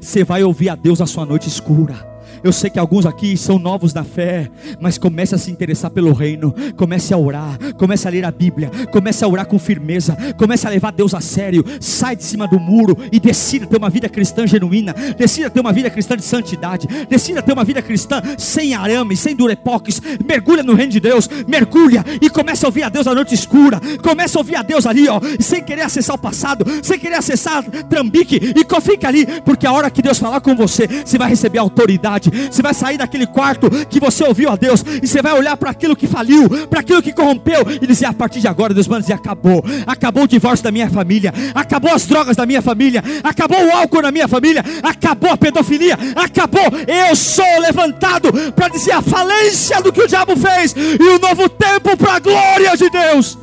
Você 0.00 0.22
vai 0.22 0.44
ouvir 0.44 0.68
a 0.68 0.74
Deus 0.74 1.00
a 1.00 1.06
sua 1.06 1.24
noite 1.24 1.48
escura. 1.48 2.11
Eu 2.44 2.52
sei 2.52 2.68
que 2.68 2.78
alguns 2.78 3.06
aqui 3.06 3.36
são 3.36 3.58
novos 3.58 3.94
na 3.94 4.02
fé, 4.02 4.50
mas 4.80 4.98
comece 4.98 5.34
a 5.34 5.38
se 5.38 5.50
interessar 5.50 5.90
pelo 5.90 6.12
reino, 6.12 6.52
comece 6.76 7.14
a 7.14 7.18
orar, 7.18 7.56
comece 7.74 8.08
a 8.08 8.10
ler 8.10 8.24
a 8.24 8.30
Bíblia, 8.30 8.70
comece 8.90 9.24
a 9.24 9.28
orar 9.28 9.46
com 9.46 9.58
firmeza, 9.58 10.16
comece 10.36 10.66
a 10.66 10.70
levar 10.70 10.90
Deus 10.92 11.14
a 11.14 11.20
sério, 11.20 11.64
sai 11.80 12.16
de 12.16 12.24
cima 12.24 12.48
do 12.48 12.58
muro 12.58 12.96
e 13.12 13.20
decida 13.20 13.66
ter 13.66 13.76
uma 13.76 13.88
vida 13.88 14.08
cristã 14.08 14.46
genuína, 14.46 14.92
decida 15.16 15.48
ter 15.48 15.60
uma 15.60 15.72
vida 15.72 15.88
cristã 15.88 16.16
de 16.16 16.24
santidade, 16.24 16.88
decida 17.08 17.42
ter 17.42 17.52
uma 17.52 17.64
vida 17.64 17.80
cristã 17.80 18.20
sem 18.36 18.74
arame, 18.74 19.16
sem 19.16 19.36
durepoques, 19.36 20.00
mergulha 20.26 20.64
no 20.64 20.74
reino 20.74 20.92
de 20.92 21.00
Deus, 21.00 21.28
mergulha 21.46 22.04
e 22.20 22.28
comece 22.28 22.64
a 22.64 22.68
ouvir 22.68 22.82
a 22.82 22.88
Deus 22.88 23.06
na 23.06 23.14
noite 23.14 23.34
escura, 23.34 23.80
comece 24.02 24.36
a 24.36 24.40
ouvir 24.40 24.56
a 24.56 24.62
Deus 24.62 24.84
ali, 24.84 25.08
ó, 25.08 25.20
sem 25.38 25.62
querer 25.62 25.82
acessar 25.82 26.16
o 26.16 26.18
passado, 26.18 26.64
sem 26.82 26.98
querer 26.98 27.16
acessar 27.16 27.62
Trambique, 27.88 28.52
e 28.56 28.64
fica 28.82 29.08
ali, 29.08 29.26
porque 29.42 29.66
a 29.66 29.72
hora 29.72 29.90
que 29.90 30.02
Deus 30.02 30.18
falar 30.18 30.40
com 30.40 30.54
você, 30.56 30.86
você 30.86 31.16
vai 31.16 31.28
receber 31.28 31.58
autoridade, 31.58 32.30
você 32.50 32.62
vai 32.62 32.74
sair 32.74 32.98
daquele 32.98 33.26
quarto 33.26 33.70
que 33.86 34.00
você 34.00 34.24
ouviu 34.24 34.50
a 34.50 34.56
Deus 34.56 34.84
e 35.02 35.06
você 35.06 35.20
vai 35.20 35.32
olhar 35.32 35.56
para 35.56 35.70
aquilo 35.70 35.96
que 35.96 36.06
faliu, 36.06 36.48
para 36.68 36.80
aquilo 36.80 37.02
que 37.02 37.12
corrompeu 37.12 37.66
e 37.80 37.86
dizer: 37.86 38.06
a 38.06 38.12
partir 38.12 38.40
de 38.40 38.48
agora, 38.48 38.74
Deus 38.74 38.86
vai 38.86 39.00
dizer: 39.00 39.14
acabou, 39.14 39.64
acabou 39.86 40.24
o 40.24 40.28
divórcio 40.28 40.64
da 40.64 40.70
minha 40.70 40.90
família, 40.90 41.32
acabou 41.54 41.92
as 41.92 42.06
drogas 42.06 42.36
da 42.36 42.46
minha 42.46 42.62
família, 42.62 43.02
acabou 43.22 43.64
o 43.64 43.70
álcool 43.72 44.02
na 44.02 44.10
minha 44.10 44.28
família, 44.28 44.64
acabou 44.82 45.30
a 45.30 45.36
pedofilia, 45.36 45.98
acabou. 46.16 46.62
Eu 46.86 47.14
sou 47.16 47.60
levantado 47.60 48.32
para 48.52 48.68
dizer 48.68 48.92
a 48.92 49.02
falência 49.02 49.80
do 49.82 49.92
que 49.92 50.02
o 50.02 50.08
diabo 50.08 50.36
fez 50.36 50.74
e 50.76 51.02
o 51.02 51.18
novo 51.18 51.48
tempo 51.48 51.96
para 51.96 52.14
a 52.14 52.18
glória 52.18 52.76
de 52.76 52.88
Deus. 52.90 53.38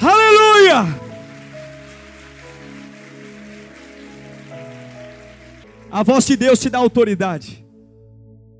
Aleluia! 0.00 1.01
A 5.92 6.02
voz 6.02 6.24
de 6.24 6.38
Deus 6.38 6.58
te 6.58 6.70
dá 6.70 6.78
autoridade. 6.78 7.62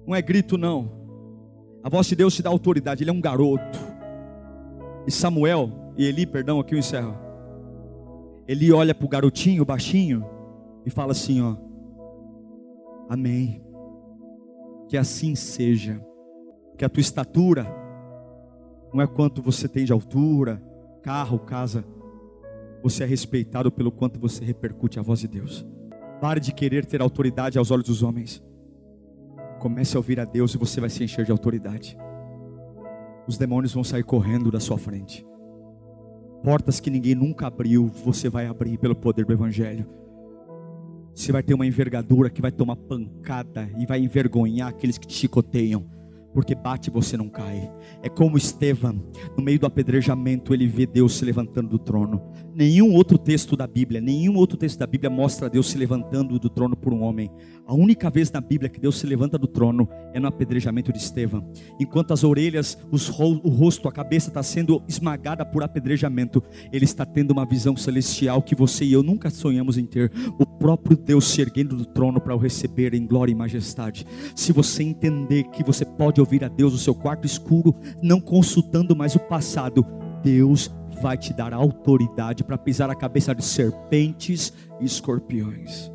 Não 0.07 0.15
é 0.15 0.21
grito, 0.21 0.59
não. 0.59 0.93
A 1.83 1.89
voz 1.89 2.07
de 2.07 2.15
Deus 2.15 2.35
te 2.35 2.43
dá 2.43 2.51
autoridade. 2.51 3.03
Ele 3.03 3.09
é 3.09 3.13
um 3.13 3.23
garoto. 3.23 3.79
E 5.07 5.11
Samuel, 5.11 5.73
e 5.97 6.05
Eli, 6.05 6.27
perdão, 6.27 6.61
aqui 6.61 6.75
eu 6.75 6.79
encerro. 6.79 7.17
Eli 8.47 8.71
olha 8.71 8.95
para 8.95 9.07
o 9.07 9.09
garotinho, 9.09 9.65
baixinho, 9.65 10.23
e 10.85 10.91
fala 10.91 11.13
assim: 11.13 11.41
ó. 11.41 11.57
Amém. 13.09 13.65
Que 14.87 14.99
assim 14.99 15.35
seja. 15.35 16.05
Que 16.77 16.85
a 16.85 16.89
tua 16.91 17.01
estatura 17.01 17.67
não 18.93 19.01
é 19.01 19.07
quanto 19.07 19.41
você 19.41 19.67
tem 19.67 19.87
de 19.87 19.93
altura, 19.93 20.63
carro, 21.03 21.39
casa. 21.39 21.83
Você 22.83 23.05
é 23.05 23.07
respeitado 23.07 23.73
pelo 23.73 23.91
quanto 23.91 24.21
você 24.21 24.45
repercute 24.45 24.99
a 24.99 25.03
voz 25.03 25.21
de 25.21 25.29
Deus. 25.29 25.65
Pare 26.23 26.39
de 26.39 26.55
querer 26.55 26.87
ter 26.87 27.03
autoridade 27.03 27.59
aos 27.59 27.73
olhos 27.73 27.87
dos 27.87 28.01
homens. 28.01 28.41
Comece 29.59 29.97
a 29.97 29.99
ouvir 29.99 30.21
a 30.21 30.25
Deus 30.25 30.55
e 30.55 30.57
você 30.57 30.81
vai 30.81 30.89
se 30.89 31.03
encher 31.03 31.25
de 31.25 31.33
autoridade. 31.33 31.99
Os 33.27 33.37
demônios 33.37 33.75
vão 33.75 33.83
sair 33.83 34.05
correndo 34.05 34.49
da 34.49 34.61
sua 34.61 34.79
frente. 34.79 35.27
Portas 36.45 36.79
que 36.79 36.91
ninguém 36.91 37.17
nunca 37.17 37.49
abriu, 37.49 37.89
você 37.89 38.29
vai 38.29 38.47
abrir 38.47 38.79
pelo 38.79 38.95
poder 38.95 39.25
do 39.25 39.33
Evangelho. 39.33 39.85
Você 41.13 41.33
vai 41.33 41.43
ter 41.43 41.55
uma 41.55 41.67
envergadura 41.67 42.31
que 42.31 42.41
vai 42.41 42.53
tomar 42.53 42.77
pancada 42.77 43.69
e 43.77 43.85
vai 43.85 43.99
envergonhar 43.99 44.69
aqueles 44.69 44.99
que 44.99 45.09
te 45.09 45.15
chicoteiam 45.15 45.91
porque 46.33 46.55
bate 46.55 46.91
você 46.91 47.17
não 47.17 47.29
cai. 47.29 47.71
É 48.03 48.09
como 48.09 48.37
Estevão, 48.37 49.03
no 49.37 49.43
meio 49.43 49.59
do 49.59 49.67
apedrejamento, 49.67 50.55
ele 50.55 50.67
vê 50.67 50.87
Deus 50.87 51.17
se 51.17 51.25
levantando 51.25 51.69
do 51.69 51.79
trono. 51.79 52.23
Nenhum 52.55 52.93
outro 52.95 53.17
texto 53.17 53.57
da 53.57 53.67
Bíblia, 53.67 54.01
nenhum 54.01 54.37
outro 54.37 54.57
texto 54.57 54.79
da 54.79 54.87
Bíblia 54.87 55.11
mostra 55.11 55.49
Deus 55.49 55.71
se 55.71 55.79
levantando 55.79 56.39
do 56.39 56.51
trono 56.51 56.77
por 56.77 56.93
um 56.93 57.03
homem. 57.03 57.31
A 57.67 57.75
única 57.75 58.11
vez 58.11 58.31
na 58.31 58.41
Bíblia 58.41 58.69
que 58.69 58.81
Deus 58.81 58.99
se 58.99 59.07
levanta 59.07 59.39
do 59.39 59.47
trono 59.47 59.89
é 60.13 60.21
no 60.21 60.27
apedrejamento 60.27 60.93
de 60.93 60.99
Estevão. 60.99 61.51
Enquanto 61.79 62.13
as 62.13 62.25
orelhas, 62.25 62.77
os, 62.91 63.09
o 63.09 63.49
rosto, 63.49 63.89
a 63.89 63.93
cabeça 63.93 64.29
está 64.29 64.43
sendo 64.43 64.83
esmagada 64.89 65.47
por 65.47 65.63
apedrejamento, 65.63 66.43
ele 66.73 66.85
está 66.85 67.07
tendo 67.07 67.31
uma 67.31 67.47
visão 67.47 67.77
celestial 67.77 68.43
que 68.43 68.55
você 68.55 68.85
e 68.85 68.93
eu 68.93 69.03
nunca 69.03 69.31
sonhamos 69.31 69.79
em 69.79 69.87
ter. 69.87 70.13
O 70.39 70.45
próprio 70.45 70.97
Deus 70.97 71.27
se 71.29 71.41
erguendo 71.41 71.77
do 71.77 71.87
trono 71.87 72.21
para 72.21 72.35
o 72.35 72.39
receber 72.39 72.95
em 72.95 73.07
glória 73.07 73.33
e 73.33 73.35
majestade. 73.35 74.07
Se 74.35 74.53
você 74.53 74.83
entender 74.83 75.45
que 75.45 75.65
você 75.65 75.85
pode 75.85 76.21
ouvir 76.23 76.45
a 76.45 76.49
Deus 76.49 76.73
no 76.73 76.79
seu 76.79 76.95
quarto 76.95 77.27
escuro, 77.27 77.75
não 78.03 78.21
consultando 78.21 78.97
mais 78.97 79.15
o 79.15 79.21
passado, 79.21 79.85
Deus 80.23 80.71
vai 81.03 81.19
te 81.19 81.35
dar 81.35 81.53
autoridade 81.53 82.43
para 82.43 82.57
pisar 82.57 82.89
a 82.89 82.95
cabeça 82.95 83.35
de 83.35 83.45
serpentes 83.45 84.53
e 84.81 84.85
escorpiões. 84.85 85.92